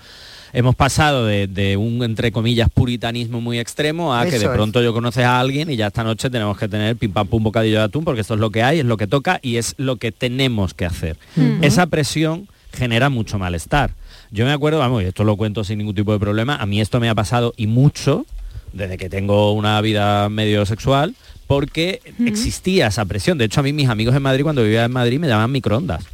hemos 0.54 0.76
pasado 0.76 1.26
de, 1.26 1.48
de 1.48 1.78
un, 1.78 2.04
entre 2.04 2.32
comillas, 2.32 2.70
puritanismo 2.70 3.42
muy 3.42 3.60
extremo 3.60 4.16
a 4.16 4.26
que 4.26 4.40
de 4.40 4.46
es. 4.46 4.52
pronto 4.52 4.82
yo 4.82 4.94
conoces 4.94 5.26
a 5.26 5.40
alguien 5.40 5.70
y 5.70 5.76
ya 5.76 5.88
esta 5.88 6.04
noche 6.04 6.30
tenemos 6.30 6.58
que 6.58 6.68
tener 6.68 6.96
pim 6.96 7.12
pam 7.12 7.28
pum 7.28 7.44
bocadillo 7.44 7.78
de 7.78 7.84
atún, 7.84 8.04
porque 8.04 8.22
esto 8.22 8.34
es 8.36 8.40
lo 8.40 8.50
que 8.50 8.64
hay, 8.64 8.80
es 8.80 8.86
lo 8.86 8.98
que 8.98 9.08
toca 9.08 9.40
y 9.42 9.58
es 9.58 9.76
lo 9.78 9.98
que 9.98 10.12
tenemos 10.12 10.74
que 10.74 10.86
hacer. 10.86 11.18
Esa 11.62 11.88
presión 11.88 12.48
genera 12.72 13.10
mucho 13.10 13.38
malestar. 13.38 13.92
Yo 14.32 14.46
me 14.46 14.52
acuerdo, 14.52 14.80
vamos, 14.80 15.04
y 15.04 15.06
esto 15.06 15.24
lo 15.24 15.36
cuento 15.38 15.64
sin 15.64 15.80
ningún 15.80 15.96
tipo 15.96 16.14
de 16.14 16.20
problema, 16.20 16.56
a 16.56 16.66
mí 16.66 16.82
esto 16.82 17.00
me 17.00 17.10
ha 17.10 17.16
pasado 17.16 17.54
y 17.58 17.68
mucho 17.68 18.26
desde 18.74 18.98
que 18.98 19.10
tengo 19.10 19.54
una 19.54 19.82
vida 19.82 20.30
medio 20.30 20.66
sexual, 20.66 21.16
porque 21.48 22.02
existía 22.24 22.88
esa 22.88 23.06
presión. 23.06 23.40
De 23.40 23.46
hecho, 23.46 23.62
a 23.62 23.64
mí 23.64 23.74
mis 23.74 23.90
amigos 23.90 24.16
en 24.16 24.22
Madrid, 24.22 24.44
cuando 24.44 24.62
vivía 24.62 24.86
en 24.86 24.92
Madrid, 24.92 25.20
me 25.20 25.28
llamaban 25.28 25.52
microondas. 25.52 26.06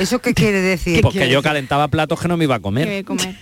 ¿Eso 0.00 0.18
qué 0.20 0.34
quiere 0.34 0.60
decir? 0.60 1.00
Porque 1.02 1.28
yo 1.28 1.42
calentaba 1.42 1.88
platos 1.88 2.20
que 2.20 2.28
no 2.28 2.36
me 2.36 2.44
iba 2.44 2.56
a 2.56 2.60
comer. 2.60 2.88
que 2.88 3.04
comer. 3.04 3.34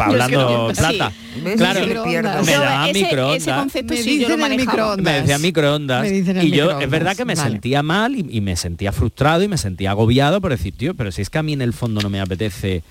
Va 0.00 0.06
hablando 0.06 0.70
Sí. 0.70 0.76
plata. 0.80 1.12
Claro, 1.58 1.80
me 1.80 2.92
ese, 2.92 3.04
microondas. 3.04 3.36
ese 3.42 3.50
concepto 3.52 3.92
Me 3.92 4.02
sí 4.02 4.20
yo 4.20 4.28
lo 4.28 4.28
dicen 4.28 4.32
el 4.32 4.38
manejaba. 4.40 4.72
microondas. 4.72 5.04
Me 5.14 5.20
decía 5.20 5.38
microondas. 5.38 6.02
Me 6.02 6.10
dicen 6.10 6.36
el 6.38 6.46
y 6.46 6.50
yo, 6.50 6.54
microondas, 6.56 6.84
es 6.84 6.90
verdad 6.90 7.16
que 7.16 7.24
me 7.26 7.34
vale. 7.34 7.50
sentía 7.50 7.82
mal 7.82 8.16
y, 8.16 8.26
y 8.30 8.40
me 8.40 8.56
sentía 8.56 8.92
frustrado 8.92 9.42
y 9.42 9.48
me 9.48 9.58
sentía 9.58 9.90
agobiado 9.90 10.40
por 10.40 10.50
decir, 10.50 10.74
tío, 10.74 10.94
pero 10.94 11.12
si 11.12 11.20
es 11.20 11.28
que 11.28 11.36
a 11.38 11.42
mí 11.42 11.52
en 11.52 11.60
el 11.60 11.74
fondo 11.74 12.00
no 12.00 12.08
me 12.08 12.20
apetece 12.22 12.82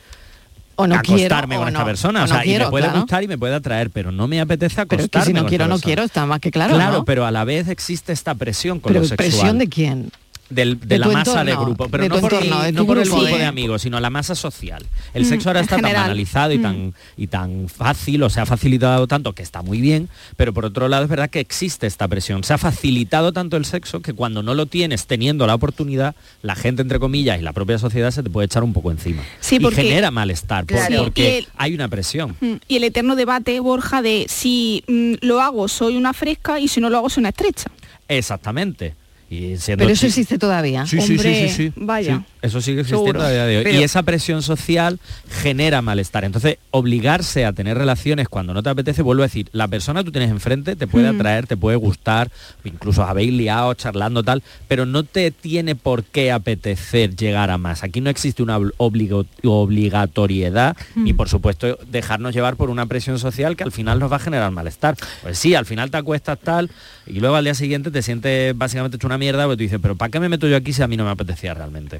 O 0.75 0.85
no 0.85 0.99
quiero, 1.01 1.15
acostarme 1.35 1.55
o 1.55 1.59
con 1.61 1.67
esta 1.69 1.79
no, 1.79 1.85
persona. 1.85 2.21
o 2.21 2.23
O 2.25 2.27
no 2.27 2.33
sea, 2.35 2.45
y 2.45 2.59
me 2.59 2.69
puede 2.69 2.83
claro. 2.85 2.99
gustar 2.99 3.23
y 3.23 3.27
me 3.27 3.37
puede 3.39 3.55
atraer, 3.55 3.89
pero 3.89 4.11
no 4.11 4.27
me 4.27 4.39
apetece 4.39 4.81
acostarme 4.81 5.07
Pero 5.09 5.21
es 5.21 5.25
que 5.25 5.27
si 5.27 5.33
no 5.33 5.47
quiero, 5.47 5.65
no 5.65 5.69
persona. 5.75 5.85
quiero, 5.85 6.03
está 6.03 6.25
más 6.27 6.39
que 6.39 6.51
claro, 6.51 6.75
Claro, 6.75 6.97
¿no? 6.99 7.05
pero 7.05 7.25
a 7.25 7.31
la 7.31 7.43
vez 7.45 7.67
existe 7.67 8.13
esta 8.13 8.35
presión 8.35 8.79
con 8.79 8.91
Pero 8.93 9.01
lo 9.01 9.07
sexual. 9.07 9.27
presión 9.27 9.57
de 9.57 9.69
quién? 9.69 10.11
Del- 10.51 10.79
de, 10.79 10.85
de 10.85 10.99
la 10.99 11.07
masa 11.07 11.43
de 11.43 11.55
grupo, 11.55 11.87
pero 11.89 12.03
de 12.03 12.09
no, 12.09 12.19
por, 12.19 12.33
entorno, 12.33 12.59
el, 12.59 12.65
de 12.67 12.71
no 12.73 12.81
tu 12.81 12.87
por 12.87 12.97
el 12.99 13.05
grupo 13.05 13.23
de- 13.25 13.37
de 13.37 13.45
amigos, 13.45 13.81
sino 13.81 13.99
la 13.99 14.09
masa 14.09 14.35
social. 14.35 14.85
El 15.13 15.23
Mm, 15.23 15.25
sexo 15.25 15.49
ahora 15.49 15.61
está 15.61 15.77
tan 15.79 15.93
banalizado 15.93 16.51
y, 16.53 16.57
Mm. 16.57 16.61
tan, 16.61 16.93
y 17.17 17.27
tan 17.27 17.69
fácil, 17.69 18.21
o 18.23 18.29
se 18.29 18.41
ha 18.41 18.45
facilitado 18.45 19.07
tanto, 19.07 19.33
que 19.33 19.43
está 19.43 19.61
muy 19.61 19.81
bien, 19.81 20.09
pero 20.37 20.53
por 20.53 20.65
otro 20.65 20.87
lado 20.87 21.03
es 21.03 21.09
verdad 21.09 21.29
que 21.29 21.39
existe 21.39 21.87
esta 21.87 22.07
presión. 22.07 22.43
Se 22.43 22.53
ha 22.53 22.57
facilitado 22.57 23.33
tanto 23.33 23.57
el 23.57 23.65
sexo 23.65 24.01
que 24.01 24.13
cuando 24.13 24.43
no 24.43 24.53
lo 24.53 24.65
tienes 24.65 25.05
teniendo 25.07 25.47
la 25.47 25.55
oportunidad, 25.55 26.15
la 26.41 26.55
gente, 26.55 26.81
entre 26.81 26.99
comillas, 26.99 27.39
y 27.39 27.43
la 27.43 27.53
propia 27.53 27.77
sociedad 27.77 28.11
se 28.11 28.23
te 28.23 28.29
puede 28.29 28.45
echar 28.45 28.63
un 28.63 28.73
poco 28.73 28.91
encima. 28.91 29.23
Sí, 29.39 29.55
y 29.55 29.59
porque- 29.59 29.83
genera 29.83 30.11
malestar, 30.11 30.65
Claro. 30.65 31.03
porque 31.03 31.21
y 31.23 31.37
el- 31.39 31.47
hay 31.57 31.73
una 31.73 31.87
presión. 31.87 32.35
Mm, 32.41 32.53
Y 32.67 32.75
el 32.77 32.83
eterno 32.83 33.15
debate, 33.15 33.59
Borja, 33.59 34.01
de 34.01 34.25
si 34.29 34.83
mm, 34.87 35.13
lo 35.21 35.41
hago 35.41 35.67
soy 35.67 35.97
una 35.97 36.13
fresca 36.13 36.59
y 36.59 36.67
si 36.67 36.79
no 36.81 36.89
lo 36.89 36.97
hago 36.97 37.09
soy 37.09 37.21
una 37.21 37.29
estrecha. 37.29 37.69
Exactamente. 38.07 38.95
Y 39.31 39.55
siendo 39.57 39.83
Pero 39.83 39.93
eso 39.93 40.07
existe 40.07 40.37
todavía. 40.37 40.85
Sí, 40.85 40.99
sí, 40.99 41.07
sí, 41.07 41.13
Hombre, 41.13 41.49
sí, 41.49 41.55
sí. 41.55 41.73
vaya. 41.77 42.25
Eso 42.41 42.59
sigue 42.61 42.81
existiendo 42.81 43.05
Seguro. 43.11 43.21
a 43.23 43.31
día 43.31 43.45
de 43.45 43.57
hoy. 43.57 43.63
Pero- 43.63 43.79
y 43.79 43.83
esa 43.83 44.01
presión 44.03 44.41
social 44.41 44.99
genera 45.29 45.81
malestar. 45.81 46.23
Entonces, 46.23 46.57
obligarse 46.71 47.45
a 47.45 47.53
tener 47.53 47.77
relaciones 47.77 48.27
cuando 48.29 48.53
no 48.53 48.63
te 48.63 48.69
apetece, 48.69 49.01
vuelvo 49.03 49.23
a 49.23 49.27
decir, 49.27 49.47
la 49.51 49.67
persona 49.67 50.01
que 50.01 50.05
tú 50.05 50.11
tienes 50.11 50.31
enfrente 50.31 50.75
te 50.75 50.87
puede 50.87 51.11
Mm. 51.11 51.15
atraer, 51.15 51.47
te 51.47 51.55
puede 51.57 51.77
gustar, 51.77 52.31
incluso 52.63 53.03
habéis 53.03 53.31
liado 53.33 53.73
charlando 53.75 54.23
tal, 54.23 54.41
pero 54.67 54.85
no 54.85 55.03
te 55.03 55.29
tiene 55.31 55.75
por 55.75 56.03
qué 56.03 56.31
apetecer 56.31 57.15
llegar 57.15 57.51
a 57.51 57.57
más. 57.57 57.83
Aquí 57.83 58.01
no 58.01 58.09
existe 58.09 58.41
una 58.41 58.57
obli- 58.57 58.73
obligo- 58.77 59.25
obligatoriedad 59.43 60.75
Mm. 60.95 61.03
ni 61.03 61.13
por 61.13 61.29
supuesto 61.29 61.77
dejarnos 61.89 62.33
llevar 62.33 62.55
por 62.55 62.69
una 62.69 62.85
presión 62.85 63.19
social 63.19 63.55
que 63.55 63.63
al 63.63 63.71
final 63.71 63.99
nos 63.99 64.11
va 64.11 64.15
a 64.17 64.19
generar 64.19 64.51
malestar. 64.51 64.95
Pues 65.21 65.37
sí, 65.37 65.55
al 65.55 65.65
final 65.65 65.91
te 65.91 65.97
acuestas 65.97 66.39
tal 66.39 66.69
y 67.07 67.19
luego 67.19 67.35
al 67.35 67.43
día 67.43 67.53
siguiente 67.55 67.91
te 67.91 68.01
sientes 68.01 68.57
básicamente 68.57 68.97
hecho 68.97 69.07
una 69.07 69.17
mierda 69.17 69.43
porque 69.45 69.57
tú 69.57 69.63
dices, 69.63 69.79
pero 69.81 69.95
¿para 69.95 70.09
qué 70.11 70.19
me 70.19 70.29
meto 70.29 70.47
yo 70.47 70.55
aquí 70.55 70.73
si 70.73 70.81
a 70.81 70.87
mí 70.87 70.97
no 70.97 71.03
me 71.05 71.11
apetecía 71.11 71.53
realmente? 71.53 71.99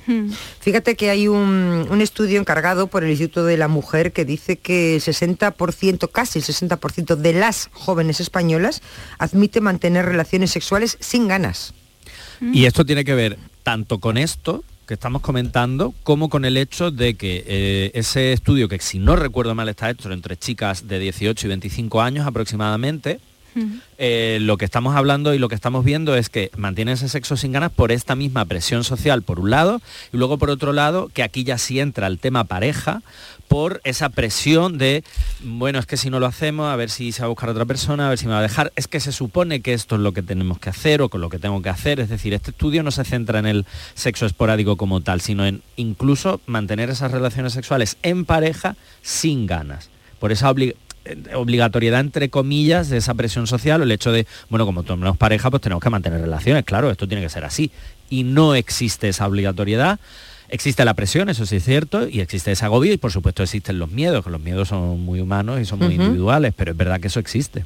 Fíjate 0.59 0.95
que 0.95 1.09
hay 1.09 1.27
un, 1.27 2.01
estudio 2.01 2.39
encargado 2.39 2.88
por 2.88 3.03
el 3.03 3.11
Instituto 3.11 3.45
de 3.45 3.57
la 3.57 3.67
Mujer 3.67 4.11
que 4.11 4.25
dice 4.25 4.57
que 4.57 4.95
el 4.95 5.01
60%, 5.01 6.09
casi 6.11 6.39
el 6.39 6.45
60% 6.45 7.15
de 7.15 7.34
las 7.34 7.69
jóvenes 7.73 8.19
españolas 8.19 8.82
admite 9.17 9.61
mantener 9.61 10.05
relaciones 10.05 10.51
sexuales 10.51 10.97
sin 10.99 11.27
ganas. 11.27 11.73
Y 12.41 12.65
esto 12.65 12.86
tiene 12.86 13.05
que 13.05 13.13
ver 13.13 13.38
tanto 13.63 13.99
con 13.99 14.17
esto 14.17 14.63
que 14.88 14.95
estamos 14.95 15.21
comentando 15.21 15.93
como 16.03 16.29
con 16.29 16.43
el 16.43 16.57
hecho 16.57 16.91
de 16.91 17.13
que 17.13 17.43
eh, 17.47 17.91
ese 17.93 18.34
estudio 18.34 18.67
que 18.67 18.79
si 18.79 18.99
no 18.99 19.15
recuerdo 19.15 19.55
mal 19.55 19.69
está 19.69 19.89
hecho 19.89 20.11
entre 20.11 20.36
chicas 20.38 20.88
de 20.88 20.99
18 20.99 21.45
y 21.45 21.49
25 21.49 22.01
años 22.01 22.27
aproximadamente 22.27 23.19
eh, 23.97 24.39
lo 24.41 24.58
que 24.58 24.66
estamos 24.66 24.95
hablando 24.95 25.34
y 25.34 25.39
lo 25.39 25.49
que 25.49 25.56
estamos 25.56 25.84
viendo 25.84 26.16
es 26.16 26.30
que 26.30 26.52
mantienen 26.56 26.93
ese 26.93 27.10
sexo 27.10 27.38
sin 27.38 27.52
ganas 27.52 27.72
por 27.72 27.91
esta 27.91 28.16
misma 28.16 28.45
presión 28.45 28.84
social, 28.84 29.24
por 29.24 29.39
un 29.39 29.49
lado, 29.49 29.82
y 30.14 30.18
luego 30.18 30.38
por 30.38 30.49
otro 30.49 30.74
lado, 30.74 31.10
que 31.14 31.24
aquí 31.24 31.43
ya 31.43 31.58
sí 31.58 31.80
entra 31.80 32.08
el 32.08 32.20
tema 32.20 32.45
pareja, 32.45 33.02
por 33.52 33.82
esa 33.84 34.08
presión 34.08 34.78
de, 34.78 35.04
bueno, 35.43 35.78
es 35.78 35.86
que 35.86 35.97
si 35.97 36.10
no 36.10 36.22
lo 36.22 36.26
hacemos, 36.26 36.72
a 36.72 36.76
ver 36.78 36.89
si 36.89 37.12
se 37.12 37.22
va 37.22 37.26
a 37.26 37.30
buscar 37.30 37.49
otra 37.49 37.66
persona, 37.66 38.06
a 38.06 38.10
ver 38.10 38.18
si 38.18 38.26
me 38.26 38.32
va 38.32 38.39
a 38.39 38.43
dejar, 38.43 38.72
es 38.78 38.88
que 38.88 39.02
se 39.02 39.12
supone 39.12 39.60
que 39.60 39.74
esto 39.74 39.95
es 39.95 40.02
lo 40.02 40.14
que 40.14 40.22
tenemos 40.22 40.58
que 40.58 40.70
hacer 40.70 41.02
o 41.02 41.10
con 41.10 41.20
lo 41.20 41.30
que 41.30 41.38
tengo 41.38 41.62
que 41.62 41.68
hacer, 41.68 41.99
es 41.99 42.08
decir, 42.08 42.34
este 42.34 42.52
estudio 42.52 42.82
no 42.82 42.91
se 42.91 43.04
centra 43.04 43.39
en 43.39 43.45
el 43.45 43.66
sexo 43.93 44.26
esporádico 44.26 44.78
como 44.78 45.02
tal, 45.02 45.20
sino 45.20 45.45
en 45.45 45.62
incluso 45.76 46.39
mantener 46.45 46.89
esas 46.89 47.12
relaciones 47.12 47.52
sexuales 47.52 47.97
en 48.04 48.24
pareja 48.24 48.78
sin 49.02 49.47
ganas. 49.47 49.89
Por 50.20 50.32
esa 50.32 50.49
obligatoriedad 51.36 51.99
entre 51.99 52.30
comillas 52.30 52.89
de 52.89 52.97
esa 52.97 53.14
presión 53.16 53.47
social 53.47 53.82
o 53.82 53.84
el 53.84 53.91
hecho 53.91 54.12
de 54.12 54.28
bueno 54.49 54.66
como 54.66 54.84
tenemos 54.84 55.18
pareja 55.18 55.49
pues 55.49 55.62
tenemos 55.62 55.84
que 55.84 55.89
mantener 55.89 56.22
relaciones 56.22 56.64
claro 56.64 56.91
esto 56.91 57.08
tiene 57.08 57.24
que 57.24 57.30
ser 57.30 57.43
así. 57.45 57.72
Y 58.10 58.24
no 58.24 58.56
existe 58.56 59.10
esa 59.10 59.26
obligatoriedad 59.28 59.99
existe 60.49 60.86
la 60.86 60.93
presión 60.93 61.30
eso 61.30 61.45
sí 61.45 61.56
es 61.56 61.64
cierto 61.64 62.08
y 62.08 62.20
existe 62.20 62.52
ese 62.52 62.66
agobio 62.66 62.93
y 62.93 62.97
por 62.97 63.12
supuesto 63.12 63.41
existen 63.41 63.80
los 63.80 63.89
miedos 63.89 64.24
que 64.24 64.30
los 64.30 64.41
miedos 64.41 64.68
son 64.68 64.99
muy 65.02 65.22
humanos 65.22 65.60
y 65.60 65.66
son 65.66 65.80
muy 65.80 65.95
individuales 65.95 66.54
pero 66.56 66.72
es 66.72 66.78
verdad 66.78 66.99
que 66.99 67.08
eso 67.08 67.20
existe 67.20 67.66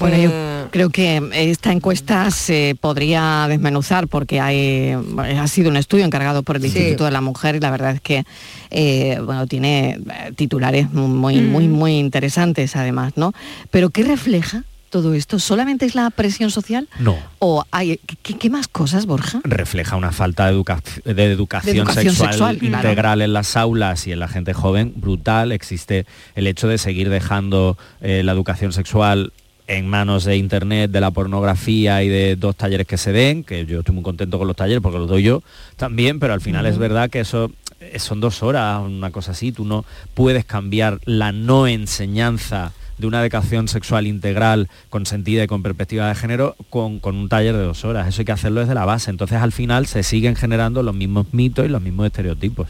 Bueno, 0.00 0.16
yo 0.22 0.68
creo 0.70 0.90
que 0.90 1.22
esta 1.34 1.72
encuesta 1.72 2.30
se 2.30 2.76
podría 2.80 3.46
desmenuzar 3.48 4.08
porque 4.08 4.40
hay, 4.40 4.92
ha 5.18 5.46
sido 5.46 5.70
un 5.70 5.76
estudio 5.76 6.04
encargado 6.04 6.42
por 6.42 6.56
el 6.56 6.62
Sí. 6.62 6.68
Instituto 6.68 7.04
de 7.04 7.10
la 7.10 7.20
Mujer 7.20 7.56
y 7.56 7.60
la 7.60 7.70
verdad 7.70 7.92
es 7.94 8.00
que 8.00 8.24
eh, 8.70 9.18
bueno, 9.24 9.46
tiene 9.46 9.90
eh, 10.10 10.32
titulares 10.36 10.90
muy, 10.92 11.40
muy, 11.40 11.68
muy 11.68 11.98
interesantes 11.98 12.76
además, 12.76 13.12
¿no? 13.16 13.32
Pero 13.70 13.90
¿qué 13.90 14.02
refleja 14.04 14.64
todo 14.90 15.14
esto? 15.14 15.38
¿Solamente 15.38 15.86
es 15.86 15.94
la 15.94 16.10
presión 16.10 16.50
social? 16.50 16.88
no 16.98 17.16
¿O 17.38 17.64
hay 17.70 17.98
qué, 18.22 18.34
qué 18.36 18.50
más 18.50 18.66
cosas, 18.68 19.06
Borja? 19.06 19.40
refleja 19.44 19.96
una 19.96 20.10
falta 20.12 20.46
de, 20.46 20.52
educa- 20.52 20.82
de 21.04 21.24
educación, 21.32 21.74
De 21.74 21.78
educación 21.80 22.14
sexual, 22.14 22.30
sexual, 22.30 22.58
claro. 22.58 22.76
integral 22.88 23.22
en 23.22 23.32
las 23.32 23.56
aulas 23.56 24.06
y 24.06 24.12
en 24.12 24.18
la 24.20 24.28
gente 24.28 24.52
joven 24.52 24.92
brutal. 24.96 25.52
Existe 25.52 26.06
el 26.34 26.46
hecho 26.46 26.66
de 26.68 26.78
seguir 26.78 27.08
dejando 27.08 27.76
eh, 28.00 28.22
la 28.24 28.32
educación 28.32 28.72
sexual 28.72 29.32
en 29.70 29.86
manos 29.86 30.24
de 30.24 30.36
internet, 30.36 30.90
de 30.90 31.00
la 31.00 31.12
pornografía 31.12 32.02
y 32.02 32.08
de 32.08 32.34
dos 32.34 32.56
talleres 32.56 32.88
que 32.88 32.98
se 32.98 33.12
den, 33.12 33.44
que 33.44 33.64
yo 33.66 33.78
estoy 33.78 33.94
muy 33.94 34.02
contento 34.02 34.36
con 34.36 34.48
los 34.48 34.56
talleres 34.56 34.82
porque 34.82 34.98
los 34.98 35.08
doy 35.08 35.22
yo 35.22 35.44
también, 35.76 36.18
pero 36.18 36.32
al 36.32 36.40
final 36.40 36.66
es 36.66 36.76
verdad 36.76 37.08
que 37.08 37.20
eso 37.20 37.52
eh, 37.78 38.00
son 38.00 38.20
dos 38.20 38.42
horas, 38.42 38.82
una 38.82 39.12
cosa 39.12 39.30
así, 39.30 39.52
tú 39.52 39.64
no 39.64 39.84
puedes 40.14 40.44
cambiar 40.44 40.98
la 41.04 41.30
no 41.30 41.68
enseñanza 41.68 42.72
de 43.00 43.06
una 43.06 43.20
educación 43.22 43.66
sexual 43.68 44.06
integral, 44.06 44.68
consentida 44.90 45.42
y 45.44 45.46
con 45.46 45.62
perspectiva 45.62 46.08
de 46.08 46.14
género, 46.14 46.56
con, 46.68 47.00
con 47.00 47.16
un 47.16 47.28
taller 47.28 47.56
de 47.56 47.62
dos 47.64 47.84
horas. 47.84 48.06
Eso 48.08 48.20
hay 48.20 48.24
que 48.26 48.32
hacerlo 48.32 48.60
desde 48.60 48.74
la 48.74 48.84
base. 48.84 49.10
Entonces 49.10 49.38
al 49.38 49.52
final 49.52 49.86
se 49.86 50.02
siguen 50.02 50.36
generando 50.36 50.82
los 50.82 50.94
mismos 50.94 51.26
mitos 51.32 51.64
y 51.64 51.68
los 51.68 51.82
mismos 51.82 52.06
estereotipos. 52.06 52.68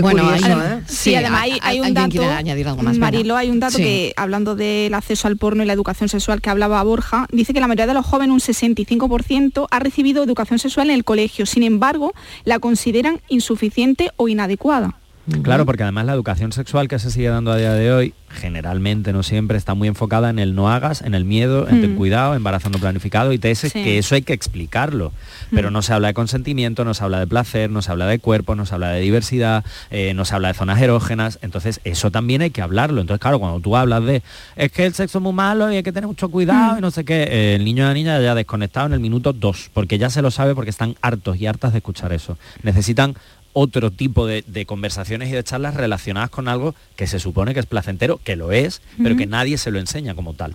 bueno, 0.00 0.24
curioso, 0.24 0.46
hay- 0.46 0.52
¿eh? 0.78 0.82
Sí, 0.86 1.14
además 1.14 1.42
hay, 1.42 1.58
hay 1.62 1.80
un 1.80 1.92
dato, 1.92 2.22
añadir 2.30 2.66
algo 2.68 2.82
más. 2.82 2.96
Marilo, 2.98 3.36
hay 3.36 3.50
un 3.50 3.60
dato 3.60 3.76
Sí. 3.76 3.82
que, 3.82 4.12
hablando 4.16 4.54
del 4.56 4.94
acceso 4.94 5.28
al 5.28 5.36
porno 5.36 5.62
y 5.62 5.66
la 5.66 5.72
educación 5.74 6.08
sexual 6.08 6.40
que 6.40 6.48
hablaba 6.50 6.82
Borja, 6.82 7.26
dice 7.30 7.52
que 7.52 7.60
la 7.60 7.66
mayoría 7.68 7.86
de 7.86 7.94
los 7.94 8.06
jóvenes, 8.06 8.32
un 8.32 8.40
65%, 8.40 9.66
ha 9.70 9.78
recibido 9.80 10.22
educación 10.22 10.58
sexual 10.58 10.88
en 10.90 10.96
el 10.96 11.04
colegio. 11.04 11.44
Sin 11.46 11.62
embargo, 11.62 12.12
la 12.44 12.58
consideran 12.58 13.20
insuficiente 13.28 14.10
o 14.16 14.28
inadecuada. 14.28 14.94
Claro, 15.42 15.64
porque 15.66 15.84
además 15.84 16.06
la 16.06 16.14
educación 16.14 16.50
sexual 16.52 16.88
que 16.88 16.98
se 16.98 17.10
sigue 17.12 17.28
dando 17.28 17.52
a 17.52 17.56
día 17.56 17.72
de 17.74 17.92
hoy, 17.92 18.14
generalmente, 18.28 19.12
no 19.12 19.22
siempre, 19.22 19.56
está 19.56 19.74
muy 19.74 19.86
enfocada 19.86 20.30
en 20.30 20.38
el 20.40 20.54
no 20.56 20.68
hagas, 20.70 21.00
en 21.02 21.14
el 21.14 21.24
miedo, 21.24 21.68
en 21.68 21.80
ten 21.80 21.92
Mm. 21.94 21.96
cuidado, 21.96 22.34
embarazo 22.34 22.70
no 22.70 22.78
planificado, 22.78 23.32
y 23.32 23.38
te 23.38 23.54
Sí. 23.54 23.70
que 23.70 23.98
eso 23.98 24.14
hay 24.16 24.22
que 24.22 24.32
explicarlo. 24.32 25.12
Pero 25.50 25.70
no 25.70 25.82
se 25.82 25.92
habla 25.92 26.08
de 26.08 26.14
consentimiento, 26.14 26.84
no 26.84 26.94
se 26.94 27.04
habla 27.04 27.20
de 27.20 27.26
placer, 27.26 27.70
no 27.70 27.82
se 27.82 27.92
habla 27.92 28.06
de 28.06 28.18
cuerpo, 28.18 28.54
no 28.56 28.66
se 28.66 28.74
habla 28.74 28.88
de 28.90 29.00
diversidad, 29.00 29.64
eh, 29.90 30.12
no 30.14 30.24
se 30.24 30.34
habla 30.34 30.48
de 30.48 30.54
zonas 30.54 30.80
erógenas, 30.80 31.38
entonces 31.42 31.80
eso 31.84 32.10
también 32.10 32.42
hay 32.42 32.50
que 32.50 32.62
hablarlo. 32.62 33.00
Entonces, 33.00 33.20
claro, 33.20 33.38
cuando 33.38 33.60
tú 33.60 33.76
hablas 33.76 34.02
de 34.04 34.22
es 34.56 34.72
que 34.72 34.86
el 34.86 34.94
sexo 34.94 35.18
es 35.18 35.22
muy 35.22 35.32
malo 35.34 35.70
y 35.70 35.76
hay 35.76 35.82
que 35.82 35.92
tener 35.92 36.08
mucho 36.08 36.30
cuidado 36.30 36.78
y 36.78 36.80
no 36.80 36.90
sé 36.90 37.04
qué, 37.04 37.22
eh, 37.30 37.54
el 37.56 37.64
niño 37.64 37.84
o 37.84 37.88
la 37.88 37.94
niña 37.94 38.20
ya 38.20 38.34
desconectado 38.34 38.86
en 38.86 38.94
el 38.94 39.00
minuto 39.00 39.32
dos, 39.32 39.70
porque 39.72 39.98
ya 39.98 40.10
se 40.10 40.22
lo 40.22 40.30
sabe 40.30 40.54
porque 40.54 40.70
están 40.70 40.96
hartos 41.02 41.36
y 41.38 41.46
hartas 41.46 41.72
de 41.72 41.78
escuchar 41.78 42.12
eso. 42.12 42.38
Necesitan 42.62 43.14
otro 43.52 43.90
tipo 43.90 44.26
de, 44.26 44.44
de 44.46 44.66
conversaciones 44.66 45.28
y 45.28 45.32
de 45.32 45.44
charlas 45.44 45.74
relacionadas 45.74 46.30
con 46.30 46.48
algo 46.48 46.74
que 46.96 47.06
se 47.06 47.18
supone 47.18 47.54
que 47.54 47.60
es 47.60 47.66
placentero, 47.66 48.18
que 48.22 48.36
lo 48.36 48.52
es, 48.52 48.82
pero 49.02 49.16
que 49.16 49.26
nadie 49.26 49.58
se 49.58 49.70
lo 49.70 49.78
enseña 49.78 50.14
como 50.14 50.34
tal. 50.34 50.54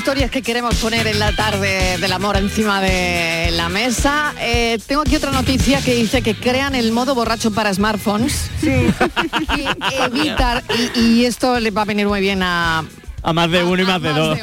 Historias 0.00 0.30
que 0.30 0.40
queremos 0.40 0.76
poner 0.76 1.06
en 1.06 1.18
la 1.18 1.36
tarde 1.36 1.98
del 1.98 2.10
amor 2.14 2.38
encima 2.38 2.80
de 2.80 3.50
la 3.52 3.68
mesa. 3.68 4.32
Eh, 4.40 4.78
tengo 4.86 5.02
aquí 5.02 5.14
otra 5.14 5.30
noticia 5.30 5.82
que 5.82 5.94
dice 5.94 6.22
que 6.22 6.34
crean 6.34 6.74
el 6.74 6.90
modo 6.90 7.14
borracho 7.14 7.50
para 7.50 7.72
smartphones. 7.74 8.50
y 8.62 10.02
evitar, 10.02 10.64
y, 10.94 11.00
y 11.00 11.24
esto 11.26 11.60
le 11.60 11.70
va 11.70 11.82
a 11.82 11.84
venir 11.84 12.06
muy 12.06 12.22
bien 12.22 12.42
a, 12.42 12.82
A 13.22 13.32
más 13.34 13.50
de 13.50 13.62
uno 13.62 13.82
y 13.82 13.84
más 13.84 14.00
de 14.00 14.14
dos. 14.14 14.38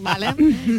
¿vale? 0.00 0.34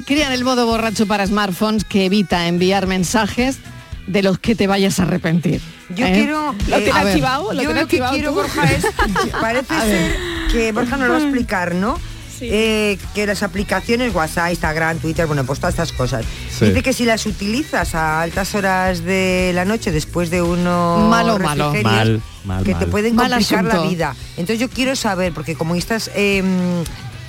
Crean 0.07 0.31
el 0.31 0.43
modo 0.43 0.65
borracho 0.65 1.05
para 1.05 1.27
smartphones 1.27 1.83
que 1.83 2.05
evita 2.05 2.47
enviar 2.47 2.87
mensajes 2.87 3.59
de 4.07 4.23
los 4.23 4.39
que 4.39 4.55
te 4.55 4.65
vayas 4.65 4.99
a 4.99 5.03
arrepentir. 5.03 5.61
Yo 5.95 6.07
¿eh? 6.07 6.11
quiero... 6.11 6.55
¿Lo 6.69 6.77
eh, 6.77 6.91
activado? 6.91 7.53
¿Lo 7.53 7.61
yo 7.61 7.71
lo 7.71 7.87
que 7.87 7.99
quiero, 7.99 8.29
tú? 8.29 8.35
Borja, 8.37 8.63
es... 8.63 8.83
Parece 9.39 9.79
ser 9.79 10.15
que 10.51 10.71
Borja 10.71 10.97
nos 10.97 11.07
lo 11.07 11.13
va 11.13 11.19
a 11.19 11.21
explicar, 11.23 11.75
¿no? 11.75 11.99
Eh, 12.41 12.97
que 13.13 13.25
las 13.25 13.43
aplicaciones 13.43 14.13
WhatsApp, 14.13 14.49
Instagram, 14.51 14.99
Twitter, 14.99 15.25
bueno, 15.27 15.45
pues 15.45 15.59
todas 15.59 15.73
estas 15.73 15.91
cosas. 15.91 16.25
Sí. 16.49 16.65
Dice 16.65 16.83
que 16.83 16.93
si 16.93 17.05
las 17.05 17.25
utilizas 17.25 17.95
a 17.95 18.21
altas 18.21 18.55
horas 18.55 19.03
de 19.03 19.51
la 19.53 19.65
noche 19.65 19.91
después 19.91 20.29
de 20.29 20.41
uno 20.41 21.07
Malo, 21.09 21.39
malo. 21.39 21.73
Mal, 21.83 22.21
mal, 22.43 22.63
que 22.63 22.75
te 22.75 22.87
pueden 22.87 23.15
complicar 23.15 23.63
la 23.63 23.81
vida. 23.83 24.15
Entonces 24.31 24.59
yo 24.59 24.69
quiero 24.69 24.95
saber, 24.95 25.33
porque 25.33 25.55
como 25.55 25.75
estás 25.75 26.11
em, 26.15 26.83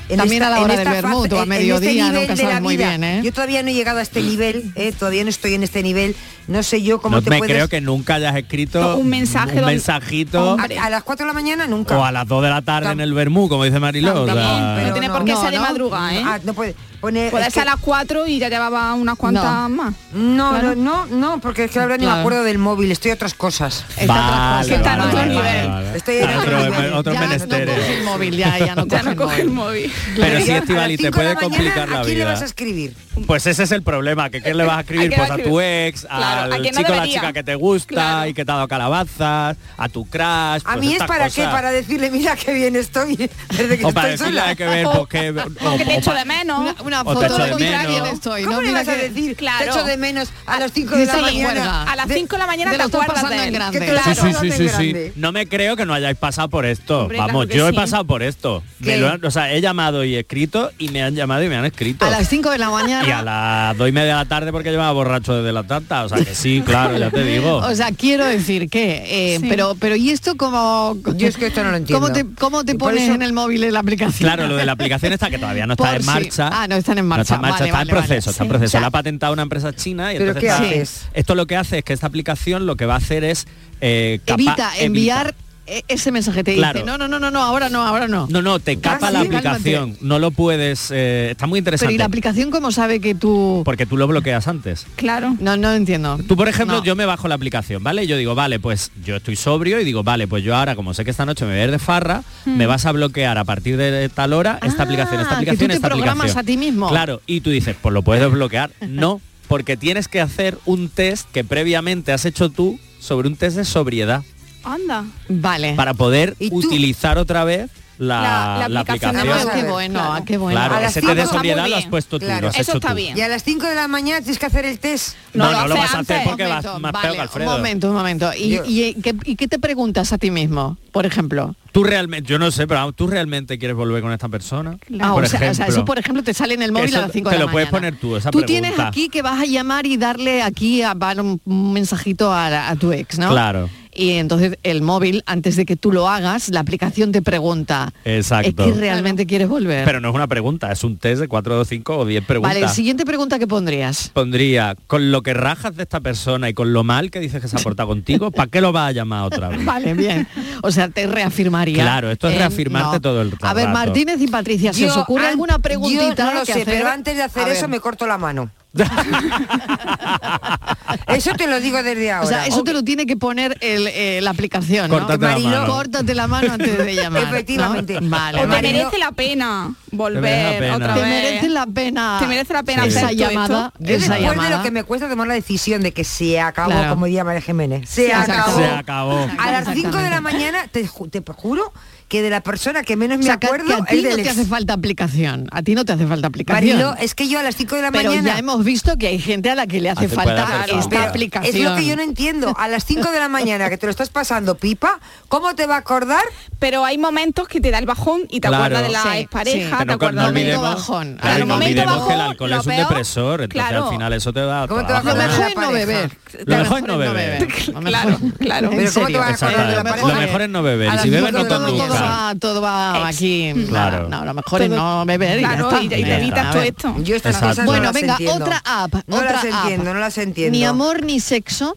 en 0.08 0.16
También 0.18 0.42
a 0.42 0.50
la 0.50 0.60
hora 0.60 0.76
del 0.76 0.86
esta 0.86 0.90
vermut 0.92 1.32
o 1.32 1.36
a 1.36 1.42
este 1.44 1.48
mediodía, 1.48 1.90
nivel 2.08 2.12
nunca 2.20 2.34
de 2.34 2.42
la 2.42 2.48
sabes 2.50 2.62
muy 2.62 2.76
vida, 2.76 2.88
bien, 2.90 3.04
¿eh? 3.04 3.20
Yo 3.24 3.32
todavía 3.32 3.62
no 3.62 3.68
he 3.70 3.74
llegado 3.74 3.98
a 3.98 4.02
este 4.02 4.20
nivel, 4.22 4.70
¿eh? 4.74 4.92
todavía 4.98 5.24
no 5.24 5.30
estoy 5.30 5.54
en 5.54 5.62
este 5.62 5.82
nivel. 5.82 6.14
No 6.46 6.62
sé 6.62 6.82
yo 6.82 7.00
cómo 7.00 7.16
no 7.16 7.22
te 7.22 7.30
me 7.30 7.38
puedes... 7.38 7.54
creo 7.54 7.68
que 7.68 7.80
nunca 7.80 8.16
hayas 8.16 8.36
escrito 8.36 8.98
Un 8.98 9.08
mensaje 9.08 9.60
un 9.60 9.64
mensajito 9.64 10.58
A, 10.60 10.84
a 10.84 10.90
las 10.90 11.02
4 11.02 11.24
de 11.24 11.28
la 11.28 11.32
mañana 11.32 11.66
nunca. 11.66 11.96
o 11.98 12.04
a 12.04 12.12
las 12.12 12.28
2 12.28 12.42
de 12.42 12.50
la 12.50 12.60
tarde 12.60 12.92
en 12.92 13.00
el 13.00 13.14
Bermú, 13.14 13.48
como 13.48 13.64
dice 13.64 13.80
Mariló. 13.80 14.24
o 14.24 14.26
sea- 14.26 14.82
no 14.86 14.92
tiene 14.92 15.08
por 15.08 15.24
qué 15.24 15.32
no, 15.32 15.40
ser 15.40 15.52
de 15.52 15.56
no. 15.56 15.62
madrugada, 15.62 16.14
¿eh? 16.14 16.22
Ah, 16.22 16.38
no 16.44 16.52
puede 16.52 16.74
poner... 17.00 17.30
Puede 17.30 17.44
ser 17.44 17.52
que- 17.54 17.60
a 17.60 17.64
las 17.64 17.76
4 17.80 18.26
y 18.26 18.38
ya 18.38 18.50
llevaba 18.50 18.92
unas 18.92 19.16
cuantas 19.16 19.70
más. 19.70 19.94
No, 20.12 20.50
Claro. 20.50 20.74
no, 20.76 21.06
no, 21.06 21.16
no, 21.16 21.40
porque 21.40 21.64
es 21.64 21.70
que 21.70 21.80
ahora 21.80 21.96
ni 21.96 22.02
me 22.04 22.08
Claro. 22.08 22.20
acuerdo 22.20 22.42
del 22.44 22.58
móvil, 22.58 22.92
estoy 22.92 23.12
a 23.12 23.14
otras 23.14 23.32
cosas. 23.32 23.86
Vale, 24.06 24.74
está 24.74 24.94
en 24.94 25.00
otro 25.00 25.16
vale, 25.18 25.34
nivel. 25.34 25.96
Estoy 25.96 26.16
en 26.16 26.24
Otro- 26.28 26.40
otro 26.40 26.58
nivel. 26.70 26.92
otros 26.92 27.14
Ya 27.14 27.26
no 27.26 27.46
coge 27.48 27.98
el 27.98 28.04
móvil, 28.04 28.36
ya, 28.36 28.58
ya 28.58 28.74
no 28.74 28.86
Ya 28.86 29.14
coge 29.16 29.40
el 29.42 29.50
móvil. 29.50 29.92
Pero 30.16 30.38
las 30.38 30.48
Estivali, 30.48 30.96
te 30.96 31.10
puede 31.10 31.34
complicar 31.36 31.88
la 31.88 32.00
¿A 32.00 32.02
quién 32.02 32.18
le 32.18 32.24
vida. 32.24 32.32
vas 32.32 32.42
a 32.42 32.44
escribir? 32.46 32.94
Pues 33.26 33.46
ese 33.46 33.62
es 33.62 33.72
el 33.72 33.82
problema, 33.82 34.30
que 34.30 34.42
¿qué 34.42 34.54
le 34.54 34.64
vas 34.64 34.76
a 34.78 34.80
escribir? 34.80 35.08
quién 35.08 35.20
Pues 35.20 35.30
a 35.30 35.34
a 35.34 35.38
tu 35.38 35.60
ex, 35.60 36.00
Claro, 36.02 36.52
al 36.54 36.62
no 36.62 36.68
chico 36.70 36.92
o 36.92 36.96
la 36.96 37.04
chica 37.04 37.32
que 37.32 37.42
te 37.42 37.54
gusta 37.54 38.28
y 38.28 38.34
que 38.34 38.44
te 38.44 38.50
ha 38.52 38.54
dado 38.56 38.68
calabazas, 38.68 39.56
a 39.76 39.88
tu 39.88 40.04
crush. 40.08 40.24
A 40.24 40.60
pues 40.64 40.78
mí 40.80 40.92
es 40.94 40.98
para 41.04 41.28
qué, 41.30 41.36
cosas. 41.42 41.52
para 41.52 41.70
decirle, 41.70 42.10
mira 42.10 42.36
qué 42.36 42.52
bien 42.54 42.76
estoy, 42.76 43.16
desde 43.50 43.78
que 43.78 43.84
O 43.84 43.92
para 43.92 44.10
estoy 44.14 44.30
decirle 44.32 44.40
sola. 44.40 44.48
hay 44.50 44.56
que 44.56 44.66
ver, 44.66 44.86
pues 44.86 45.08
que... 45.08 45.30
o- 45.66 45.76
Que 45.78 45.84
te 45.84 45.96
echo 45.96 46.12
de 46.12 46.24
menos. 46.24 46.60
Una, 46.60 46.74
una 46.82 47.04
foto 47.04 47.20
de 47.38 47.54
quién 47.56 48.06
estoy, 48.06 48.44
¿Cómo 48.44 48.56
¿no? 48.56 48.62
le 48.62 48.72
vas 48.72 48.88
a 48.88 48.96
decir? 48.96 49.36
Claro. 49.36 49.64
Te 49.64 49.70
echo 49.70 49.84
de 49.84 49.96
menos 49.96 50.28
a 50.46 50.60
las 50.60 50.72
5 50.72 50.96
de 50.96 51.06
la 51.06 51.14
Sí, 51.14 51.20
mañana. 51.20 51.82
A 51.84 51.96
las 51.96 52.08
De- 52.08 52.14
5 52.14 52.34
de 52.36 52.38
la 52.40 52.46
mañana 52.46 52.70
de 52.72 52.76
te 52.78 52.82
acuerdas 52.82 53.08
pasando 53.14 53.30
de 53.42 53.44
en 53.48 53.54
él. 53.54 53.62
Sí, 54.04 54.14
sí, 54.40 54.50
sí, 54.50 54.68
sí. 54.68 55.12
No 55.16 55.32
me 55.32 55.46
creo 55.48 55.76
que 55.76 55.86
no 55.86 55.94
hayáis 55.94 56.16
pasado 56.16 56.48
por 56.48 56.64
esto. 56.66 57.08
Vamos, 57.16 57.48
yo 57.48 57.68
he 57.68 57.72
pasado 57.72 58.04
por 58.04 58.22
esto. 58.22 58.62
Me 58.80 58.86
¿Qué? 58.94 58.96
lo 58.98 59.08
han- 59.08 59.24
o 59.24 59.30
sea, 59.30 59.52
he 59.52 59.60
llamado 59.60 60.04
y 60.04 60.16
escrito 60.16 60.70
y 60.78 60.88
me 60.88 61.02
han 61.02 61.14
llamado 61.14 61.42
y 61.44 61.48
me 61.48 61.56
han 61.56 61.64
escrito. 61.64 62.04
A 62.04 62.10
las 62.10 62.28
5 62.28 62.50
de 62.50 62.58
la 62.58 62.70
mañana. 62.70 63.03
Y 63.06 63.10
a 63.10 63.22
las 63.22 63.76
dos 63.76 63.88
y 63.88 63.92
media 63.92 64.08
de 64.08 64.14
la 64.14 64.24
tarde 64.24 64.52
porque 64.52 64.70
llevaba 64.70 64.92
borracho 64.92 65.34
desde 65.34 65.52
la 65.52 65.62
tanta. 65.64 66.04
O 66.04 66.08
sea 66.08 66.18
que 66.24 66.34
sí, 66.34 66.62
claro, 66.64 66.96
ya 66.98 67.10
te 67.10 67.24
digo. 67.24 67.56
O 67.58 67.74
sea, 67.74 67.90
quiero 67.92 68.24
decir 68.26 68.68
que, 68.70 69.34
eh, 69.34 69.38
Sí. 69.40 69.46
pero, 69.48 69.74
pero 69.78 69.96
¿y 69.96 70.10
esto 70.10 70.36
cómo? 70.36 70.96
Yo 71.16 71.28
es 71.28 71.36
que 71.36 71.46
esto 71.46 71.62
no 71.64 71.70
lo 71.70 71.76
entiendo. 71.76 72.00
¿Cómo 72.06 72.12
te, 72.12 72.24
cómo 72.38 72.64
pones 72.78 73.02
eso- 73.04 73.14
en 73.14 73.22
el 73.22 73.32
móvil 73.32 73.64
en 73.64 73.72
la 73.72 73.80
aplicación? 73.80 74.28
Claro, 74.28 74.46
lo 74.48 74.56
de 74.56 74.64
la 74.66 74.72
aplicación 74.72 75.12
está 75.12 75.30
que 75.30 75.38
todavía 75.38 75.66
no 75.66 75.74
está 75.74 75.84
Por 75.90 76.00
en 76.00 76.06
marcha. 76.06 76.50
Ah, 76.52 76.66
no 76.68 76.76
están 76.76 76.98
en 76.98 77.08
No 77.08 77.16
está 77.16 77.16
marcha. 77.16 77.34
en 77.36 77.40
marcha, 77.40 77.54
Vale, 77.58 77.64
está 77.66 77.78
vale, 77.78 77.90
en 77.90 77.96
proceso, 77.96 78.26
vale. 78.26 78.30
está 78.32 78.44
en 78.44 78.48
proceso. 78.50 78.80
La 78.80 78.86
ha 78.86 78.90
patentado 78.90 79.32
una 79.32 79.42
empresa 79.42 79.72
china 79.74 80.12
y 80.12 80.18
¿Pero 80.18 80.30
entonces 80.32 80.40
qué 80.58 80.64
está- 80.64 80.68
haces? 80.86 81.08
esto 81.14 81.34
lo 81.34 81.46
que 81.46 81.56
hace 81.56 81.78
es 81.78 81.84
que 81.84 81.92
esta 81.92 82.06
aplicación 82.06 82.66
lo 82.66 82.76
que 82.76 82.86
va 82.86 82.94
a 82.94 82.98
hacer 82.98 83.24
es 83.24 83.46
eh, 83.80 84.20
capa- 84.24 84.34
Evita 84.42 84.70
enviar 84.78 85.34
ese 85.66 86.12
mensaje, 86.12 86.44
te 86.44 86.54
Claro. 86.56 86.80
dice, 86.80 86.86
no, 86.86 86.98
no, 86.98 87.08
no, 87.08 87.18
no, 87.18 87.30
no, 87.30 87.42
ahora 87.42 87.68
no, 87.68 87.82
ahora 87.82 88.06
no. 88.08 88.26
No, 88.30 88.42
no, 88.42 88.58
te 88.58 88.78
capa 88.78 89.08
Ah, 89.08 89.10
la 89.10 89.22
sí, 89.22 89.28
cálmate. 89.28 89.48
aplicación. 89.48 89.96
No 90.00 90.18
lo 90.18 90.30
puedes. 90.30 90.90
eh, 90.90 91.28
está 91.30 91.46
muy 91.46 91.58
Pero 91.58 91.74
interesante. 91.74 91.94
¿y 91.94 91.98
la 91.98 92.04
aplicación 92.04 92.50
cómo 92.50 92.70
sabe 92.72 93.00
que 93.00 93.14
tú...? 93.14 93.62
Porque 93.64 93.86
tú 93.86 93.96
lo 93.96 94.06
bloqueas 94.06 94.46
antes. 94.48 94.86
Claro. 94.96 95.36
No, 95.40 95.56
no 95.56 95.72
entiendo. 95.72 96.18
Tú, 96.28 96.36
por 96.36 96.48
ejemplo, 96.48 96.78
No. 96.78 96.84
yo 96.84 96.94
me 96.96 97.06
bajo 97.06 97.28
la 97.28 97.34
aplicación, 97.34 97.82
¿vale? 97.82 98.06
Yo 98.06 98.16
digo, 98.16 98.34
vale, 98.34 98.60
pues 98.60 98.90
yo 99.04 99.16
estoy 99.16 99.36
sobrio 99.36 99.80
y 99.80 99.84
digo, 99.84 100.02
vale, 100.02 100.26
pues 100.28 100.44
yo 100.44 100.54
ahora, 100.54 100.74
como 100.76 100.92
sé 100.94 101.04
que 101.04 101.10
esta 101.10 101.24
noche 101.26 101.44
me 101.44 101.52
voy 101.52 101.60
a 101.60 101.64
ir 101.64 101.70
de 101.70 101.78
farra, 101.78 102.22
Hmm. 102.44 102.56
me 102.56 102.66
vas 102.66 102.84
a 102.86 102.92
bloquear 102.92 103.38
a 103.38 103.44
partir 103.44 103.76
de 103.76 104.08
tal 104.10 104.32
hora 104.34 104.58
esta 104.62 104.82
aplicación, 104.82 105.20
esta 105.20 105.36
Ah, 105.36 105.38
que 105.40 105.46
tú 105.46 105.50
aplicación, 105.52 105.68
te 105.70 105.74
esta 105.76 105.88
programas 105.88 106.16
aplicación. 106.30 106.38
a 106.40 106.44
ti 106.46 106.56
mismo. 106.56 106.88
Claro, 106.90 107.22
y 107.26 107.40
tú 107.40 107.50
dices, 107.50 107.74
pues 107.80 107.92
lo 107.92 108.02
puedes 108.02 108.22
desbloquear. 108.22 108.70
No, 108.88 109.20
porque 109.48 109.76
tienes 109.76 110.08
que 110.08 110.20
hacer 110.20 110.58
un 110.66 110.88
test 110.88 111.28
que 111.32 111.44
previamente 111.44 112.12
has 112.12 112.24
hecho 112.24 112.50
tú 112.50 112.78
sobre 113.00 113.28
un 113.28 113.36
test 113.36 113.56
de 113.56 113.64
sobriedad 113.64 114.22
Anda. 114.64 115.04
Vale. 115.28 115.74
para 115.74 115.94
poder 115.94 116.36
utilizar 116.50 117.18
otra 117.18 117.44
vez 117.44 117.70
la, 117.96 118.20
La- 118.20 118.58
la 118.58 118.68
la 118.68 118.80
aplicación. 118.80 119.16
aplicación. 119.16 119.48
Ah, 119.48 119.54
qué 119.54 119.68
bueno, 119.70 120.00
ah, 120.02 120.22
qué 120.26 120.36
bueno. 120.36 120.58
Claro, 120.58 120.74
A 120.74 120.84
ese 120.86 121.00
test 121.00 121.14
de 121.14 121.26
sobriedad 121.26 121.68
lo 121.68 121.76
has 121.76 121.86
puesto 121.86 122.18
tú, 122.18 122.26
Claro. 122.26 122.40
lo 122.42 122.48
has 122.48 122.58
Eso 122.58 122.72
está 122.74 122.88
tú. 122.88 122.94
bien. 122.96 123.16
Y 123.16 123.20
a 123.20 123.28
las 123.28 123.44
5 123.44 123.66
de 123.68 123.74
la 123.76 123.86
mañana 123.86 124.18
tienes 124.18 124.38
que 124.40 124.46
hacer 124.46 124.64
el 124.64 124.80
test. 124.80 125.14
No, 125.32 125.44
No 125.44 125.52
no, 125.52 125.60
lo 125.62 125.68
lo 125.68 125.74
hace 125.74 125.82
vas 125.82 125.94
a 125.94 125.98
hacer 126.00 126.16
antes. 126.16 126.28
porque 126.28 126.42
vas 126.42 126.64
Momento, 126.64 126.80
más 126.80 126.92
vale, 126.92 127.02
peor 127.04 127.14
que 127.14 127.20
Alfredo. 127.22 127.50
Un 127.50 127.56
momento, 127.56 127.88
un 127.90 127.94
momento. 127.94 128.30
¿Y, 128.36 128.58
y, 128.66 128.94
¿qué, 128.94 129.14
y 129.24 129.36
qué 129.36 129.46
te 129.46 129.60
preguntas 129.60 130.12
a 130.12 130.18
ti 130.18 130.32
mismo, 130.32 130.76
por 130.90 131.06
ejemplo? 131.06 131.54
Tú 131.70 131.84
realmente, 131.84 132.28
yo 132.28 132.38
no 132.40 132.50
sé, 132.50 132.66
pero 132.66 132.90
tú 132.92 133.06
realmente 133.06 133.58
quieres 133.60 133.76
volver 133.76 134.02
con 134.02 134.10
esta 134.12 134.28
persona. 134.28 134.76
Ah, 135.00 135.12
Por 135.12 135.22
o, 135.24 135.26
sea, 135.28 135.36
o 135.38 135.40
sea, 135.40 135.50
ejemplo. 135.52 135.66
eso 135.74 135.84
por 135.84 135.98
ejemplo 136.00 136.22
te 136.24 136.34
sale 136.34 136.54
en 136.54 136.62
el 136.62 136.72
móvil 136.72 136.88
Eso 136.88 136.98
a 136.98 137.02
las 137.02 137.12
5 137.12 137.30
te 137.30 137.36
de 137.36 137.38
la 137.40 137.46
lo 137.46 137.52
puedes 137.52 137.70
mañana. 137.70 137.90
poner 137.96 138.00
tú, 138.00 138.16
esa 138.16 138.30
Tú 138.32 138.38
pregunta. 138.40 138.60
tienes 138.70 138.80
aquí 138.80 139.08
que 139.08 139.22
vas 139.22 139.40
a 139.40 139.44
llamar 139.44 139.86
y 139.86 139.96
darle 139.96 140.42
aquí 140.42 140.82
a, 140.82 140.94
un, 141.18 141.40
un 141.44 141.72
mensajito 141.72 142.32
a, 142.32 142.68
a 142.70 142.74
tu 142.76 142.92
ex, 142.92 143.18
¿no? 143.20 143.28
Claro. 143.30 143.70
Y 143.94 144.10
entonces 144.12 144.58
el 144.62 144.82
móvil, 144.82 145.22
antes 145.26 145.56
de 145.56 145.64
que 145.64 145.76
tú 145.76 145.92
lo 145.92 146.08
hagas, 146.08 146.48
la 146.48 146.60
aplicación 146.60 147.12
te 147.12 147.22
pregunta, 147.22 147.92
Exacto. 148.04 148.64
¿es 148.64 148.72
que 148.74 148.78
realmente 148.80 149.26
quieres 149.26 149.48
volver? 149.48 149.84
Pero 149.84 150.00
no 150.00 150.08
es 150.10 150.14
una 150.14 150.26
pregunta, 150.26 150.72
es 150.72 150.82
un 150.84 150.96
test 150.98 151.20
de 151.20 151.28
4 151.28 151.64
5 151.64 151.98
o 151.98 152.04
10 152.04 152.24
preguntas. 152.24 152.54
vale, 152.60 152.68
siguiente 152.72 153.04
pregunta 153.04 153.38
que 153.38 153.46
pondrías. 153.46 154.10
Pondría, 154.12 154.76
con 154.86 155.12
lo 155.12 155.22
que 155.22 155.32
rajas 155.34 155.76
de 155.76 155.84
esta 155.84 156.00
persona 156.00 156.48
y 156.48 156.54
con 156.54 156.72
lo 156.72 156.82
mal 156.84 157.10
que 157.10 157.20
dices 157.20 157.40
que 157.40 157.48
se 157.48 157.56
ha 157.56 157.60
portado 157.60 157.88
contigo, 157.88 158.30
¿para 158.30 158.50
qué 158.50 158.60
lo 158.60 158.72
vas 158.72 158.88
a 158.88 158.92
llamar 158.92 159.24
otra 159.24 159.48
vez? 159.48 159.64
Vale, 159.64 159.94
bien. 159.94 160.26
O 160.62 160.70
sea, 160.70 160.88
te 160.88 161.06
reafirmaría. 161.06 161.82
Claro, 161.82 162.10
esto 162.10 162.28
es 162.28 162.34
en- 162.34 162.40
reafirmarte 162.40 163.00
todo 163.00 163.22
el 163.22 163.32
A 163.42 163.54
ver. 163.54 163.68
Martínez 163.68 164.20
y 164.20 164.26
Patricia, 164.26 164.72
¿se 164.72 164.86
os 164.90 164.96
ocurre 164.96 165.24
an- 165.26 165.30
alguna 165.30 165.58
preguntita? 165.60 166.14
Yo 166.16 166.24
no 166.24 166.34
lo 166.34 166.40
que 166.40 166.52
sé, 166.52 166.62
hacer? 166.62 166.74
pero 166.78 166.88
antes 166.88 167.16
de 167.16 167.22
hacer 167.22 167.44
A 167.44 167.52
eso 167.52 167.62
ver. 167.62 167.70
me 167.70 167.80
corto 167.80 168.06
la 168.06 168.18
mano. 168.18 168.50
eso 171.08 171.32
te 171.36 171.46
lo 171.46 171.60
digo 171.60 171.82
desde 171.82 172.10
ahora. 172.12 172.26
O 172.26 172.28
sea, 172.28 172.46
eso 172.46 172.62
te 172.64 172.72
lo 172.72 172.82
tiene 172.82 173.06
que 173.06 173.16
poner 173.16 173.56
el, 173.60 173.86
eh, 173.88 174.20
la 174.22 174.30
aplicación, 174.30 174.90
¿no? 174.90 174.98
Córtate 174.98 175.24
la 175.24 175.30
Mariló, 175.32 175.50
mano. 175.50 175.66
Córtate 175.72 176.14
la 176.14 176.26
mano 176.26 176.52
antes 176.54 176.78
de 176.78 176.94
llamar. 176.94 177.22
¿no? 177.22 177.28
Efectivamente. 177.28 177.98
Vale, 178.02 178.38
O 178.38 178.42
te 178.42 178.46
vale. 178.48 178.72
merece 178.72 178.98
la 178.98 179.12
pena 179.12 179.74
Te 179.90 179.96
volver 179.96 180.22
merece 180.22 180.54
la 180.54 180.60
pena. 180.60 180.76
otra 180.76 180.94
Te 180.94 181.00
vez. 181.00 181.08
merece 181.24 181.48
la 181.48 181.66
pena. 181.66 182.16
Te 182.20 182.26
merece 182.26 182.52
la 182.52 182.62
pena 182.62 182.82
Sí. 182.84 182.88
hacer 182.88 183.02
esa 183.04 183.12
llamada. 183.12 183.66
esto. 183.74 183.84
Yo 183.84 183.94
esa 183.96 184.14
después 184.14 184.48
de 184.50 184.56
lo 184.56 184.62
que 184.62 184.70
me 184.70 184.84
cuesta 184.84 185.08
tomar 185.08 185.26
la 185.28 185.34
decisión 185.34 185.82
de 185.82 185.92
que 185.92 186.04
se 186.04 186.40
acabó, 186.40 186.70
Claro. 186.70 186.90
como 186.90 187.06
diría 187.06 187.24
María 187.24 187.40
Jiménez, 187.42 187.88
se, 187.88 188.06
Se 188.06 188.14
acabó. 188.14 188.58
Se 188.58 188.64
acabó. 188.66 189.28
A 189.38 189.50
las 189.52 189.68
5 189.72 189.96
de 189.98 190.10
la 190.10 190.20
mañana, 190.20 190.66
te, 190.70 190.86
ju- 190.88 191.10
te 191.10 191.22
juro 191.32 191.72
que 192.14 192.22
de 192.22 192.30
la 192.30 192.42
persona 192.42 192.84
que 192.84 192.94
menos 192.94 193.16
O 193.16 193.18
me 193.18 193.24
sea, 193.24 193.38
que, 193.38 193.46
acuerdo 193.48 193.66
que 193.66 193.72
a 193.74 193.84
ti 193.86 193.96
es 193.96 194.02
no 194.04 194.08
del 194.10 194.16
te 194.18 194.22
ex. 194.22 194.30
hace 194.30 194.44
falta 194.44 194.72
aplicación. 194.72 195.48
A 195.50 195.62
ti 195.62 195.74
no 195.74 195.84
te 195.84 195.92
hace 195.94 196.06
falta 196.06 196.28
aplicación. 196.28 196.76
Marilo, 196.78 196.94
es 197.00 197.16
que 197.16 197.28
yo 197.28 197.40
a 197.40 197.42
las 197.42 197.56
5 197.56 197.74
de 197.74 197.82
la 197.82 197.90
pero 197.90 198.10
mañana... 198.10 198.34
ya 198.34 198.38
hemos 198.38 198.62
visto 198.64 198.96
que 198.96 199.08
hay 199.08 199.18
gente 199.18 199.50
a 199.50 199.56
la 199.56 199.66
que 199.66 199.80
le 199.80 199.90
hace 199.90 200.06
Hace- 200.06 200.14
puede 200.14 200.28
falta 200.28 200.64
esta. 200.66 200.88
Pero 200.90 201.02
aplicación. 201.02 201.56
Es 201.56 201.60
lo 201.60 201.74
que 201.74 201.86
yo 201.86 201.96
no 201.96 202.02
entiendo. 202.02 202.54
A 202.56 202.68
las 202.68 202.84
5 202.84 203.10
de 203.10 203.18
la 203.18 203.28
mañana 203.28 203.68
que 203.68 203.78
te 203.78 203.86
lo 203.86 203.90
estás 203.90 204.10
pasando 204.10 204.54
pipa, 204.54 205.00
¿cómo 205.28 205.56
te 205.56 205.66
va 205.66 205.74
a 205.74 205.78
acordar? 205.78 206.22
Pero 206.60 206.84
hay 206.84 206.98
momentos 206.98 207.48
que 207.48 207.60
te 207.60 207.72
da 207.72 207.78
el 207.78 207.86
bajón 207.86 208.22
y 208.30 208.38
te 208.38 208.46
Claro. 208.46 208.64
acuerdas 208.64 208.82
de 208.84 208.92
la 208.92 209.02
Sí, 209.02 209.18
expareja, 209.18 209.70
sí. 209.70 209.78
te 209.78 209.84
no, 209.86 209.92
acuerdas 209.94 210.14
no 210.14 210.20
de 210.22 210.26
momento 210.28 210.60
olvidemos, 210.60 210.74
bajón. 210.76 211.16
claro, 211.20 211.38
no 211.40 211.46
momento 211.46 211.64
olvidemos 211.82 211.94
bajón, 211.96 212.08
que 212.08 212.14
el 212.14 212.20
alcohol 212.20 212.52
es 212.52 212.58
un 212.58 212.64
peor, 212.64 212.88
depresor, 212.88 213.42
entonces 213.42 213.68
claro. 213.68 213.84
al 213.86 213.90
final 213.90 214.12
eso 214.12 214.32
te 214.32 214.40
da 214.40 214.68
¿Cómo 214.68 214.86
te 214.86 214.92
va 214.92 214.98
a 214.98 215.00
acordar 215.00 215.28
Lo 215.30 215.32
mejor 215.34 215.48
es 215.48 215.56
no 215.56 215.72
beber. 215.72 216.10
Lo 216.46 216.56
mejor 216.58 216.78
es 216.78 216.84
no 216.84 216.98
beber. 216.98 217.48
Claro, 217.84 218.18
claro. 218.38 218.70
Pero 218.70 218.92
¿cómo 218.92 219.06
te 219.06 219.18
vas 219.18 219.42
a 219.42 219.46
acordar 219.46 219.70
de 219.70 219.76
la 219.76 219.84
pareja? 219.84 220.08
Lo 220.08 220.14
mejor 220.14 220.42
es 220.42 220.48
no 220.48 220.62
beber. 220.62 220.98
Si 221.00 221.10
bebes 221.10 221.32
no 221.32 221.46
conduzcas. 221.48 221.88
Va, 222.04 222.34
todo 222.38 222.60
va 222.60 223.06
aquí. 223.08 223.52
Claro. 223.68 224.08
No, 224.08 224.24
lo 224.24 224.34
mejor 224.34 224.62
es 224.62 224.70
no 224.70 225.04
beber 225.06 225.38
y 225.38 225.42
ya 225.42 225.52
y, 225.52 225.60
está. 225.60 225.82
y 225.82 225.88
te 225.88 226.14
evitas 226.16 226.50
todo 226.52 226.62
esto. 226.62 226.94
Yo 227.02 227.16
estas 227.16 227.34
Exacto. 227.36 227.48
cosas 227.48 227.64
no 227.66 227.70
Bueno, 227.72 227.92
venga, 227.92 228.12
entiendo. 228.12 228.44
otra 228.44 228.62
app. 228.64 228.94
No 229.06 229.16
otra 229.16 229.32
las 229.32 229.44
app. 229.44 229.62
entiendo, 229.62 229.94
no 229.94 230.00
las 230.00 230.18
entiendo. 230.18 230.56
Ni 230.58 230.64
amor 230.64 231.02
ni 231.04 231.20
sexo. 231.20 231.76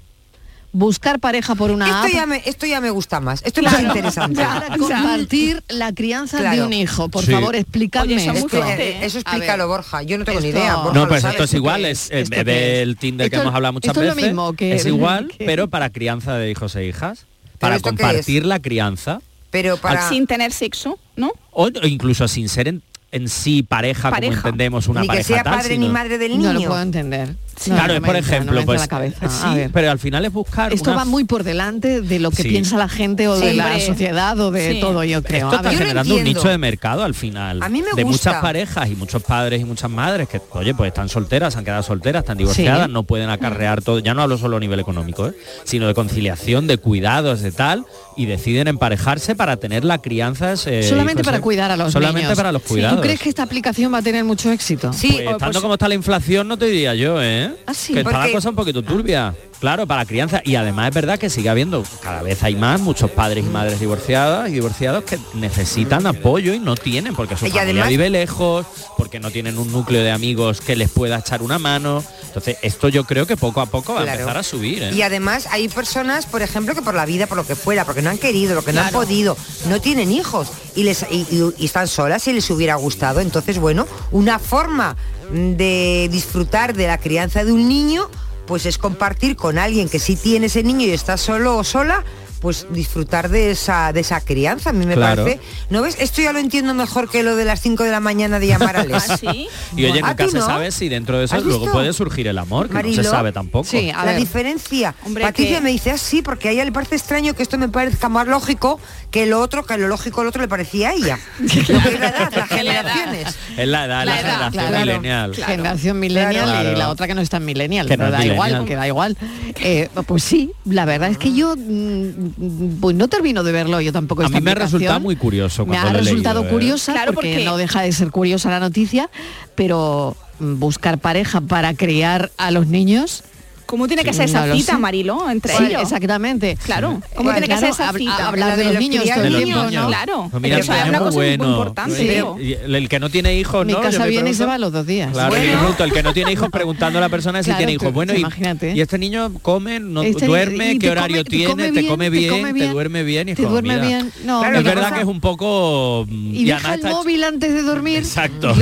Buscar 0.74 1.20
pareja 1.20 1.56
por 1.56 1.72
una 1.72 1.86
Esto 1.88 1.98
app. 2.08 2.14
ya, 2.14 2.26
me, 2.28 2.42
esto 2.46 2.66
ya 2.68 2.82
me 2.82 2.92
gusta 2.92 3.20
más. 3.20 3.42
Esto 3.44 3.62
es 3.62 3.72
más 3.72 3.82
interesante. 3.82 4.44
Para 4.44 4.78
compartir 4.78 5.64
la 5.70 5.92
crianza 5.94 6.42
de 6.52 6.62
un 6.62 6.72
hijo. 6.74 7.10
Por 7.10 7.26
Sí. 7.26 7.32
favor, 7.32 7.56
explícame 7.56 8.14
Oye, 8.16 8.24
eso 8.24 8.34
esto. 8.34 8.64
Eh, 8.64 8.76
¿eh? 8.78 9.00
eso 9.02 9.18
explícalo. 9.18 9.68
Borja. 9.68 10.04
Yo 10.04 10.18
no 10.20 10.26
tengo 10.26 10.40
ni 10.40 10.50
idea. 10.50 10.76
Borja 10.76 11.00
No, 11.00 11.08
pues 11.08 11.22
sabe. 11.22 11.32
esto 11.34 11.46
es 11.46 11.50
¿Esto 11.50 11.58
igual, 11.58 11.86
es 11.86 12.06
es? 12.06 12.12
el 12.12 12.18
¿Esto 12.24 12.30
qué 12.36 12.44
bebé, 12.44 12.76
es? 12.76 12.84
el 12.84 12.98
Tinder 12.98 13.30
que 13.32 13.38
hemos 13.38 13.56
hablado 13.56 13.74
muchas 13.74 13.90
esto 13.90 14.02
es 14.02 14.08
lo 14.10 14.16
veces. 14.16 14.30
mismo 14.30 14.54
que- 14.54 14.76
es 14.76 14.86
igual, 14.86 15.30
que- 15.30 15.46
pero 15.46 15.68
para 15.70 15.90
crianza 15.90 16.36
de 16.36 16.52
hijos 16.52 16.76
e 16.76 16.86
hijas. 16.86 17.26
Para 17.60 17.80
compartir 17.80 18.46
la 18.46 18.60
crianza. 18.60 19.20
Pero 19.62 19.78
para... 19.78 20.08
Sin 20.10 20.28
tener 20.28 20.52
sexo, 20.52 21.00
¿no? 21.16 21.32
O 21.52 21.70
incluso 21.84 22.28
sin 22.28 22.48
ser 22.50 22.68
en, 22.68 22.82
en 23.12 23.28
sí 23.28 23.64
pareja, 23.64 24.10
Pareja. 24.12 24.36
como 24.36 24.48
entendemos 24.50 24.88
una 24.88 25.02
ni 25.02 25.08
que 25.08 25.12
pareja 25.14 25.28
sea 25.28 25.44
tal, 25.44 25.56
padre 25.56 25.70
sino- 25.76 25.88
ni 25.88 25.92
madre 25.92 26.18
del 26.20 26.38
No 26.38 26.54
lo 26.54 26.60
niño. 26.60 26.70
puedo 26.70 26.82
entender. 26.82 27.36
Claro, 27.66 27.88
no 27.88 27.94
es 27.96 28.02
por 28.02 28.16
ejemplo, 28.16 28.62
pues 28.66 28.80
la 28.82 28.88
cabeza. 28.88 29.30
Sí, 29.30 29.56
ver. 29.56 29.72
pero 29.74 29.92
al 29.92 30.00
final 30.00 30.24
es 30.26 30.32
buscar 30.32 30.74
Esto 30.74 30.92
una 30.92 30.98
va 31.00 31.06
muy 31.06 31.24
por 31.26 31.44
delante 31.44 32.02
de 32.02 32.20
lo 32.20 32.32
que 32.32 32.44
Sí. 32.44 32.50
piensa 32.50 32.78
la 32.78 32.88
gente 32.88 33.28
o 33.28 33.36
de 33.38 33.54
la 33.54 33.80
sociedad 33.80 34.40
o 34.40 34.52
de 34.52 34.74
Sí. 34.74 34.80
todo, 34.80 35.04
yo 35.04 35.24
creo. 35.24 35.46
Esto 35.48 35.56
A 35.56 35.56
está 35.58 35.72
no 35.72 35.78
generando 35.78 36.16
un 36.16 36.24
nicho 36.24 36.48
de 36.48 36.58
mercado 36.58 37.04
al 37.04 37.14
final. 37.14 37.62
A 37.64 37.70
mí 37.70 37.82
me 37.82 37.94
de 37.96 38.04
gusta. 38.04 38.30
muchas 38.32 38.42
parejas 38.42 38.90
y 38.90 38.96
muchos 38.96 39.24
padres 39.24 39.62
y 39.62 39.66
muchas 39.66 39.90
madres 39.90 40.28
que, 40.30 40.40
oye, 40.52 40.74
pues 40.76 40.90
están 40.90 41.10
solteras, 41.10 41.56
han 41.58 41.66
quedado 41.66 41.84
solteras, 41.84 42.22
están 42.22 42.38
divorciadas, 42.38 42.88
Sí. 42.88 42.94
no 42.94 43.04
pueden 43.04 43.30
acarrear 43.30 43.82
todo. 43.82 44.00
Ya 44.00 44.14
no 44.14 44.22
hablo 44.22 44.38
solo 44.38 44.58
a 44.58 44.60
nivel 44.60 44.80
económico, 44.80 45.28
¿eh? 45.28 45.34
sino 45.64 45.88
de 45.88 45.94
conciliación, 45.94 46.68
de 46.68 46.78
cuidados, 46.78 47.42
de 47.42 47.52
tal, 47.52 47.86
y 48.16 48.26
deciden 48.26 48.68
emparejarse 48.68 49.36
para 49.36 49.58
tener 49.58 49.84
la 49.84 49.98
crianza. 50.00 50.54
ese 50.54 50.84
Solamente 50.84 51.24
para 51.24 51.42
cuidar 51.42 51.72
a 51.72 51.78
los 51.78 51.92
Solamente 51.94 52.22
niños. 52.24 52.38
para 52.38 52.52
los 52.52 52.62
Sí. 52.64 52.68
cuidados. 52.70 52.98
¿Tú 52.98 53.02
crees 53.04 53.20
que 53.20 53.30
esta 53.30 53.44
aplicación 53.44 53.94
va 53.94 54.00
a 54.00 54.02
tener 54.02 54.24
mucho 54.24 54.52
éxito? 54.52 54.92
Sí, 54.94 55.08
Pues, 55.12 55.28
o- 55.28 55.32
estando 55.32 55.52
pues- 55.54 55.62
como 55.62 55.74
está 55.76 55.88
la 55.88 55.96
inflación, 55.96 56.48
no 56.48 56.58
te 56.58 56.66
diría 56.66 56.96
yo, 56.96 57.22
¿eh? 57.22 57.47
Ah, 57.66 57.74
sí. 57.74 57.94
Que 57.94 58.00
está 58.00 58.12
la 58.12 58.18
Porque- 58.20 58.34
cosa 58.34 58.50
un 58.50 58.56
poquito 58.56 58.82
turbia. 58.84 59.36
Claro, 59.60 59.88
para 59.88 60.02
la 60.02 60.06
crianza. 60.06 60.42
Y 60.46 60.56
además 60.56 60.90
es 60.90 60.94
verdad 60.94 61.18
que 61.18 61.32
sigue 61.32 61.50
habiendo, 61.50 61.84
cada 62.04 62.22
vez 62.22 62.44
hay 62.44 62.56
más, 62.56 62.80
muchos 62.80 63.10
padres 63.10 63.44
y 63.44 63.50
madres 63.50 63.80
divorciadas 63.80 64.50
y 64.50 64.54
divorciados 64.54 65.04
que 65.04 65.18
necesitan 65.34 66.06
apoyo 66.06 66.54
y 66.54 66.60
no 66.60 66.76
tienen, 66.76 67.16
porque 67.16 67.36
su 67.36 67.46
Y 67.48 67.50
familia 67.50 67.64
además- 67.64 67.90
vive 67.90 68.10
lejos, 68.12 68.68
porque 68.98 69.20
no 69.20 69.32
tienen 69.32 69.58
un 69.58 69.72
núcleo 69.72 70.04
de 70.04 70.12
amigos 70.12 70.62
que 70.62 70.76
les 70.76 70.90
pueda 70.92 71.18
echar 71.18 71.42
una 71.42 71.58
mano. 71.58 72.04
Entonces, 72.28 72.58
esto 72.62 72.88
yo 72.90 73.04
creo 73.06 73.26
que 73.26 73.36
poco 73.36 73.60
a 73.62 73.66
poco 73.66 73.96
va 73.96 74.02
a 74.02 74.04
Claro. 74.04 74.20
empezar 74.20 74.38
a 74.38 74.44
subir. 74.44 74.84
¿eh? 74.84 74.92
Y 74.94 75.02
además 75.02 75.48
hay 75.50 75.68
personas, 75.70 76.28
por 76.28 76.44
ejemplo, 76.44 76.76
que 76.76 76.84
por 76.84 76.94
la 76.94 77.08
vida, 77.08 77.26
por 77.26 77.38
lo 77.38 77.48
que 77.48 77.56
fuera, 77.56 77.84
porque 77.84 78.04
no 78.04 78.12
han 78.12 78.20
querido, 78.20 78.54
lo 78.54 78.64
que 78.64 78.74
no 78.74 78.82
han 78.82 78.92
podido, 78.92 79.36
no 79.70 79.82
tienen 79.82 80.12
hijos 80.12 80.50
y 80.76 80.84
les 80.84 81.04
y, 81.10 81.26
y- 81.32 81.54
y 81.58 81.66
están 81.66 81.88
solas 81.88 82.28
y 82.28 82.34
les 82.34 82.48
hubiera 82.52 82.76
gustado. 82.76 83.22
Entonces, 83.22 83.58
bueno, 83.58 83.88
una 84.12 84.38
forma 84.38 84.96
de 85.32 86.08
disfrutar 86.12 86.74
de 86.74 86.88
la 86.88 86.98
crianza 86.98 87.44
de 87.44 87.52
un 87.52 87.68
niño, 87.68 88.10
pues 88.46 88.66
es 88.66 88.78
compartir 88.78 89.36
con 89.36 89.58
alguien 89.58 89.90
que 89.90 90.00
sí 90.00 90.16
tiene 90.16 90.48
ese 90.48 90.64
niño 90.64 90.88
y 90.88 90.92
está 90.92 91.18
solo 91.18 91.58
o 91.58 91.64
sola, 91.64 92.04
pues 92.48 92.66
disfrutar 92.72 93.28
de 93.28 93.52
esa 93.52 93.92
de 93.92 94.00
esa 94.00 94.22
crianza. 94.22 94.70
A 94.70 94.74
mí 94.74 94.86
me 94.86 94.94
Claro. 94.94 95.26
parece. 95.26 95.42
¿No 95.70 95.82
ves? 95.82 95.98
Esto 96.00 96.22
ya 96.22 96.32
lo 96.32 96.40
entiendo 96.40 96.74
mejor 96.74 97.10
que 97.10 97.22
lo 97.22 97.36
de 97.36 97.44
las 97.44 97.60
5 97.62 97.84
de 97.84 97.92
la 97.92 98.00
mañana 98.00 98.40
de 98.40 98.48
llamar 98.48 98.78
a 98.78 98.84
Les. 98.86 99.10
¿Ah, 99.10 99.18
sí? 99.18 99.50
Y 99.76 99.84
oye, 99.84 100.00
¿Ah, 100.02 100.12
nunca 100.12 100.24
tú 100.24 100.32
se 100.32 100.38
no? 100.40 100.46
sabe 100.46 100.72
si 100.72 100.88
dentro 100.88 101.20
de 101.20 101.26
eso 101.26 101.36
¿Has 101.36 101.44
luego 101.44 101.60
visto? 101.66 101.74
puede 101.74 101.92
surgir 101.92 102.26
el 102.30 102.38
amor, 102.38 102.68
que 102.68 102.74
no 102.76 102.80
Marilo? 102.80 103.04
se 103.04 103.10
sabe 103.10 103.34
tampoco. 103.34 103.66
Sí, 103.70 103.90
a 103.90 103.98
la 104.06 104.12
ver. 104.14 104.20
diferencia. 104.22 104.96
Hombre, 105.06 105.26
Patricia 105.26 105.58
que- 105.58 105.62
me 105.62 105.72
dice 105.72 105.92
así, 105.92 106.22
porque 106.22 106.48
a 106.48 106.52
ella 106.52 106.64
le 106.64 106.72
parece 106.72 106.96
extraño 106.96 107.34
que 107.34 107.44
esto 107.44 107.58
me 107.58 107.68
parezca 107.68 108.08
más 108.08 108.28
lógico 108.28 108.80
que 109.12 109.26
lo 109.26 109.42
otro, 109.42 109.66
que 109.66 109.78
lo 109.78 109.90
lógico 109.90 110.24
lo 110.24 110.30
otro 110.30 110.42
le 110.42 110.48
parecía 110.48 110.92
a 110.92 110.94
ella. 110.94 111.20
Lo 111.40 111.48
que 111.50 111.60
es 111.96 112.00
la 112.00 112.08
edad, 112.10 112.32
las 112.34 112.48
Que 112.50 112.64
la 112.64 112.74
edad. 112.80 112.92
generaciones. 112.94 113.36
Es 113.58 113.68
la 113.68 113.86
edad, 113.86 114.06
la, 114.06 114.06
La 114.06 114.20
edad, 114.22 114.52
generación 114.52 114.68
claro. 114.70 114.86
millennial. 114.86 115.36
Generación 115.36 116.00
millennial 116.00 116.46
Claro. 116.46 116.72
y 116.72 116.76
la 116.78 116.90
otra 116.90 117.08
que 117.08 117.16
no 117.16 117.20
está 117.22 117.38
en 117.38 117.46
millennial, 117.46 117.88
Que 117.88 117.98
no 117.98 118.06
pero 118.06 118.08
es 118.08 118.12
da 118.14 118.18
millennial. 118.20 118.50
igual, 118.52 118.66
que 118.66 118.76
da 118.78 118.88
igual. 118.88 119.18
Eh, 119.60 119.90
pues 120.06 120.24
sí, 120.24 120.52
la 120.66 120.86
verdad 120.86 121.10
es 121.10 121.18
que 121.18 121.34
yo 121.34 121.56
mm, 121.58 122.32
pues 122.80 122.96
no 122.96 123.08
termino 123.08 123.44
de 123.44 123.52
verlo 123.52 123.82
yo 123.82 123.92
tampoco. 123.92 124.22
A 124.22 124.26
esta 124.26 124.40
mí 124.40 124.44
me 124.44 124.52
ha 124.52 124.56
resultado 124.56 125.00
muy 125.00 125.16
curioso 125.16 125.66
Me 125.66 125.72
cuando 125.72 125.90
ha 125.90 125.94
lo 125.94 125.98
he 126.00 126.02
resultado 126.04 126.42
leído, 126.42 126.50
¿eh? 126.50 126.54
curiosa 126.54 126.94
Claro, 126.94 127.14
porque, 127.14 127.32
porque- 127.34 127.46
no 127.46 127.58
deja 127.58 127.82
de 127.82 127.92
ser 127.92 128.12
curiosa 128.12 128.50
la 128.50 128.60
noticia, 128.60 129.10
pero 129.56 130.16
buscar 130.40 131.00
pareja 131.00 131.42
para 131.42 131.74
criar 131.74 132.32
a 132.38 132.52
los 132.52 132.68
niños 132.68 133.24
¿Cómo 133.68 133.88
tiene 133.88 134.04
que 134.04 134.14
ser 134.14 134.26
esa 134.30 134.46
No 134.48 134.56
cita. 134.56 134.78
Marilo, 134.80 135.30
entre 135.30 135.54
ellos? 135.58 135.82
Exactamente. 135.84 136.58
Claro, 136.66 137.02
¿cómo 137.16 137.32
tiene 137.32 137.48
que 137.48 137.58
ser 137.58 137.70
esa 137.70 137.92
hab- 137.92 137.98
cita? 137.98 138.28
hablar 138.30 138.58
de 138.58 138.64
La 138.66 138.72
los 138.72 138.80
niños 138.82 139.04
todo 139.04 139.14
el 139.14 139.20
crianza. 139.36 139.44
tiempo, 139.46 139.82
¿no? 139.82 139.88
Claro. 139.88 140.32
Mira, 140.42 140.58
Eso 140.60 140.74
el 140.74 140.80
es 140.80 140.90
una 140.90 141.00
cosa 141.00 141.12
muy 141.12 141.26
bueno. 141.28 141.50
importante, 141.50 141.96
Sí. 141.98 142.54
el, 142.64 142.90
que 142.90 143.00
no 143.00 143.10
tiene 143.10 143.36
hijos, 143.38 143.66
Mi 143.66 143.74
casa 143.76 144.06
viene 144.06 144.30
y 144.32 144.34
se 144.34 144.46
va 144.46 144.58
los 144.58 144.72
dos 144.72 144.86
días. 144.88 145.12
Claro, 145.12 145.34
me 145.34 145.40
pregunto, 145.42 145.84
el 145.84 145.92
que 145.92 146.04
no 146.04 146.14
tiene 146.14 146.32
hijos 146.32 146.50
preguntando 146.50 146.98
a 146.98 147.02
la 147.02 147.10
persona 147.10 147.44
si 147.44 147.48
Claro, 147.48 147.58
tiene 147.58 147.74
hijos. 147.74 147.94
Bueno, 147.94 148.14
y, 148.16 148.20
imagínate. 148.20 148.74
y 148.76 148.82
este 148.82 148.98
niño 148.98 149.32
come, 149.42 149.80
no 149.80 150.02
Este- 150.02 150.26
duerme, 150.26 150.72
y 150.74 150.80
qué 150.80 150.90
horario 150.90 151.24
tiene, 151.24 151.46
come 151.52 151.66
te 151.66 151.72
bien, 151.72 151.88
come 151.92 152.06
te 152.06 152.10
bien, 152.12 152.30
te 152.30 152.54
bien, 152.54 152.72
duerme 152.74 153.04
bien. 153.04 153.36
te 153.36 153.42
duerme 153.44 153.80
bien. 153.80 154.12
No, 154.24 154.44
es 154.46 154.64
verdad 154.64 154.94
que 154.94 155.02
es 155.02 155.06
un 155.06 155.20
poco... 155.20 156.06
mm, 156.10 156.36
Y 156.36 156.46
deja 156.46 156.74
el 156.76 156.84
móvil 156.84 157.24
antes 157.24 157.54
de 157.54 157.64
dormir. 157.64 157.98
Exacto. 158.00 158.56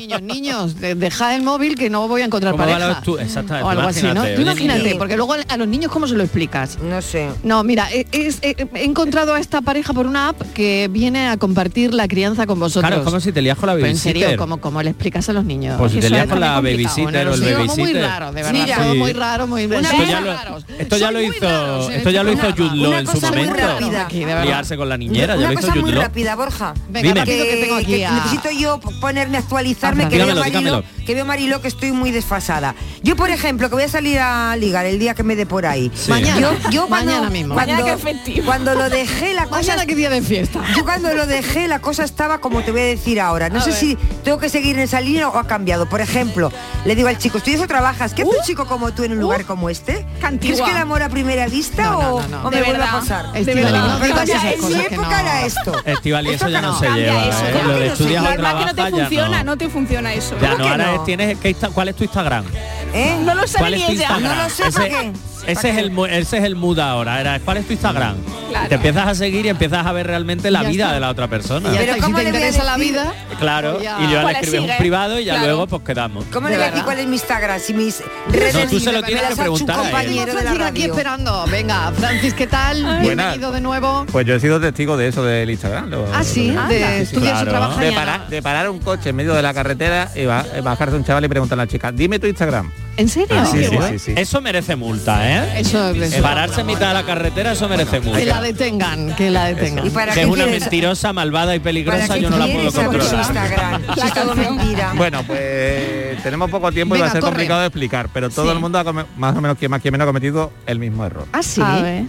Niños, 0.00 0.22
niños, 0.22 0.80
de- 0.80 0.94
dejad 0.94 1.36
el 1.36 1.42
móvil 1.42 1.76
que 1.76 1.90
no 1.90 2.08
voy 2.08 2.22
a 2.22 2.24
encontrar 2.24 2.52
¿Cómo 2.52 2.64
va 2.66 2.72
pareja. 2.72 3.02
exactamente, 3.22 3.64
o 3.64 3.70
algo 3.70 3.88
así, 3.88 4.06
¿no? 4.14 4.24
Imagínate, 4.52 4.94
porque 4.96 5.16
luego 5.16 5.34
a 5.48 5.56
los 5.56 5.68
niños 5.68 5.90
cómo 5.92 6.06
se 6.06 6.14
lo 6.14 6.22
explicas. 6.22 6.78
No 6.80 7.00
sé. 7.02 7.28
No, 7.42 7.62
mira, 7.64 7.88
he, 7.92 8.06
es- 8.12 8.38
he- 8.42 8.56
he 8.74 8.84
encontrado 8.84 9.34
a 9.34 9.40
esta 9.40 9.60
pareja 9.60 9.92
por 9.92 10.06
una 10.06 10.28
app 10.30 10.40
que 10.54 10.88
viene 10.90 11.28
a 11.28 11.36
compartir 11.36 11.94
la 11.94 12.08
crianza 12.08 12.46
con 12.46 12.58
vosotros. 12.58 12.88
Claro, 12.88 13.02
es 13.02 13.04
como 13.06 13.20
si 13.20 13.32
te 13.32 13.42
lías 13.42 13.56
con 13.58 13.66
la 13.68 13.74
Pero 13.74 13.86
en 13.86 13.92
babysitter. 13.92 14.22
serio, 14.22 14.36
¿cómo, 14.38 14.60
cómo 14.60 14.82
le 14.82 14.90
explicas 14.90 15.28
a 15.28 15.32
los 15.32 15.44
niños? 15.44 15.76
Pues 15.78 15.92
si 15.92 16.00
te 16.00 16.06
es 16.06 16.26
con 16.26 16.40
la 16.40 16.60
babysitter 16.60 17.24
¿no? 17.26 17.32
o 17.32 17.34
el 17.34 17.40
Sí, 17.40 17.46
como 17.52 17.64
muy 17.64 17.76
babysitter. 17.76 18.02
raro, 18.02 18.26
de 18.32 18.42
verdad. 18.42 18.52
Mira, 18.52 18.76
todo 18.76 18.92
Sí. 18.92 18.98
muy 18.98 19.12
raro, 19.12 19.46
muy 19.46 19.64
Una 19.66 19.80
Esto 19.80 19.96
cosa- 19.96 20.08
ya 20.08 20.20
lo, 20.20 20.32
esto 20.78 20.96
ya 20.96 21.10
lo 21.10 21.22
hizo, 21.22 21.90
esto 21.90 22.10
ya 22.10 22.22
lo 22.22 22.32
hizo 22.32 22.50
Jude 22.52 22.76
Law 22.76 22.88
Una 22.90 22.98
en 23.00 23.06
su 23.06 23.12
cosa 23.12 23.32
muy 23.32 23.44
momento. 23.46 23.98
Aquí. 23.98 24.24
Liarse 24.24 24.76
con 24.76 24.88
la 24.88 24.96
niñera, 24.96 25.34
ya 25.34 25.38
Una 25.40 25.48
lo 25.48 25.52
hizo 25.58 25.68
cosa 25.68 25.80
muy 25.80 25.90
rápida, 25.92 26.34
Borja. 26.36 26.74
Venga, 26.88 27.24
que 27.24 27.58
tengo 27.62 27.76
aquí 27.76 27.86
que 27.86 28.06
a- 28.06 28.12
necesito 28.12 28.50
yo 28.50 28.80
ponerme 29.00 29.36
a 29.36 29.40
actualizarme 29.40 30.08
que 30.08 30.16
veo, 30.24 30.34
Marilo, 30.36 30.82
que 31.06 31.14
veo 31.14 31.24
Marilo 31.24 31.60
que 31.60 31.68
estoy 31.68 31.92
muy 31.92 32.10
desfasada. 32.10 32.74
Yo, 33.02 33.16
por 33.16 33.30
ejemplo, 33.30 33.68
que 33.68 33.74
voy 33.74 33.84
a 33.84 33.88
salir 33.88 34.18
a 34.20 34.37
ligar 34.58 34.86
el 34.86 34.98
día 34.98 35.14
que 35.14 35.22
me 35.22 35.36
dé 35.36 35.46
por 35.46 35.66
ahí. 35.66 35.90
Sí. 35.94 36.10
Mañana, 36.10 36.40
Yo, 36.40 36.70
yo 36.70 36.86
cuando, 36.88 37.12
mañana 37.12 37.30
mismo. 37.30 37.54
Cuando, 37.54 37.72
Mañana 37.74 37.96
que 38.24 38.42
cuando 38.42 38.74
lo 38.74 38.88
dejé 38.90 39.34
la 39.34 39.44
cosa 39.46 39.58
Mañana 39.58 39.86
que 39.86 39.94
día 39.94 40.10
de 40.10 40.22
fiesta. 40.22 40.60
yo 40.76 40.84
cuando 40.84 41.12
lo 41.14 41.26
dejé 41.26 41.68
la 41.68 41.80
cosa 41.80 42.04
estaba 42.04 42.38
como 42.38 42.62
te 42.62 42.70
voy 42.70 42.80
a 42.80 42.84
decir 42.84 43.20
ahora. 43.20 43.48
No 43.48 43.58
A 43.58 43.62
sé 43.62 43.70
ver. 43.70 43.78
si 43.78 43.96
tengo 44.24 44.38
que 44.38 44.48
seguir 44.48 44.76
en 44.76 44.82
esa 44.82 45.00
línea 45.00 45.28
o 45.28 45.38
ha 45.38 45.46
cambiado. 45.46 45.88
Por 45.88 46.00
ejemplo, 46.00 46.50
le 46.84 46.94
digo 46.94 47.08
al 47.08 47.18
chico, 47.18 47.38
¿estudias 47.38 47.60
o 47.62 47.66
trabajas? 47.66 48.14
¿Qué 48.14 48.22
hace 48.22 48.30
un 48.30 48.42
chico 48.44 48.66
como 48.66 48.92
tú 48.92 49.04
en 49.04 49.12
un 49.12 49.20
lugar 49.20 49.44
como 49.44 49.70
este? 49.70 50.06
qué 50.20 50.26
antigua. 50.26 50.56
¿Crees 50.56 50.60
que 50.62 50.70
el 50.70 50.82
amor 50.82 51.02
a 51.02 51.08
primera 51.08 51.46
vista 51.46 51.84
No, 51.84 51.98
o, 51.98 52.22
no, 52.22 52.28
no. 52.28 52.48
o 52.48 52.50
me 52.50 52.62
vuelve 52.62 52.82
a 52.84 52.90
pasar? 52.92 53.32
De 53.32 53.54
verdad. 53.54 53.98
Pero 54.00 54.20
en 54.22 54.68
mi 54.68 54.80
época 54.80 55.20
era 55.20 55.46
esto. 55.46 55.72
Estival 55.84 56.26
y 56.26 56.30
eso 56.30 56.48
ya 56.48 56.60
no 56.60 56.78
se 56.78 56.88
lleva, 56.90 57.24
¿eh? 57.24 57.30
Lo 57.66 57.78
de 57.78 57.86
estudias 57.88 58.24
o 58.24 58.28
que 58.28 58.64
no 58.64 58.74
te 58.74 58.90
funciona, 58.90 59.44
no. 59.44 59.56
te 59.56 59.68
funciona 59.68 60.12
eso. 60.14 60.36
Ya 60.40 60.52
¿Cómo 60.52 60.64
no, 60.64 60.70
ahora 60.70 61.04
tienes 61.04 61.36
¿cuál 61.74 61.88
es 61.88 61.96
tu 61.96 62.04
Instagram? 62.04 62.44
¿Eh? 62.92 63.16
No 63.24 63.34
lo 63.34 63.46
sabe 63.46 63.58
¿Cuál 63.58 63.74
ni 63.74 63.84
ella. 63.84 64.18
No 64.18 64.34
lo 64.34 64.50
sé, 64.50 64.70
¿para 64.72 64.88
qué? 64.88 65.12
Ese 65.46 65.54
¿Para 65.54 65.68
es 65.70 65.78
el 65.78 65.98
ese 66.10 66.38
es 66.38 66.44
el 66.44 66.56
mood 66.56 66.78
ahora. 66.78 67.20
Era, 67.20 67.40
¿cuál 67.40 67.58
es 67.58 67.66
tu 67.66 67.72
Instagram? 67.72 68.16
Claro. 68.48 68.68
Te 68.68 68.74
empiezas 68.76 69.06
a 69.08 69.14
seguir 69.14 69.44
y 69.46 69.48
empiezas 69.50 69.86
a 69.86 69.92
ver 69.92 70.06
realmente 70.06 70.50
la 70.50 70.62
Ya 70.62 70.68
vida 70.68 70.84
está. 70.84 70.94
de 70.94 71.00
la 71.00 71.10
otra 71.10 71.28
persona. 71.28 71.70
Pero 71.76 71.92
y 71.92 71.94
si 71.96 72.00
¿cómo 72.00 72.16
te 72.16 72.22
le 72.24 72.28
interesa 72.30 72.64
la 72.64 72.76
vida, 72.78 73.12
Claro, 73.38 73.80
ya. 73.82 73.98
y 74.00 74.10
yo 74.10 74.22
le 74.22 74.32
escribes 74.32 74.60
un 74.60 74.66
sigue. 74.66 74.78
privado 74.78 75.20
y 75.20 75.24
ya 75.24 75.34
Claro. 75.34 75.46
luego 75.48 75.66
pues 75.66 75.82
quedamos. 75.82 76.24
¿Cómo 76.32 76.48
le 76.48 76.56
voy 76.56 76.64
a 76.64 76.70
decir 76.70 76.84
cuál 76.84 76.98
es 76.98 77.06
mi 77.06 77.16
Instagram? 77.16 77.60
Si 77.60 77.74
mis 77.74 78.02
redes 78.30 78.54
No, 78.54 78.70
tú 78.70 78.80
se 78.80 78.92
lo 78.92 79.02
tienes 79.02 79.24
que 79.24 79.36
preguntar 79.36 79.78
a 79.78 79.82
un 79.82 79.88
él. 79.88 80.26
de 80.26 80.58
la 80.58 80.66
aquí 80.66 80.82
esperando. 80.84 81.44
Venga, 81.50 81.92
Francis, 81.96 82.34
¿qué 82.34 82.46
tal? 82.46 83.00
Bienvenido 83.00 83.52
de 83.52 83.60
nuevo. 83.60 84.06
Pues 84.10 84.26
yo 84.26 84.34
he 84.34 84.40
sido 84.40 84.60
testigo 84.60 84.96
de 84.96 85.08
eso 85.08 85.22
del 85.22 85.50
Instagram. 85.50 85.90
lo- 85.90 86.06
Ah, 86.14 86.24
sí, 86.24 86.50
lo- 86.52 86.66
de 86.66 87.06
claro. 87.12 87.76
de, 87.78 87.92
parar, 87.92 88.20
¿no? 88.20 88.26
de 88.30 88.42
parar 88.42 88.70
un 88.70 88.78
coche 88.78 89.10
en 89.10 89.16
medio 89.16 89.34
de 89.34 89.42
la 89.42 89.52
carretera 89.54 90.10
y 90.14 90.24
ba- 90.24 90.44
bajarse 90.62 90.96
un 90.96 91.04
chaval 91.04 91.24
y 91.24 91.28
preguntarle 91.28 91.62
a 91.62 91.66
la 91.66 91.70
chica, 91.70 91.92
dime 91.92 92.18
tu 92.18 92.26
Instagram. 92.26 92.70
¿En 92.96 93.08
serio? 93.08 93.28
Ah, 93.38 93.46
sí, 93.46 93.64
sí, 93.64 93.98
sí. 94.00 94.14
Eso 94.16 94.40
merece 94.40 94.74
multa, 94.74 95.30
¿eh? 95.30 95.37
Eso, 95.56 95.90
eso. 95.90 96.22
Pararse 96.22 96.60
en 96.62 96.66
mitad 96.66 96.88
de 96.88 96.94
la 96.94 97.02
carretera, 97.04 97.52
eso 97.52 97.68
merece 97.68 98.00
multa. 98.00 98.18
Que 98.18 98.26
la 98.26 98.40
detengan, 98.40 99.14
que 99.16 99.30
la 99.30 99.46
detengan. 99.46 99.86
¿Y 99.86 99.90
para 99.90 100.12
Que 100.12 100.20
es 100.22 100.26
una 100.26 100.44
quieres- 100.44 100.60
mentirosa, 100.62 101.12
malvada 101.12 101.54
y 101.54 101.58
¿Para 101.58 101.64
peligrosa, 101.64 102.16
yo 102.16 102.30
no 102.30 102.38
la 102.38 102.46
puedo 102.46 102.72
controlar. 102.72 103.14
Instagram? 103.14 103.82
Si 103.94 104.00
es 104.06 104.14
todo 104.14 104.34
mentira. 104.34 104.92
Bueno, 104.96 105.22
pues 105.24 106.22
tenemos 106.22 106.50
poco 106.50 106.70
tiempo 106.72 106.96
y 106.96 107.00
va 107.00 107.06
a 107.06 107.10
ser 107.10 107.20
corre. 107.20 107.30
complicado 107.32 107.60
de 107.60 107.66
explicar, 107.66 108.08
pero 108.12 108.30
todo 108.30 108.46
Sí. 108.46 108.52
el 108.52 108.58
mundo 108.60 108.78
ha 108.78 108.92
más 108.92 109.36
o 109.36 109.40
menos 109.40 109.58
quien 109.58 109.70
más 109.70 109.80
quien 109.82 109.92
menos 109.92 110.04
ha 110.04 110.08
cometido 110.08 110.52
el 110.66 110.78
mismo 110.78 111.04
error. 111.04 111.26
Ah, 111.32 111.42
sí. 111.42 111.60
A 111.64 111.80
ver. 111.82 112.02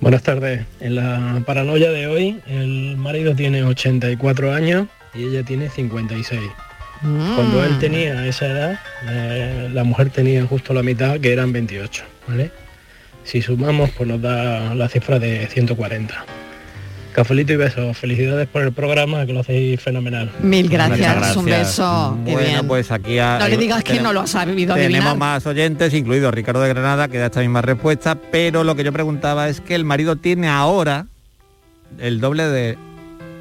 Buenas 0.00 0.22
tardes. 0.22 0.66
En 0.80 0.96
la 0.96 1.40
paranoia 1.46 1.90
de 1.92 2.08
hoy, 2.08 2.40
el 2.46 2.96
marido 2.96 3.36
tiene 3.36 3.62
84 3.62 4.52
años 4.52 4.86
y 5.14 5.24
ella 5.24 5.44
tiene 5.44 5.68
56. 5.70 6.40
Mm. 7.02 7.34
Cuando 7.34 7.64
él 7.64 7.78
tenía 7.78 8.26
esa 8.26 8.46
edad, 8.46 8.80
eh, 9.08 9.68
la 9.72 9.84
mujer 9.84 10.10
tenía 10.10 10.44
justo 10.46 10.72
la 10.72 10.82
mitad, 10.82 11.18
que 11.18 11.32
eran 11.32 11.52
28. 11.52 12.04
¿vale? 12.28 12.50
Si 13.24 13.42
sumamos, 13.42 13.90
pues 13.90 14.08
nos 14.08 14.20
da 14.22 14.74
la 14.74 14.88
cifra 14.88 15.18
de 15.18 15.46
140. 15.48 16.24
Cafelito 17.12 17.52
y 17.52 17.56
besos. 17.56 17.96
Felicidades 17.98 18.48
por 18.48 18.62
el 18.62 18.72
programa, 18.72 19.26
que 19.26 19.32
lo 19.34 19.40
hacéis 19.40 19.78
fenomenal. 19.80 20.30
Mil 20.40 20.68
gracias, 20.70 21.36
un 21.36 21.44
beso. 21.44 22.18
Qué 22.24 22.32
Bueno, 22.32 22.48
bien. 22.48 22.66
pues 22.68 22.90
aquí 22.90 23.18
ha- 23.18 23.38
No 23.38 23.48
le 23.48 23.56
digas 23.58 23.78
que 23.84 23.88
tenemos- 23.90 24.04
no 24.04 24.12
lo 24.14 24.20
has 24.22 24.30
sabido 24.30 24.74
Tenemos 24.74 24.94
adivinar. 25.00 25.16
más 25.18 25.44
oyentes, 25.46 25.92
incluido 25.92 26.30
Ricardo 26.30 26.62
de 26.62 26.68
Granada, 26.70 27.08
que 27.08 27.18
da 27.18 27.26
esta 27.26 27.40
misma 27.40 27.60
respuesta, 27.60 28.14
pero 28.30 28.64
lo 28.64 28.74
que 28.76 28.84
yo 28.84 28.92
preguntaba 28.94 29.48
es 29.50 29.60
que 29.60 29.74
el 29.74 29.84
marido 29.84 30.16
tiene 30.16 30.48
ahora 30.48 31.06
el 31.98 32.18
doble 32.20 32.44
de 32.48 32.78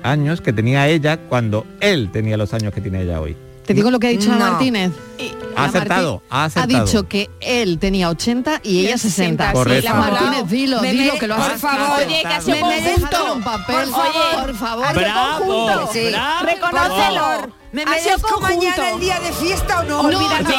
años 0.04 0.42
que 0.42 0.52
tenía 0.52 0.90
ella 0.90 1.16
cuando 1.30 1.66
él 1.80 2.10
tenía 2.12 2.36
los 2.36 2.54
años 2.54 2.74
que 2.74 2.82
tiene 2.82 3.04
ella 3.04 3.22
hoy. 3.22 3.38
Te 3.72 3.76
digo 3.76 3.92
lo 3.92 4.00
que 4.00 4.08
ha 4.08 4.10
dicho 4.12 4.32
No. 4.32 4.40
Martínez. 4.40 4.92
Ha 5.56 5.66
acertado, 5.66 6.24
ha 6.30 6.46
acertado. 6.46 6.86
dicho 6.86 7.08
que 7.08 7.30
él 7.42 7.78
tenía 7.78 8.10
80 8.10 8.62
y 8.64 8.86
ella 8.86 8.98
60. 8.98 9.52
Correcto. 9.54 9.90
La 9.90 9.94
Martínez, 9.96 10.48
dilo, 10.50 10.82
Me 10.82 10.92
dilo 10.94 11.14
que 11.20 11.28
lo 11.28 11.36
has 11.36 11.50
por 11.50 11.60
favor. 11.60 12.04
Oye, 12.06 12.22
que 12.22 12.28
ha 12.28 12.42
sido 12.42 12.58
Me 12.58 12.64
merezco 12.64 13.02
conjunto. 13.10 13.34
un 13.34 13.44
papel, 13.44 13.76
Por 13.76 13.86
favor. 13.92 14.42
por 14.46 14.56
favor. 14.56 14.86
Ha 14.86 14.90
sido 14.94 15.02
Bravo, 15.02 15.46
conjunto. 15.46 15.90
Sí. 15.94 16.08
bravo. 16.10 16.46
Reconócelo. 16.46 17.61
¿Me 17.72 17.86
merezco 17.86 18.42
mañana 18.42 18.92
el 18.92 19.00
día 19.00 19.20
de 19.20 19.32
fiesta 19.32 19.80
o 19.80 19.84
no? 19.84 20.04
No, 20.04 20.18
Olvídate. 20.18 20.54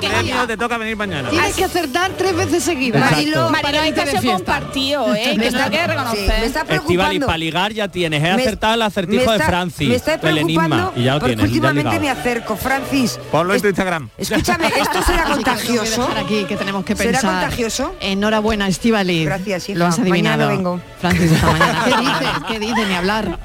Premio 0.00 0.46
te 0.46 0.56
toca 0.56 0.76
venir 0.78 0.96
mañana. 0.96 1.30
Tienes 1.30 1.54
que 1.56 1.64
acertar 1.64 2.12
tres 2.12 2.36
veces 2.36 2.62
seguidas. 2.62 3.10
Marilo, 3.10 3.50
Marilo, 3.50 3.80
hay 3.80 3.92
que 3.92 4.06
ser 4.06 4.22
compartido, 4.24 5.14
¿eh? 5.14 5.20
Que 5.22 5.28
hay 5.30 5.38
que 5.38 5.50
Sí, 5.50 5.56
me 5.56 5.86
reconocer. 5.86 6.44
está 6.44 6.60
Estival 6.60 6.66
y 6.66 6.66
preocupando. 6.66 7.26
para 7.26 7.38
ligar 7.38 7.72
ya 7.72 7.88
tienes. 7.88 8.22
He 8.22 8.30
acertado 8.30 8.74
el 8.74 8.82
acertijo 8.82 9.30
de 9.30 9.36
está- 9.36 9.46
Francis, 9.46 9.88
Me 9.88 9.94
está 9.94 10.14
el 10.14 10.20
preocupando 10.20 10.76
enigma. 10.76 10.92
Y 10.96 11.04
ya 11.04 11.14
lo 11.14 11.20
porque 11.20 11.34
tienes. 11.36 11.50
últimamente 11.52 12.00
me 12.00 12.10
acerco, 12.10 12.56
Francis. 12.56 13.18
Ponlo 13.30 13.54
en 13.54 13.60
tu 13.62 13.68
Instagram. 13.68 14.08
Escúchame, 14.18 14.66
¿esto 14.76 15.02
será 15.02 15.24
contagioso? 15.24 16.08
aquí, 16.22 16.44
que 16.44 16.56
tenemos 16.56 16.84
que 16.84 16.94
¿Será 16.96 17.12
pensar. 17.12 17.40
contagioso? 17.40 17.94
Enhorabuena, 18.00 18.68
Estivali. 18.68 19.24
Gracias, 19.24 19.68
hija. 19.70 19.78
Lo 19.78 19.86
has 19.86 19.98
Mañana 19.98 20.34
adivinado. 20.44 20.48
vengo. 20.48 20.80
Francis, 21.00 21.32
hasta 21.32 21.46
mañana. 21.52 21.84
¿Qué 21.84 21.96
dices? 21.96 22.28
¿Qué 22.48 22.58
dices? 22.60 22.88
Ni 22.88 22.94
hablar. 22.94 23.38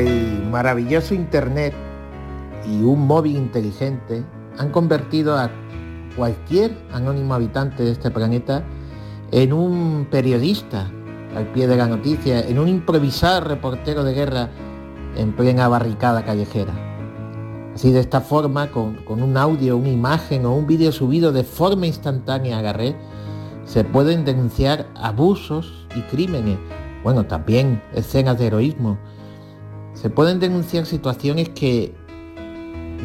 El 0.00 0.46
maravilloso 0.50 1.12
Internet 1.12 1.74
y 2.66 2.82
un 2.82 3.06
móvil 3.06 3.36
inteligente 3.36 4.24
han 4.56 4.70
convertido 4.70 5.36
a 5.36 5.50
cualquier 6.16 6.74
anónimo 6.90 7.34
habitante 7.34 7.82
de 7.82 7.90
este 7.90 8.10
planeta 8.10 8.64
en 9.30 9.52
un 9.52 10.08
periodista 10.10 10.90
al 11.36 11.52
pie 11.52 11.66
de 11.66 11.76
la 11.76 11.86
noticia, 11.86 12.40
en 12.40 12.58
un 12.58 12.68
improvisado 12.68 13.42
reportero 13.42 14.02
de 14.02 14.14
guerra 14.14 14.48
en 15.16 15.36
plena 15.36 15.68
barricada 15.68 16.24
callejera. 16.24 16.72
Así 17.74 17.92
de 17.92 18.00
esta 18.00 18.22
forma, 18.22 18.70
con, 18.70 18.96
un 19.06 19.36
audio, 19.36 19.76
una 19.76 19.90
imagen 19.90 20.46
o 20.46 20.54
un 20.54 20.66
vídeo 20.66 20.92
subido 20.92 21.30
de 21.30 21.44
forma 21.44 21.86
instantánea 21.86 22.58
a 22.58 22.62
la 22.62 22.72
red, 22.72 22.94
se 23.66 23.84
pueden 23.84 24.24
denunciar 24.24 24.86
abusos 24.94 25.86
y 25.94 26.00
crímenes, 26.02 26.58
bueno, 27.04 27.26
también 27.26 27.82
escenas 27.92 28.38
de 28.38 28.46
heroísmo. 28.46 28.98
Se 30.00 30.08
pueden 30.08 30.40
denunciar 30.40 30.86
situaciones 30.86 31.50
que 31.50 31.94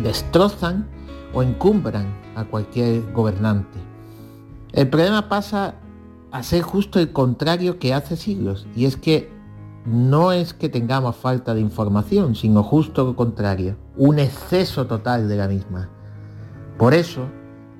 destrozan 0.01 0.87
o 1.33 1.43
encumbran 1.43 2.05
a 2.35 2.45
cualquier 2.45 3.11
gobernante. 3.11 3.77
El 4.71 4.89
problema 4.89 5.27
pasa 5.27 5.75
a 6.31 6.41
ser 6.41 6.61
justo 6.61 6.99
el 7.01 7.11
contrario 7.11 7.79
que 7.79 7.93
hace 7.93 8.15
siglos, 8.15 8.65
y 8.77 8.85
es 8.85 8.95
que 8.95 9.29
no 9.85 10.31
es 10.31 10.53
que 10.53 10.69
tengamos 10.69 11.17
falta 11.17 11.53
de 11.53 11.59
información, 11.59 12.33
sino 12.33 12.63
justo 12.63 13.03
lo 13.03 13.15
contrario, 13.17 13.75
un 13.97 14.17
exceso 14.17 14.87
total 14.87 15.27
de 15.27 15.35
la 15.35 15.49
misma. 15.49 15.89
Por 16.77 16.93
eso, 16.93 17.27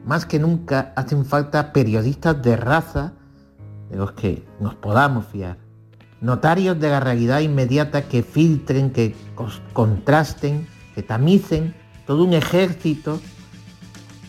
más 0.05 0.25
que 0.25 0.39
nunca 0.39 0.91
hacen 0.97 1.23
falta 1.23 1.71
periodistas 1.71 2.41
de 2.41 2.57
raza 2.57 3.13
de 3.89 3.95
los 3.95 4.11
que 4.11 4.45
nos 4.59 4.75
podamos 4.75 5.25
fiar. 5.25 5.64
Notarios 6.25 6.79
de 6.79 6.89
la 6.89 6.99
realidad 6.99 7.41
inmediata 7.41 8.07
que 8.07 8.23
filtren, 8.23 8.89
que 8.89 9.15
contrasten, 9.73 10.67
que 10.95 11.03
tamicen 11.03 11.75
todo 12.07 12.23
un 12.23 12.33
ejército 12.33 13.21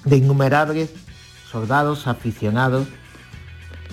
de 0.05 0.19
innumerables 0.19 0.93
soldados 1.51 2.07
aficionados 2.07 2.87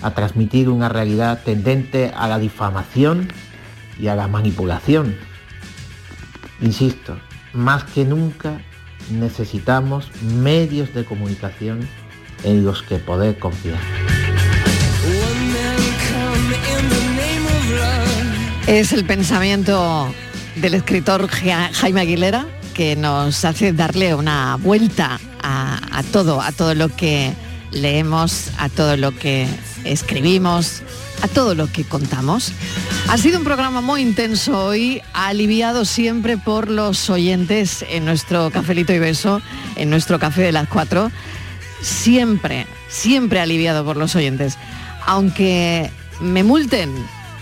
a 0.02 0.10
transmitir 0.10 0.68
una 0.68 0.90
realidad 0.90 1.40
tendente 1.46 2.12
a 2.14 2.28
la 2.28 2.38
difamación 2.38 3.28
y 3.98 4.08
a 4.08 4.16
la 4.16 4.28
manipulación. 4.28 5.16
Insisto, 6.60 7.16
más 7.54 7.84
que 7.84 8.04
nunca 8.04 8.60
necesitamos 9.10 10.10
medios 10.20 10.92
de 10.92 11.06
comunicación 11.06 11.88
en 12.42 12.66
los 12.66 12.82
que 12.82 12.98
poder 12.98 13.38
confiar. 13.38 14.03
Es 18.66 18.92
el 18.92 19.04
pensamiento 19.04 20.12
del 20.56 20.74
escritor 20.74 21.28
Ja- 21.28 21.70
Jaime 21.72 22.00
Aguilera 22.00 22.46
que 22.74 22.96
nos 22.96 23.44
hace 23.44 23.72
darle 23.72 24.14
una 24.14 24.56
vuelta 24.56 25.20
a, 25.42 25.80
a 25.92 26.02
todo, 26.02 26.40
a 26.40 26.50
todo 26.50 26.74
lo 26.74 26.88
que 26.88 27.32
leemos, 27.70 28.48
a 28.58 28.68
todo 28.68 28.96
lo 28.96 29.14
que 29.14 29.46
escribimos, 29.84 30.82
a 31.22 31.28
todo 31.28 31.54
lo 31.54 31.70
que 31.70 31.84
contamos. 31.84 32.52
Ha 33.08 33.16
sido 33.18 33.38
un 33.38 33.44
programa 33.44 33.80
muy 33.80 34.00
intenso 34.02 34.64
hoy, 34.66 35.00
aliviado 35.12 35.84
siempre 35.84 36.36
por 36.36 36.68
los 36.68 37.10
oyentes 37.10 37.84
en 37.88 38.04
nuestro 38.06 38.50
cafelito 38.50 38.92
y 38.92 38.98
beso, 38.98 39.40
en 39.76 39.90
nuestro 39.90 40.18
café 40.18 40.42
de 40.42 40.52
las 40.52 40.68
cuatro. 40.68 41.12
Siempre, 41.80 42.66
siempre 42.88 43.38
aliviado 43.40 43.84
por 43.84 43.96
los 43.96 44.16
oyentes. 44.16 44.56
Aunque 45.06 45.90
me 46.20 46.42
multen, 46.42 46.90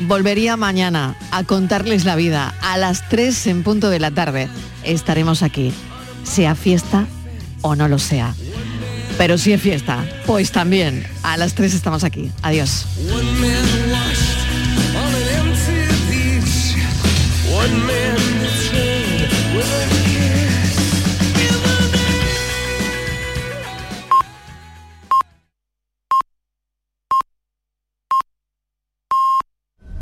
volvería 0.01 0.57
mañana 0.57 1.14
a 1.30 1.45
contarles 1.45 2.05
la 2.05 2.16
vida. 2.16 2.55
A 2.61 2.76
las 2.78 3.09
3 3.09 3.47
en 3.49 3.62
punto 3.62 3.90
de 3.90 4.01
la 4.01 4.11
tarde 4.11 4.49
estaremos 4.84 5.43
aquí, 5.43 5.72
sea 6.24 6.55
fiesta 6.55 7.07
o 7.61 7.76
no 7.76 7.88
lo 7.88 7.99
sea. 7.99 8.34
Pero 9.18 9.38
si 9.38 9.53
es 9.53 9.61
fiesta, 9.61 10.05
pues 10.26 10.53
también 10.53 11.07
a 11.22 11.36
las 11.36 11.55
3 11.55 11.74
estamos 11.74 12.05
aquí. 12.05 12.30
Adiós. 12.43 12.86